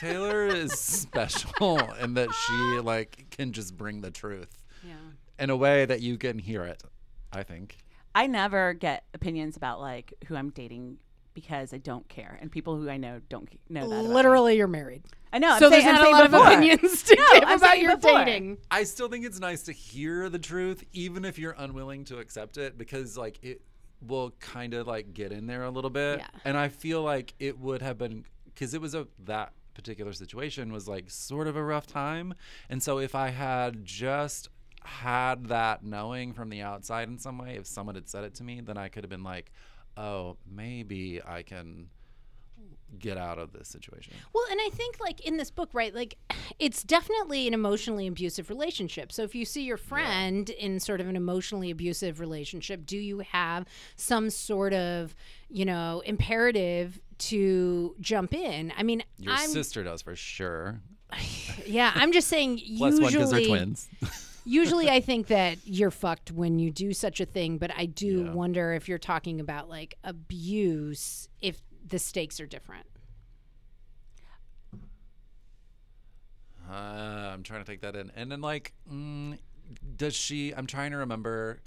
Taylor 0.00 0.46
is 0.46 0.72
special 0.72 1.78
in 2.00 2.14
that 2.14 2.28
she 2.32 2.52
like 2.80 3.26
can 3.30 3.52
just 3.52 3.76
bring 3.76 4.00
the 4.00 4.10
truth 4.10 4.62
Yeah. 4.86 4.94
in 5.38 5.50
a 5.50 5.56
way 5.56 5.84
that 5.86 6.00
you 6.00 6.18
can 6.18 6.38
hear 6.38 6.64
it. 6.64 6.82
I 7.32 7.42
think. 7.42 7.78
I 8.14 8.26
never 8.28 8.72
get 8.74 9.04
opinions 9.14 9.56
about 9.56 9.80
like 9.80 10.14
who 10.26 10.36
I'm 10.36 10.50
dating 10.50 10.98
because 11.36 11.72
I 11.72 11.78
don't 11.78 12.08
care, 12.08 12.36
and 12.40 12.50
people 12.50 12.76
who 12.76 12.88
I 12.90 12.96
know 12.96 13.20
don't 13.28 13.48
c- 13.48 13.60
know 13.68 13.88
that. 13.88 14.02
Literally, 14.02 14.56
you're 14.56 14.66
married. 14.66 15.02
I 15.32 15.38
know. 15.38 15.50
I'm 15.52 15.58
so 15.60 15.68
saying- 15.70 15.84
there's 15.84 15.98
I'm 15.98 16.02
not 16.02 16.02
a 16.02 16.30
saying 16.30 16.32
lot 16.32 16.52
of 16.52 16.54
opinions 16.58 17.02
to 17.04 17.14
No, 17.18 17.26
give 17.34 17.44
I'm 17.46 17.58
about 17.58 17.78
your 17.78 17.96
before. 17.96 18.24
dating. 18.24 18.58
I 18.70 18.82
still 18.84 19.08
think 19.08 19.24
it's 19.26 19.38
nice 19.38 19.62
to 19.64 19.72
hear 19.72 20.28
the 20.30 20.38
truth, 20.38 20.82
even 20.94 21.24
if 21.24 21.38
you're 21.38 21.54
unwilling 21.58 22.04
to 22.06 22.18
accept 22.18 22.56
it, 22.56 22.76
because 22.78 23.16
like 23.16 23.38
it 23.42 23.60
will 24.06 24.30
kind 24.40 24.72
of 24.74 24.86
like 24.86 25.12
get 25.12 25.30
in 25.32 25.46
there 25.46 25.64
a 25.64 25.70
little 25.70 25.90
bit. 25.90 26.18
Yeah. 26.20 26.26
And 26.44 26.56
I 26.56 26.68
feel 26.68 27.02
like 27.02 27.34
it 27.38 27.58
would 27.60 27.82
have 27.82 27.98
been 27.98 28.24
because 28.46 28.72
it 28.74 28.80
was 28.80 28.94
a 28.94 29.06
that 29.26 29.52
particular 29.74 30.14
situation 30.14 30.72
was 30.72 30.88
like 30.88 31.10
sort 31.10 31.46
of 31.46 31.54
a 31.56 31.62
rough 31.62 31.86
time, 31.86 32.32
and 32.70 32.82
so 32.82 32.98
if 32.98 33.14
I 33.14 33.28
had 33.28 33.84
just 33.84 34.48
had 34.84 35.48
that 35.48 35.82
knowing 35.84 36.32
from 36.32 36.48
the 36.48 36.62
outside 36.62 37.08
in 37.08 37.18
some 37.18 37.36
way, 37.38 37.56
if 37.56 37.66
someone 37.66 37.94
had 37.96 38.08
said 38.08 38.22
it 38.24 38.34
to 38.36 38.44
me, 38.44 38.60
then 38.60 38.76
I 38.78 38.88
could 38.88 39.02
have 39.02 39.10
been 39.10 39.24
like, 39.24 39.50
oh, 39.96 40.36
maybe 40.46 41.20
I 41.26 41.42
can 41.42 41.88
get 42.98 43.18
out 43.18 43.38
of 43.38 43.52
this 43.52 43.68
situation. 43.68 44.14
Well, 44.32 44.44
and 44.50 44.60
I 44.60 44.70
think 44.72 44.98
like 45.00 45.20
in 45.20 45.36
this 45.36 45.50
book, 45.50 45.70
right? 45.72 45.94
Like 45.94 46.16
it's 46.58 46.82
definitely 46.82 47.46
an 47.46 47.54
emotionally 47.54 48.06
abusive 48.06 48.48
relationship. 48.48 49.12
So 49.12 49.22
if 49.22 49.34
you 49.34 49.44
see 49.44 49.62
your 49.62 49.76
friend 49.76 50.48
in 50.50 50.80
sort 50.80 51.00
of 51.00 51.08
an 51.08 51.16
emotionally 51.16 51.70
abusive 51.70 52.20
relationship, 52.20 52.86
do 52.86 52.96
you 52.96 53.20
have 53.20 53.66
some 53.96 54.30
sort 54.30 54.72
of, 54.72 55.14
you 55.48 55.64
know, 55.64 56.02
imperative 56.06 57.00
to 57.18 57.94
jump 58.00 58.34
in? 58.34 58.72
I 58.76 58.82
mean, 58.82 59.02
Your 59.18 59.32
I'm 59.32 59.50
sister 59.50 59.82
does 59.82 60.02
for 60.02 60.16
sure. 60.16 60.80
yeah, 61.66 61.92
I'm 61.94 62.12
just 62.12 62.28
saying 62.28 62.58
usually 62.58 62.76
Plus 62.76 63.00
one 63.00 63.12
because 63.12 63.30
they're 63.30 63.46
twins. 63.46 63.88
usually 64.46 64.88
I 64.90 65.00
think 65.00 65.28
that 65.28 65.58
you're 65.64 65.90
fucked 65.90 66.32
when 66.32 66.58
you 66.58 66.70
do 66.70 66.92
such 66.92 67.20
a 67.20 67.26
thing, 67.26 67.58
but 67.58 67.70
I 67.76 67.86
do 67.86 68.22
Yeah. 68.22 68.32
wonder 68.32 68.72
if 68.72 68.88
you're 68.88 68.98
talking 68.98 69.40
about 69.40 69.68
like 69.68 69.96
abuse 70.04 71.28
if 71.40 71.60
the 71.86 71.98
stakes 71.98 72.40
are 72.40 72.46
different. 72.46 72.86
Uh, 76.68 76.72
I'm 77.32 77.42
trying 77.42 77.64
to 77.64 77.70
take 77.70 77.80
that 77.82 77.94
in. 77.94 78.10
And 78.16 78.30
then, 78.30 78.40
like, 78.40 78.72
mm, 78.92 79.38
does 79.96 80.14
she? 80.14 80.52
I'm 80.52 80.66
trying 80.66 80.90
to 80.92 80.98
remember. 80.98 81.60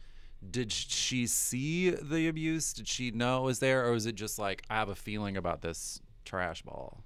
Did 0.51 0.71
she 0.71 1.27
see 1.27 1.89
the 1.91 2.27
abuse? 2.27 2.73
Did 2.73 2.87
she 2.87 3.11
know 3.11 3.43
it 3.43 3.45
was 3.45 3.59
there, 3.59 3.85
or 3.85 3.91
was 3.91 4.05
it 4.05 4.15
just 4.15 4.39
like 4.39 4.63
I 4.69 4.75
have 4.75 4.89
a 4.89 4.95
feeling 4.95 5.35
about 5.37 5.61
this 5.61 6.01
trash 6.25 6.61
ball? 6.61 7.03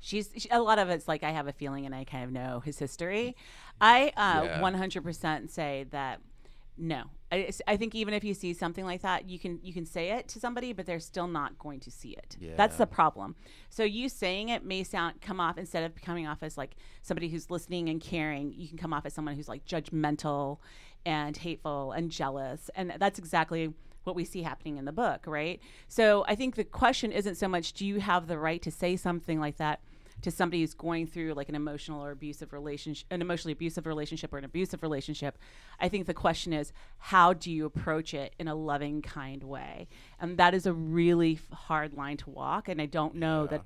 She's 0.00 0.30
she, 0.36 0.48
a 0.50 0.60
lot 0.60 0.78
of 0.78 0.90
it's 0.90 1.08
like 1.08 1.22
I 1.22 1.30
have 1.30 1.46
a 1.48 1.52
feeling 1.52 1.86
and 1.86 1.94
I 1.94 2.04
kind 2.04 2.24
of 2.24 2.30
know 2.32 2.60
his 2.60 2.78
history. 2.78 3.36
I 3.80 4.12
uh, 4.16 4.44
Yeah. 4.44 4.60
100% 4.60 5.50
say 5.50 5.86
that 5.90 6.20
no. 6.76 7.04
I, 7.30 7.50
I 7.66 7.76
think 7.76 7.94
even 7.94 8.14
if 8.14 8.24
you 8.24 8.34
see 8.34 8.52
something 8.52 8.84
like 8.84 9.02
that, 9.02 9.28
you 9.28 9.38
can 9.38 9.60
you 9.62 9.72
can 9.72 9.86
say 9.86 10.10
it 10.10 10.28
to 10.28 10.40
somebody, 10.40 10.72
but 10.72 10.86
they're 10.86 11.00
still 11.00 11.28
not 11.28 11.58
going 11.58 11.80
to 11.80 11.90
see 11.90 12.10
it. 12.10 12.36
That's 12.56 12.76
the 12.76 12.86
problem. 12.86 13.36
So 13.70 13.82
you 13.84 14.08
saying 14.08 14.48
it 14.48 14.64
may 14.64 14.82
sound 14.84 15.20
come 15.20 15.40
off 15.40 15.58
instead 15.58 15.84
of 15.84 16.00
coming 16.02 16.26
off 16.26 16.42
as 16.42 16.56
like 16.58 16.76
somebody 17.02 17.28
who's 17.28 17.50
listening 17.50 17.88
and 17.88 18.00
caring, 18.00 18.52
you 18.52 18.68
can 18.68 18.78
come 18.78 18.92
off 18.92 19.06
as 19.06 19.14
someone 19.14 19.34
who's 19.34 19.48
like 19.48 19.64
judgmental 19.66 20.58
and 21.06 21.36
hateful 21.36 21.92
and 21.92 22.10
jealous, 22.10 22.70
and 22.74 22.94
that's 22.98 23.18
exactly 23.18 23.72
what 24.04 24.14
we 24.16 24.24
see 24.24 24.42
happening 24.42 24.76
in 24.76 24.84
the 24.84 24.92
book, 24.92 25.26
right? 25.26 25.60
So 25.88 26.24
I 26.28 26.34
think 26.34 26.56
the 26.56 26.64
question 26.64 27.10
isn't 27.10 27.36
so 27.36 27.48
much 27.48 27.72
do 27.72 27.86
you 27.86 28.00
have 28.00 28.26
the 28.26 28.38
right 28.38 28.60
to 28.62 28.70
say 28.70 28.96
something 28.96 29.40
like 29.40 29.56
that 29.56 29.80
to 30.24 30.30
somebody 30.30 30.60
who's 30.60 30.74
going 30.74 31.06
through 31.06 31.32
like 31.34 31.48
an 31.48 31.54
emotional 31.54 32.04
or 32.04 32.10
abusive 32.10 32.52
relationship, 32.52 33.06
an 33.10 33.22
emotionally 33.22 33.52
abusive 33.52 33.86
relationship 33.86 34.32
or 34.32 34.38
an 34.38 34.44
abusive 34.44 34.82
relationship. 34.82 35.38
I 35.80 35.88
think 35.88 36.06
the 36.06 36.14
question 36.14 36.52
is 36.52 36.72
how 36.98 37.32
do 37.32 37.50
you 37.50 37.64
approach 37.64 38.12
it 38.14 38.34
in 38.38 38.48
a 38.48 38.54
loving, 38.54 39.00
kind 39.02 39.42
way? 39.44 39.88
And 40.20 40.36
that 40.38 40.52
is 40.54 40.66
a 40.66 40.72
really 40.72 41.34
f- 41.34 41.56
hard 41.58 41.94
line 41.94 42.16
to 42.18 42.30
walk. 42.30 42.68
And 42.68 42.80
I 42.82 42.86
don't 42.86 43.14
know 43.14 43.46
that 43.46 43.62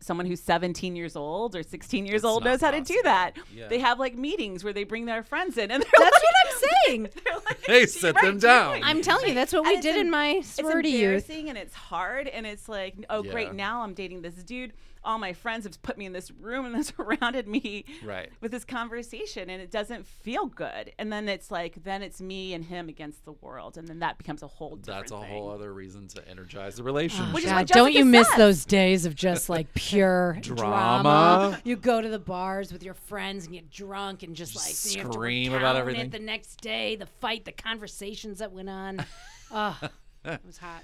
someone 0.00 0.26
who's 0.26 0.40
17 0.40 0.94
years 0.94 1.16
old 1.16 1.56
or 1.56 1.62
16 1.64 2.06
years 2.06 2.16
It's 2.16 2.24
old 2.24 2.44
not 2.44 2.50
knows 2.50 2.60
how 2.60 2.70
to 2.70 2.80
do 2.80 3.00
that. 3.02 3.32
Yeah. 3.52 3.66
They 3.66 3.80
have 3.80 3.98
like 3.98 4.14
meetings 4.16 4.62
where 4.62 4.72
they 4.72 4.84
bring 4.84 5.06
their 5.06 5.24
friends 5.24 5.58
in 5.58 5.72
and 5.72 5.82
they're 5.82 5.90
That's 5.98 6.12
like, 6.12 6.22
what 6.22 6.34
I'm 6.46 6.68
saying. 6.86 7.08
they're 7.24 7.34
like, 7.34 7.64
Hey, 7.66 7.80
"Do 7.80 7.86
sit 7.88 8.14
right, 8.14 8.24
them 8.26 8.38
down." 8.38 8.70
like- 8.74 8.84
I'm 8.84 9.02
telling 9.02 9.26
you, 9.28 9.34
that's 9.34 9.52
what 9.52 9.66
And 9.66 9.74
we 9.76 9.80
did 9.82 9.96
em- 9.96 10.02
in 10.02 10.10
my 10.10 10.28
it's 10.38 10.50
sorority 10.50 10.90
youth. 10.90 11.02
embarrassing 11.02 11.48
and 11.48 11.58
it's 11.58 11.74
hard 11.74 12.28
and 12.28 12.46
it's 12.46 12.68
like 12.68 12.94
oh 13.10 13.24
Yeah. 13.24 13.32
great 13.32 13.54
now 13.54 13.82
i'm 13.82 13.92
dating 13.94 14.22
this 14.22 14.34
dude 14.36 14.72
all 15.04 15.18
my 15.18 15.32
friends 15.32 15.64
have 15.64 15.80
put 15.82 15.96
me 15.98 16.06
in 16.06 16.12
this 16.12 16.30
room 16.30 16.64
and 16.66 16.74
they 16.76 16.82
surrounded 16.82 17.46
me 17.48 17.84
Right. 18.04 18.30
with 18.40 18.50
this 18.52 18.64
conversation 18.64 19.48
and 19.50 19.60
it 19.62 19.70
doesn't 19.70 20.06
feel 20.06 20.46
good 20.46 20.92
and 20.98 21.12
then 21.12 21.28
it's 21.28 21.50
like 21.50 21.82
then 21.84 22.02
it's 22.02 22.20
me 22.20 22.54
and 22.54 22.64
him 22.64 22.88
against 22.88 23.24
the 23.24 23.32
world 23.32 23.76
and 23.78 23.86
then 23.88 24.00
that 24.00 24.18
becomes 24.18 24.42
a 24.42 24.46
whole 24.46 24.76
different 24.76 25.08
That's 25.08 25.12
a 25.12 25.20
thing. 25.20 25.30
whole 25.30 25.50
other 25.50 25.72
reason 25.72 26.08
to 26.08 26.28
energize 26.28 26.76
the 26.76 26.82
oh, 26.82 26.86
relationship. 26.86 27.34
Which 27.34 27.44
is 27.44 27.50
God, 27.50 27.66
don't 27.66 27.92
you 27.92 28.00
Jessica 28.04 28.10
miss 28.10 28.34
those 28.36 28.64
days 28.64 29.06
of 29.06 29.14
just 29.14 29.48
like 29.48 29.72
pure 29.74 30.38
drama? 30.40 31.02
Drama. 31.02 31.60
You 31.64 31.76
go 31.76 32.00
to 32.00 32.08
the 32.08 32.18
bars 32.18 32.72
with 32.72 32.82
your 32.82 32.94
friends 32.94 33.44
and 33.46 33.54
get 33.54 33.70
drunk 33.70 34.22
and 34.22 34.34
just 34.34 34.56
like 34.56 34.94
you 34.94 35.02
have 35.02 35.10
to 35.10 35.14
Scream 35.14 35.52
about 35.54 35.76
everything. 35.76 36.06
It 36.06 36.12
the 36.12 36.18
next 36.18 36.60
day, 36.60 36.96
the 36.96 37.06
fight, 37.06 37.44
the 37.44 37.52
conversations 37.52 38.38
that 38.38 38.52
went 38.52 38.68
on. 38.68 39.04
Oh, 39.50 39.78
it 40.26 40.40
was 40.44 40.58
hot. 40.58 40.82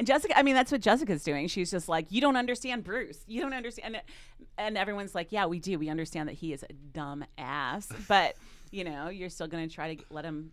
And 0.00 0.06
Jessica, 0.06 0.32
I 0.38 0.42
mean, 0.42 0.54
that's 0.54 0.72
what 0.72 0.80
Jessica's 0.80 1.22
doing. 1.22 1.46
She's 1.46 1.70
just 1.70 1.86
like, 1.86 2.06
you 2.08 2.22
don't 2.22 2.36
understand 2.38 2.84
Bruce. 2.84 3.22
You 3.26 3.42
don't 3.42 3.52
understand. 3.52 3.96
And, 3.96 4.04
and 4.56 4.78
everyone's 4.78 5.14
like, 5.14 5.30
yeah, 5.30 5.44
we 5.44 5.58
do. 5.58 5.78
We 5.78 5.90
understand 5.90 6.26
that 6.30 6.36
he 6.36 6.54
is 6.54 6.62
a 6.62 6.72
dumb 6.72 7.22
ass. 7.36 7.86
But, 8.08 8.36
you 8.70 8.82
know, 8.82 9.10
you're 9.10 9.28
still 9.28 9.46
going 9.46 9.68
to 9.68 9.74
try 9.74 9.96
to 9.96 10.02
let 10.08 10.24
him 10.24 10.52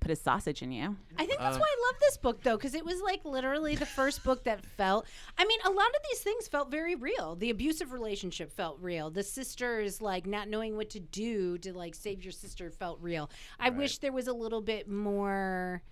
put 0.00 0.10
a 0.10 0.16
sausage 0.16 0.60
in 0.60 0.70
you. 0.70 0.94
I 1.16 1.24
think 1.24 1.40
Uh, 1.40 1.44
that's 1.44 1.58
why 1.58 1.64
I 1.66 1.90
love 1.90 1.98
this 1.98 2.18
book 2.18 2.42
though, 2.42 2.58
because 2.58 2.74
it 2.74 2.84
was 2.84 3.00
like 3.00 3.24
literally 3.24 3.74
the 3.74 3.86
first 3.86 4.22
book 4.22 4.44
that 4.44 4.62
felt. 4.66 5.06
I 5.38 5.46
mean, 5.46 5.60
a 5.64 5.70
lot 5.70 5.88
of 5.88 6.02
these 6.10 6.20
things 6.20 6.46
felt 6.46 6.70
very 6.70 6.94
real. 6.94 7.36
The 7.36 7.48
abusive 7.48 7.90
relationship 7.90 8.52
felt 8.52 8.78
real. 8.82 9.08
The 9.08 9.22
sisters 9.22 10.02
like 10.02 10.26
not 10.26 10.50
knowing 10.50 10.76
what 10.76 10.90
to 10.90 11.00
do 11.00 11.56
to 11.56 11.72
like 11.72 11.94
save 11.94 12.22
your 12.22 12.32
sister 12.32 12.70
felt 12.70 12.98
real. 13.00 13.30
I 13.58 13.70
wish 13.70 13.96
there 13.96 14.12
was 14.12 14.28
a 14.28 14.34
little 14.34 14.60
bit 14.60 14.90
more. 14.90 15.82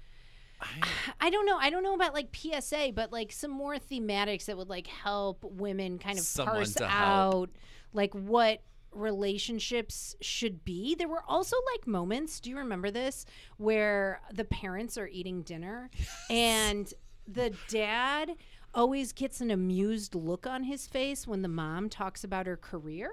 I 1.21 1.31
don't 1.31 1.47
know. 1.47 1.57
I 1.59 1.71
don't 1.71 1.83
know 1.83 1.95
about 1.95 2.15
like 2.15 2.35
PSA, 2.35 2.93
but 2.95 3.13
like 3.13 3.33
some 3.33 3.51
more 3.51 3.77
thematics 3.77 4.47
that 4.47 4.57
would 4.57 4.69
like 4.69 4.87
help 4.87 5.45
women 5.45 5.99
kind 5.99 6.19
of 6.19 6.25
Someone 6.25 6.57
parse 6.57 6.75
to 6.75 6.89
help. 6.89 7.35
out 7.35 7.51
like 7.93 8.15
what 8.15 8.63
relationships 8.93 10.15
should 10.21 10.65
be. 10.65 10.95
There 10.95 11.09
were 11.09 11.23
also 11.27 11.57
like 11.73 11.87
moments, 11.87 12.41
do 12.41 12.51
you 12.51 12.59
remember 12.59 12.91
this, 12.91 13.25
where 13.57 14.21
the 14.33 14.45
parents 14.45 14.99
are 14.99 15.09
eating 15.09 15.43
dinner 15.43 15.91
and 16.31 16.93
the 17.27 17.55
dad 17.69 18.33
always 18.75 19.13
gets 19.13 19.41
an 19.41 19.51
amused 19.51 20.15
look 20.15 20.47
on 20.47 20.65
his 20.65 20.87
face 20.87 21.27
when 21.27 21.43
the 21.43 21.49
mom 21.49 21.89
talks 21.89 22.25
about 22.25 22.47
her 22.47 22.57
career? 22.57 23.11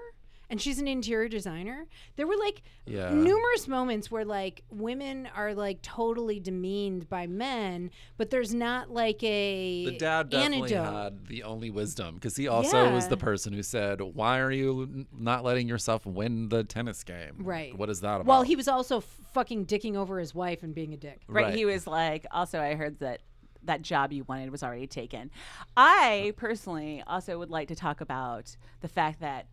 And 0.50 0.60
she's 0.60 0.80
an 0.80 0.88
interior 0.88 1.28
designer. 1.28 1.86
There 2.16 2.26
were 2.26 2.36
like 2.36 2.62
Yeah. 2.84 3.10
numerous 3.14 3.68
moments 3.68 4.10
where 4.10 4.24
like 4.24 4.64
women 4.70 5.28
are 5.34 5.54
like 5.54 5.80
totally 5.80 6.40
demeaned 6.40 7.08
by 7.08 7.28
men, 7.28 7.90
but 8.16 8.30
there's 8.30 8.52
not 8.52 8.90
like 8.90 9.22
a 9.22 9.84
The 9.86 9.96
dad 9.96 10.28
definitely 10.30 10.74
antidote. 10.74 10.92
had 10.92 11.26
the 11.28 11.44
only 11.44 11.70
wisdom 11.70 12.16
because 12.16 12.36
he 12.36 12.48
also 12.48 12.92
was 12.92 13.06
the 13.06 13.16
person 13.16 13.52
who 13.52 13.62
said, 13.62 14.00
"Why 14.00 14.40
are 14.40 14.50
you 14.50 15.06
not 15.16 15.44
letting 15.44 15.68
yourself 15.68 16.04
win 16.04 16.48
the 16.48 16.64
tennis 16.64 17.04
game? 17.04 17.36
Right. 17.38 17.76
What 17.78 17.88
is 17.88 18.00
that 18.00 18.16
about?" 18.16 18.26
Well, 18.26 18.42
he 18.42 18.56
was 18.56 18.66
also 18.66 18.98
f- 18.98 19.04
fucking 19.32 19.66
dicking 19.66 19.94
over 19.94 20.18
his 20.18 20.34
wife 20.34 20.64
and 20.64 20.74
being 20.74 20.92
a 20.92 20.96
dick. 20.96 21.20
Right. 21.28 21.44
Right. 21.44 21.54
He 21.54 21.64
was 21.64 21.86
like, 21.86 22.26
also, 22.32 22.60
I 22.60 22.74
heard 22.74 22.98
that 22.98 23.20
that 23.62 23.82
job 23.82 24.10
you 24.12 24.24
wanted 24.24 24.50
was 24.50 24.62
already 24.64 24.86
taken. 24.88 25.30
I 25.76 26.32
personally 26.36 27.04
also 27.06 27.38
would 27.38 27.50
like 27.50 27.68
to 27.68 27.76
talk 27.76 28.00
about 28.00 28.56
the 28.80 28.88
fact 28.88 29.20
that 29.20 29.46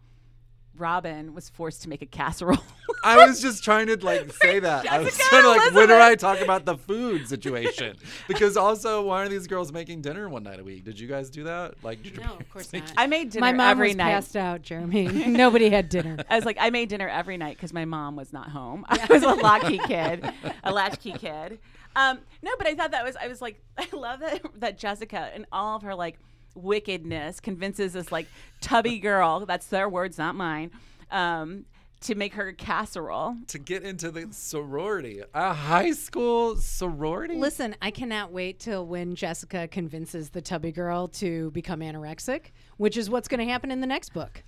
Robin 0.77 1.33
was 1.33 1.49
forced 1.49 1.81
to 1.83 1.89
make 1.89 2.01
a 2.01 2.05
casserole. 2.05 2.57
I 3.03 3.25
was 3.27 3.41
just 3.41 3.63
trying 3.63 3.87
to 3.87 3.97
like 4.05 4.31
say 4.41 4.59
that. 4.59 4.89
I 4.91 4.99
was 4.99 5.09
Jessica 5.17 5.29
trying 5.29 5.43
to 5.43 5.49
like, 5.49 5.73
when 5.73 5.87
do 5.87 5.95
I 5.99 6.15
talk 6.15 6.39
about 6.41 6.65
the 6.65 6.77
food 6.77 7.27
situation? 7.27 7.95
because 8.27 8.57
also, 8.57 9.01
why 9.03 9.23
are 9.23 9.29
these 9.29 9.47
girls 9.47 9.71
making 9.71 10.01
dinner 10.01 10.27
one 10.29 10.43
night 10.43 10.59
a 10.59 10.63
week? 10.63 10.83
Did 10.83 10.99
you 10.99 11.07
guys 11.07 11.29
do 11.29 11.43
that? 11.45 11.75
Like, 11.83 12.01
did 12.03 12.17
No, 12.19 12.35
of 12.39 12.49
course 12.49 12.71
make- 12.73 12.83
not. 12.87 12.93
I 12.97 13.07
made 13.07 13.29
dinner 13.29 13.41
My 13.41 13.53
mom 13.53 13.69
every 13.69 13.89
was 13.89 13.95
night. 13.97 14.11
passed 14.11 14.35
out, 14.35 14.61
Jeremy. 14.61 15.07
Nobody 15.27 15.69
had 15.69 15.89
dinner. 15.89 16.17
I 16.29 16.35
was 16.35 16.45
like, 16.45 16.57
I 16.59 16.69
made 16.69 16.89
dinner 16.89 17.07
every 17.07 17.37
night 17.37 17.55
because 17.57 17.73
my 17.73 17.85
mom 17.85 18.15
was 18.15 18.33
not 18.33 18.49
home. 18.49 18.85
I 18.89 19.05
was 19.09 19.23
a 19.23 19.33
latchkey 19.33 19.79
kid, 19.79 20.27
a 20.63 20.71
latchkey 20.71 21.13
kid. 21.13 21.59
Um, 21.95 22.19
no, 22.43 22.51
but 22.57 22.67
I 22.67 22.75
thought 22.75 22.91
that 22.91 23.03
was, 23.03 23.15
I 23.15 23.27
was 23.27 23.41
like, 23.41 23.59
I 23.77 23.87
love 23.91 24.19
that 24.19 24.41
that 24.59 24.77
Jessica 24.77 25.29
and 25.33 25.45
all 25.51 25.77
of 25.77 25.81
her 25.81 25.95
like 25.95 26.19
wickedness 26.57 27.39
convinces 27.39 27.93
this 27.93 28.11
like 28.11 28.27
tubby 28.61 28.99
girl, 28.99 29.45
that's 29.45 29.67
their 29.67 29.87
words, 29.87 30.17
not 30.17 30.35
mine, 30.35 30.71
um, 31.11 31.65
to 32.01 32.15
make 32.15 32.33
her 32.33 32.51
casserole. 32.53 33.35
to 33.47 33.57
get 33.57 33.83
into 33.83 34.11
the 34.11 34.27
sorority, 34.31 35.21
a 35.33 35.53
high 35.53 35.91
school 35.91 36.55
sorority. 36.55 37.35
Listen, 37.35 37.75
I 37.81 37.91
cannot 37.91 38.31
wait 38.31 38.59
till 38.59 38.85
when 38.85 39.15
Jessica 39.15 39.67
convinces 39.67 40.29
the 40.29 40.41
tubby 40.41 40.71
girl 40.71 41.07
to 41.09 41.51
become 41.51 41.79
anorexic, 41.79 42.51
which 42.77 42.97
is 42.97 43.09
what's 43.09 43.27
going 43.27 43.39
to 43.39 43.51
happen 43.51 43.71
in 43.71 43.81
the 43.81 43.87
next 43.87 44.13
book. 44.13 44.43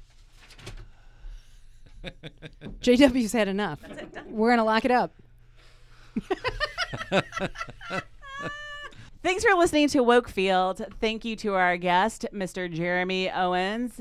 JW's 2.81 3.33
had 3.33 3.47
enough. 3.47 3.79
We're 4.27 4.49
going 4.49 4.59
to 4.59 4.63
lock 4.63 4.85
it 4.85 4.91
up. 4.91 5.13
Thanks 9.21 9.43
for 9.43 9.53
listening 9.55 9.89
to 9.89 9.97
Wokefield. 9.99 10.93
Thank 11.01 11.25
you 11.25 11.35
to 11.37 11.55
our 11.55 11.75
guest, 11.75 12.25
Mr. 12.33 12.71
Jeremy 12.71 13.29
Owens. 13.29 13.99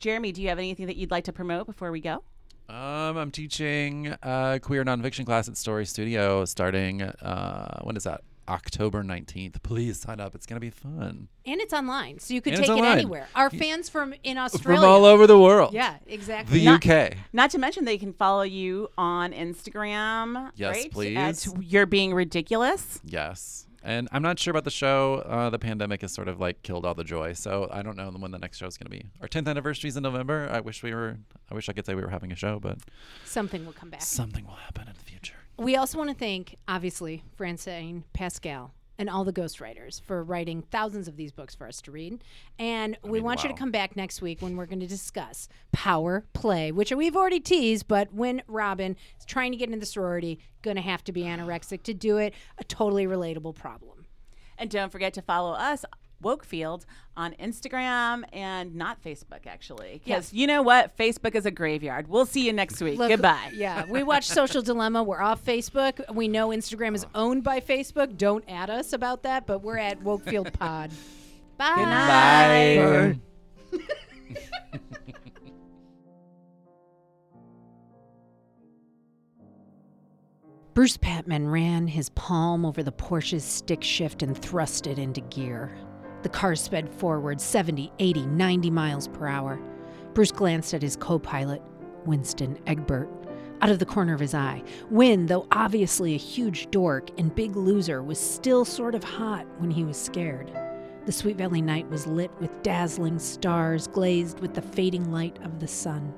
Jeremy, 0.00 0.32
do 0.32 0.42
you 0.42 0.48
have 0.48 0.58
anything 0.58 0.86
that 0.86 0.96
you'd 0.96 1.12
like 1.12 1.24
to 1.24 1.32
promote 1.32 1.66
before 1.66 1.92
we 1.92 2.00
go? 2.00 2.24
Um, 2.68 3.16
I'm 3.16 3.30
teaching 3.30 4.14
a 4.22 4.58
queer 4.60 4.84
nonfiction 4.84 5.24
class 5.24 5.48
at 5.48 5.56
Story 5.56 5.86
Studio 5.86 6.44
starting. 6.44 7.02
Uh, 7.02 7.80
when 7.82 7.96
is 7.96 8.04
that? 8.04 8.22
October 8.48 9.02
19th. 9.04 9.62
Please 9.62 10.00
sign 10.00 10.20
up. 10.20 10.34
It's 10.34 10.46
gonna 10.46 10.58
be 10.60 10.70
fun. 10.70 11.28
And 11.44 11.60
it's 11.60 11.72
online, 11.74 12.18
so 12.18 12.32
you 12.32 12.40
could 12.40 12.54
And 12.54 12.64
take 12.64 12.78
it 12.78 12.82
anywhere. 12.84 13.28
Our 13.34 13.50
fans 13.50 13.90
from 13.90 14.14
in 14.24 14.38
Australia. 14.38 14.80
From 14.80 14.88
all 14.90 15.04
over 15.04 15.26
the 15.26 15.38
world. 15.38 15.74
Yeah, 15.74 15.96
exactly. 16.06 16.60
The 16.60 16.64
Not- 16.64 16.86
UK. 16.86 17.16
Not 17.32 17.50
to 17.50 17.58
mention 17.58 17.84
they 17.84 17.98
can 17.98 18.14
follow 18.14 18.42
you 18.42 18.88
on 18.96 19.32
Instagram. 19.34 20.50
Yes, 20.56 20.76
right? 20.76 20.90
please. 20.90 21.16
At 21.16 21.46
You're 21.62 21.84
Being 21.86 22.14
Ridiculous. 22.14 23.00
Yes. 23.04 23.66
And 23.82 24.08
I'm 24.12 24.22
not 24.22 24.38
sure 24.38 24.50
about 24.50 24.64
the 24.64 24.70
show. 24.70 25.22
Uh, 25.26 25.50
the 25.50 25.58
pandemic 25.58 26.00
has 26.02 26.12
sort 26.12 26.28
of 26.28 26.40
like 26.40 26.62
killed 26.62 26.84
all 26.84 26.94
the 26.94 27.04
joy. 27.04 27.32
So 27.34 27.68
I 27.70 27.82
don't 27.82 27.96
know 27.96 28.10
when 28.10 28.30
the 28.32 28.38
next 28.38 28.58
show 28.58 28.66
is 28.66 28.76
going 28.76 28.86
to 28.90 28.90
be. 28.90 29.06
Our 29.20 29.28
10th 29.28 29.48
anniversary 29.48 29.88
is 29.88 29.96
in 29.96 30.02
November. 30.02 30.48
I 30.50 30.60
wish 30.60 30.82
we 30.82 30.92
were, 30.92 31.18
I 31.50 31.54
wish 31.54 31.68
I 31.68 31.72
could 31.72 31.86
say 31.86 31.94
we 31.94 32.02
were 32.02 32.10
having 32.10 32.32
a 32.32 32.36
show, 32.36 32.58
but 32.58 32.78
Something 33.24 33.64
will 33.64 33.72
come 33.72 33.90
back. 33.90 34.02
something 34.02 34.44
will 34.44 34.54
happen 34.54 34.88
in 34.88 34.94
the 34.98 35.04
future. 35.04 35.34
We 35.56 35.76
also 35.76 35.98
want 35.98 36.10
to 36.10 36.16
thank, 36.16 36.56
obviously, 36.68 37.22
Francine 37.36 38.04
Pascal 38.12 38.72
and 38.98 39.08
all 39.08 39.24
the 39.24 39.32
ghostwriters 39.32 40.02
for 40.02 40.22
writing 40.24 40.60
thousands 40.60 41.06
of 41.06 41.16
these 41.16 41.30
books 41.30 41.54
for 41.54 41.66
us 41.68 41.80
to 41.82 41.92
read. 41.92 42.22
And 42.58 42.98
we 43.02 43.12
mean, 43.12 43.22
want 43.22 43.44
you 43.44 43.48
to 43.48 43.54
come 43.54 43.70
back 43.70 43.96
next 43.96 44.20
week 44.20 44.42
when 44.42 44.56
we're 44.56 44.66
going 44.66 44.80
to 44.80 44.86
discuss 44.86 45.48
Power 45.72 46.26
Play, 46.32 46.72
which 46.72 46.92
we've 46.92 47.16
already 47.16 47.40
teased, 47.40 47.86
but 47.86 48.12
when 48.12 48.42
Robin 48.48 48.96
is 49.18 49.24
trying 49.24 49.52
to 49.52 49.56
get 49.56 49.68
into 49.68 49.78
the 49.78 49.86
sorority, 49.86 50.40
going 50.62 50.76
to 50.76 50.82
have 50.82 51.04
to 51.04 51.12
be 51.12 51.22
anorexic 51.24 51.84
to 51.84 51.94
do 51.94 52.16
it, 52.16 52.34
a 52.58 52.64
totally 52.64 53.06
relatable 53.06 53.54
problem. 53.54 54.06
And 54.58 54.68
don't 54.68 54.90
forget 54.90 55.14
to 55.14 55.22
follow 55.22 55.52
us, 55.52 55.84
Wokefield, 56.22 56.84
on 57.16 57.34
Instagram 57.40 58.22
and 58.32 58.74
not 58.74 59.02
Facebook, 59.02 59.46
actually. 59.46 60.00
Because 60.04 60.32
you 60.32 60.46
know 60.46 60.62
what? 60.62 60.96
Facebook 60.96 61.34
is 61.34 61.46
a 61.46 61.50
graveyard. 61.50 62.08
We'll 62.08 62.26
see 62.26 62.46
you 62.46 62.52
next 62.52 62.80
week. 62.80 62.98
Look, 62.98 63.10
Goodbye. 63.10 63.50
Yeah, 63.54 63.84
we 63.88 64.02
watch 64.02 64.26
Social 64.26 64.62
Dilemma. 64.62 65.02
We're 65.02 65.20
off 65.20 65.44
Facebook. 65.44 66.00
We 66.14 66.28
know 66.28 66.48
Instagram 66.48 66.94
is 66.94 67.04
owned 67.14 67.44
by 67.44 67.60
Facebook. 67.60 68.16
Don't 68.16 68.44
add 68.48 68.70
us 68.70 68.92
about 68.92 69.24
that, 69.24 69.46
but 69.46 69.62
we're 69.62 69.78
at 69.78 70.00
Wokefield 70.00 70.52
Pod. 70.52 70.90
Bye. 71.58 71.74
Good 71.74 71.82
night. 71.86 73.12
Bye. 73.12 73.18
Bruce 80.78 80.96
Patman 80.96 81.48
ran 81.48 81.88
his 81.88 82.10
palm 82.10 82.64
over 82.64 82.84
the 82.84 82.92
Porsche's 82.92 83.42
stick 83.42 83.82
shift 83.82 84.22
and 84.22 84.38
thrust 84.38 84.86
it 84.86 84.96
into 84.96 85.20
gear. 85.22 85.76
The 86.22 86.28
car 86.28 86.54
sped 86.56 86.88
forward 86.88 87.40
70, 87.40 87.92
80, 87.98 88.26
90 88.26 88.70
miles 88.70 89.08
per 89.08 89.26
hour. 89.26 89.60
Bruce 90.14 90.32
glanced 90.32 90.74
at 90.74 90.82
his 90.82 90.96
co 90.96 91.18
pilot, 91.18 91.62
Winston 92.04 92.58
Egbert, 92.66 93.08
out 93.60 93.70
of 93.70 93.78
the 93.78 93.86
corner 93.86 94.14
of 94.14 94.20
his 94.20 94.34
eye. 94.34 94.62
Win, 94.90 95.26
though 95.26 95.46
obviously 95.52 96.14
a 96.14 96.18
huge 96.18 96.70
dork 96.70 97.10
and 97.18 97.34
big 97.34 97.54
loser, 97.56 98.02
was 98.02 98.18
still 98.18 98.64
sort 98.64 98.94
of 98.94 99.04
hot 99.04 99.46
when 99.58 99.70
he 99.70 99.84
was 99.84 99.96
scared. 99.96 100.50
The 101.06 101.12
Sweet 101.12 101.36
Valley 101.36 101.62
night 101.62 101.88
was 101.88 102.06
lit 102.06 102.30
with 102.40 102.62
dazzling 102.62 103.18
stars 103.18 103.86
glazed 103.86 104.40
with 104.40 104.54
the 104.54 104.62
fading 104.62 105.10
light 105.10 105.38
of 105.42 105.60
the 105.60 105.68
sun. 105.68 106.12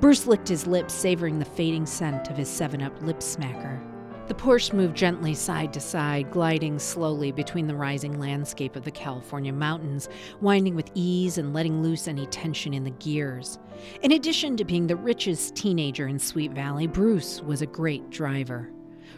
Bruce 0.00 0.26
licked 0.26 0.48
his 0.48 0.66
lips, 0.66 0.94
savoring 0.94 1.38
the 1.38 1.44
fading 1.44 1.86
scent 1.86 2.28
of 2.30 2.36
his 2.36 2.48
7 2.48 2.82
Up 2.82 3.00
lip 3.02 3.18
smacker. 3.18 3.80
The 4.28 4.34
Porsche 4.34 4.72
moved 4.72 4.96
gently 4.96 5.34
side 5.34 5.72
to 5.74 5.80
side, 5.80 6.32
gliding 6.32 6.80
slowly 6.80 7.30
between 7.30 7.68
the 7.68 7.76
rising 7.76 8.18
landscape 8.18 8.74
of 8.74 8.82
the 8.82 8.90
California 8.90 9.52
mountains, 9.52 10.08
winding 10.40 10.74
with 10.74 10.90
ease 10.94 11.38
and 11.38 11.54
letting 11.54 11.80
loose 11.80 12.08
any 12.08 12.26
tension 12.26 12.74
in 12.74 12.82
the 12.82 12.90
gears. 12.90 13.60
In 14.02 14.10
addition 14.10 14.56
to 14.56 14.64
being 14.64 14.88
the 14.88 14.96
richest 14.96 15.54
teenager 15.54 16.08
in 16.08 16.18
Sweet 16.18 16.50
Valley, 16.50 16.88
Bruce 16.88 17.40
was 17.40 17.62
a 17.62 17.66
great 17.66 18.10
driver. 18.10 18.68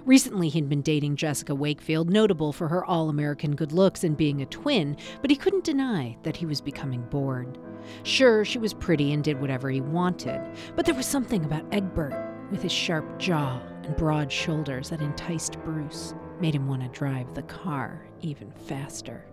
Recently, 0.04 0.50
he'd 0.50 0.68
been 0.68 0.82
dating 0.82 1.16
Jessica 1.16 1.54
Wakefield, 1.54 2.10
notable 2.10 2.52
for 2.52 2.68
her 2.68 2.84
all 2.84 3.08
American 3.08 3.56
good 3.56 3.72
looks 3.72 4.04
and 4.04 4.14
being 4.14 4.42
a 4.42 4.46
twin, 4.46 4.94
but 5.22 5.30
he 5.30 5.36
couldn't 5.36 5.64
deny 5.64 6.18
that 6.22 6.36
he 6.36 6.44
was 6.44 6.60
becoming 6.60 7.00
bored. 7.08 7.56
Sure, 8.02 8.44
she 8.44 8.58
was 8.58 8.74
pretty 8.74 9.14
and 9.14 9.24
did 9.24 9.40
whatever 9.40 9.70
he 9.70 9.80
wanted, 9.80 10.42
but 10.76 10.84
there 10.84 10.94
was 10.94 11.06
something 11.06 11.46
about 11.46 11.64
Egbert, 11.72 12.14
with 12.50 12.62
his 12.62 12.72
sharp 12.72 13.18
jaw 13.18 13.58
and 13.88 13.96
broad 13.96 14.30
shoulders, 14.30 14.90
that 14.90 15.00
enticed 15.00 15.60
Bruce, 15.64 16.14
made 16.40 16.54
him 16.54 16.68
want 16.68 16.82
to 16.82 16.88
drive 16.88 17.34
the 17.34 17.42
car 17.42 18.06
even 18.20 18.52
faster. 18.52 19.24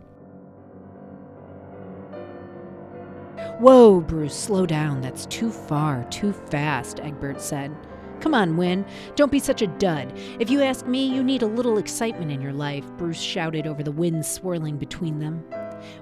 Whoa, 3.60 4.02
Bruce, 4.02 4.36
slow 4.36 4.66
down. 4.66 5.02
That's 5.02 5.26
too 5.28 5.52
far, 5.52 6.06
too 6.06 6.32
fast, 6.34 7.00
Egbert 7.02 7.42
said. 7.42 7.76
Come 8.22 8.34
on, 8.34 8.56
Win. 8.56 8.86
Don't 9.16 9.32
be 9.32 9.40
such 9.40 9.62
a 9.62 9.68
dud. 9.68 10.14
If 10.40 10.50
you 10.50 10.62
ask 10.62 10.88
me, 10.88 11.06
you 11.06 11.22
need 11.22 11.42
a 11.42 11.48
little 11.48 11.78
excitement 11.78 12.32
in 12.32 12.42
your 12.42 12.54
life, 12.54 12.86
Bruce 12.98 13.20
shouted 13.20 13.68
over 13.68 13.84
the 13.84 13.92
wind 13.92 14.26
swirling 14.26 14.78
between 14.78 15.20
them. 15.20 15.44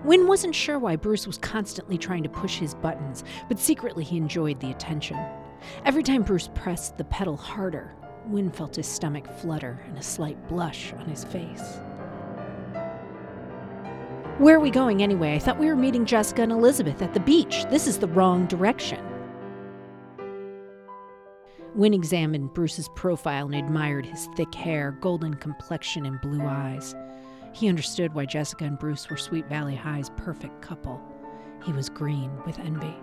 Win 0.04 0.28
wasn't 0.28 0.56
sure 0.56 0.78
why 0.78 0.95
Bruce 0.95 1.26
was 1.26 1.39
constantly 1.39 1.97
trying 1.97 2.24
to 2.24 2.30
push 2.30 2.58
his 2.58 2.76
buttons, 2.76 3.24
but 3.49 3.60
secretly 3.60 4.04
he 4.04 4.18
enjoyed 4.18 4.60
the 4.60 4.72
attention. 4.72 5.18
Every 5.86 6.04
time 6.04 6.22
Bruce 6.22 6.49
pressed 6.54 6.97
the 6.97 7.04
pedal 7.06 7.36
harder, 7.36 7.95
Win 8.28 8.51
felt 8.51 8.76
his 8.76 8.88
stomach 8.88 9.28
flutter 9.39 9.84
and 9.88 9.97
a 9.97 10.03
slight 10.03 10.47
blush 10.47 10.93
on 10.93 11.05
his 11.05 11.24
face. 11.26 11.80
Where 14.39 14.55
are 14.55 14.59
we 14.59 14.71
going 14.71 15.03
anyway? 15.03 15.36
I 15.36 15.39
thought 15.39 15.59
we 15.59 15.67
were 15.67 15.76
meeting 15.76 16.05
Jessica 16.05 16.41
and 16.41 16.51
Elizabeth 16.51 17.01
at 17.01 17.13
the 17.13 17.19
beach. 17.19 17.65
This 17.69 17.86
is 17.86 17.99
the 17.99 18.07
wrong 18.07 18.47
direction. 18.47 18.99
Win 21.76 21.93
examined 21.93 22.53
Bruce's 22.53 22.89
profile 22.95 23.45
and 23.45 23.55
admired 23.55 24.05
his 24.05 24.28
thick 24.36 24.53
hair, 24.53 24.97
golden 25.01 25.34
complexion, 25.36 26.05
and 26.05 26.21
blue 26.21 26.45
eyes. 26.45 26.95
He 27.53 27.67
understood 27.67 28.13
why 28.13 28.26
Jessica 28.26 28.65
and 28.65 28.80
Bruce 28.80 29.09
were 29.09 29.17
Sweet 29.17 29.47
Valley 29.47 29.76
High's 29.76 30.09
perfect 30.17 30.61
couple. 30.61 31.01
He 31.63 31.71
was 31.71 31.89
green 31.89 32.32
with 32.45 32.59
envy. 32.59 32.95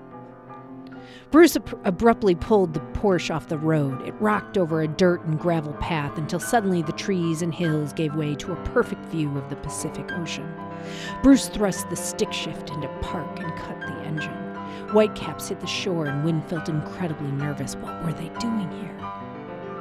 Bruce 1.30 1.56
ab- 1.56 1.80
abruptly 1.84 2.34
pulled 2.34 2.74
the 2.74 2.80
Porsche 2.80 3.34
off 3.34 3.48
the 3.48 3.58
road. 3.58 4.06
It 4.06 4.14
rocked 4.20 4.58
over 4.58 4.82
a 4.82 4.88
dirt 4.88 5.24
and 5.24 5.38
gravel 5.38 5.72
path 5.74 6.18
until 6.18 6.40
suddenly 6.40 6.82
the 6.82 6.92
trees 6.92 7.42
and 7.42 7.54
hills 7.54 7.92
gave 7.92 8.14
way 8.14 8.34
to 8.36 8.52
a 8.52 8.64
perfect 8.64 9.04
view 9.06 9.36
of 9.38 9.48
the 9.48 9.56
Pacific 9.56 10.11
Ocean. 10.12 10.52
Bruce 11.22 11.48
thrust 11.48 11.88
the 11.90 11.96
stick 11.96 12.32
shift 12.32 12.70
into 12.70 12.88
park 13.00 13.38
and 13.40 13.54
cut 13.56 13.80
the 13.80 14.02
engine. 14.04 14.32
Whitecaps 14.90 15.48
hit 15.48 15.61
the 15.61 15.66
shore, 15.66 16.06
and 16.06 16.24
Win 16.24 16.42
felt 16.42 16.68
incredibly 16.68 17.30
nervous. 17.30 17.76
What 17.76 18.04
were 18.04 18.12
they 18.12 18.28
doing 18.40 18.70
here? 18.72 18.96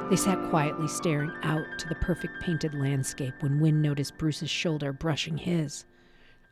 They 0.08 0.16
sat 0.16 0.50
quietly 0.50 0.88
staring 0.88 1.32
out 1.42 1.66
to 1.78 1.88
the 1.88 1.94
perfect 1.96 2.40
painted 2.42 2.74
landscape 2.74 3.34
when 3.40 3.60
Win 3.60 3.80
noticed 3.80 4.18
Bruce's 4.18 4.50
shoulder 4.50 4.92
brushing 4.92 5.36
his. 5.36 5.84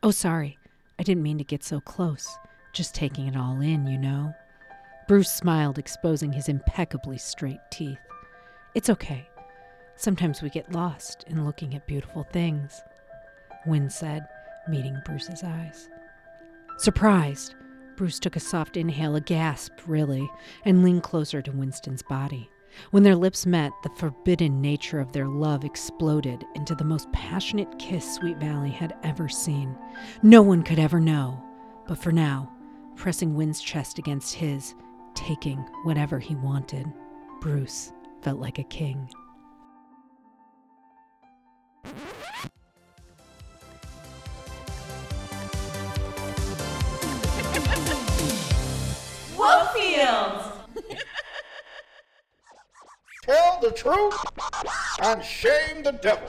Oh, 0.01 0.11
sorry. 0.11 0.57
I 0.97 1.03
didn't 1.03 1.23
mean 1.23 1.37
to 1.37 1.43
get 1.43 1.63
so 1.63 1.79
close. 1.79 2.37
Just 2.73 2.95
taking 2.95 3.27
it 3.27 3.35
all 3.35 3.61
in, 3.61 3.87
you 3.87 3.97
know. 3.97 4.33
Bruce 5.09 5.31
smiled, 5.31 5.79
exposing 5.79 6.31
his 6.31 6.49
impeccably 6.49 7.17
straight 7.17 7.61
teeth. 7.71 7.97
It's 8.75 8.91
okay. 8.91 9.27
Sometimes 9.95 10.43
we 10.43 10.51
get 10.51 10.71
lost 10.71 11.25
in 11.25 11.45
looking 11.45 11.73
at 11.73 11.87
beautiful 11.87 12.27
things, 12.31 12.83
Win 13.65 13.89
said, 13.89 14.27
meeting 14.67 14.95
Bruce's 15.05 15.43
eyes. 15.43 15.89
Surprised, 16.77 17.55
Bruce 17.95 18.19
took 18.19 18.35
a 18.35 18.39
soft 18.39 18.77
inhale, 18.77 19.15
a 19.15 19.21
gasp, 19.21 19.71
really, 19.87 20.29
and 20.63 20.83
leaned 20.83 21.01
closer 21.01 21.41
to 21.41 21.51
Winston's 21.51 22.03
body. 22.03 22.47
When 22.91 23.01
their 23.01 23.15
lips 23.15 23.47
met, 23.47 23.71
the 23.81 23.89
forbidden 23.97 24.61
nature 24.61 24.99
of 24.99 25.11
their 25.11 25.27
love 25.27 25.65
exploded 25.65 26.45
into 26.53 26.75
the 26.75 26.83
most 26.83 27.11
passionate 27.13 27.79
kiss 27.79 28.13
Sweet 28.13 28.37
Valley 28.37 28.69
had 28.69 28.95
ever 29.01 29.27
seen. 29.27 29.75
No 30.21 30.43
one 30.43 30.61
could 30.61 30.77
ever 30.77 30.99
know. 30.99 31.43
But 31.87 31.97
for 31.97 32.11
now, 32.11 32.53
pressing 32.95 33.33
Win's 33.33 33.59
chest 33.59 33.97
against 33.97 34.35
his, 34.35 34.75
taking 35.15 35.57
whatever 35.83 36.19
he 36.19 36.35
wanted, 36.35 36.85
Bruce 37.41 37.91
felt 38.21 38.39
like 38.39 38.59
a 38.59 38.63
king. 38.63 39.09
Wokefield! 49.35 50.51
Tell 53.23 53.59
the 53.61 53.71
truth 53.71 54.19
and 55.01 55.23
shame 55.23 55.83
the 55.83 55.91
devil. 55.93 56.27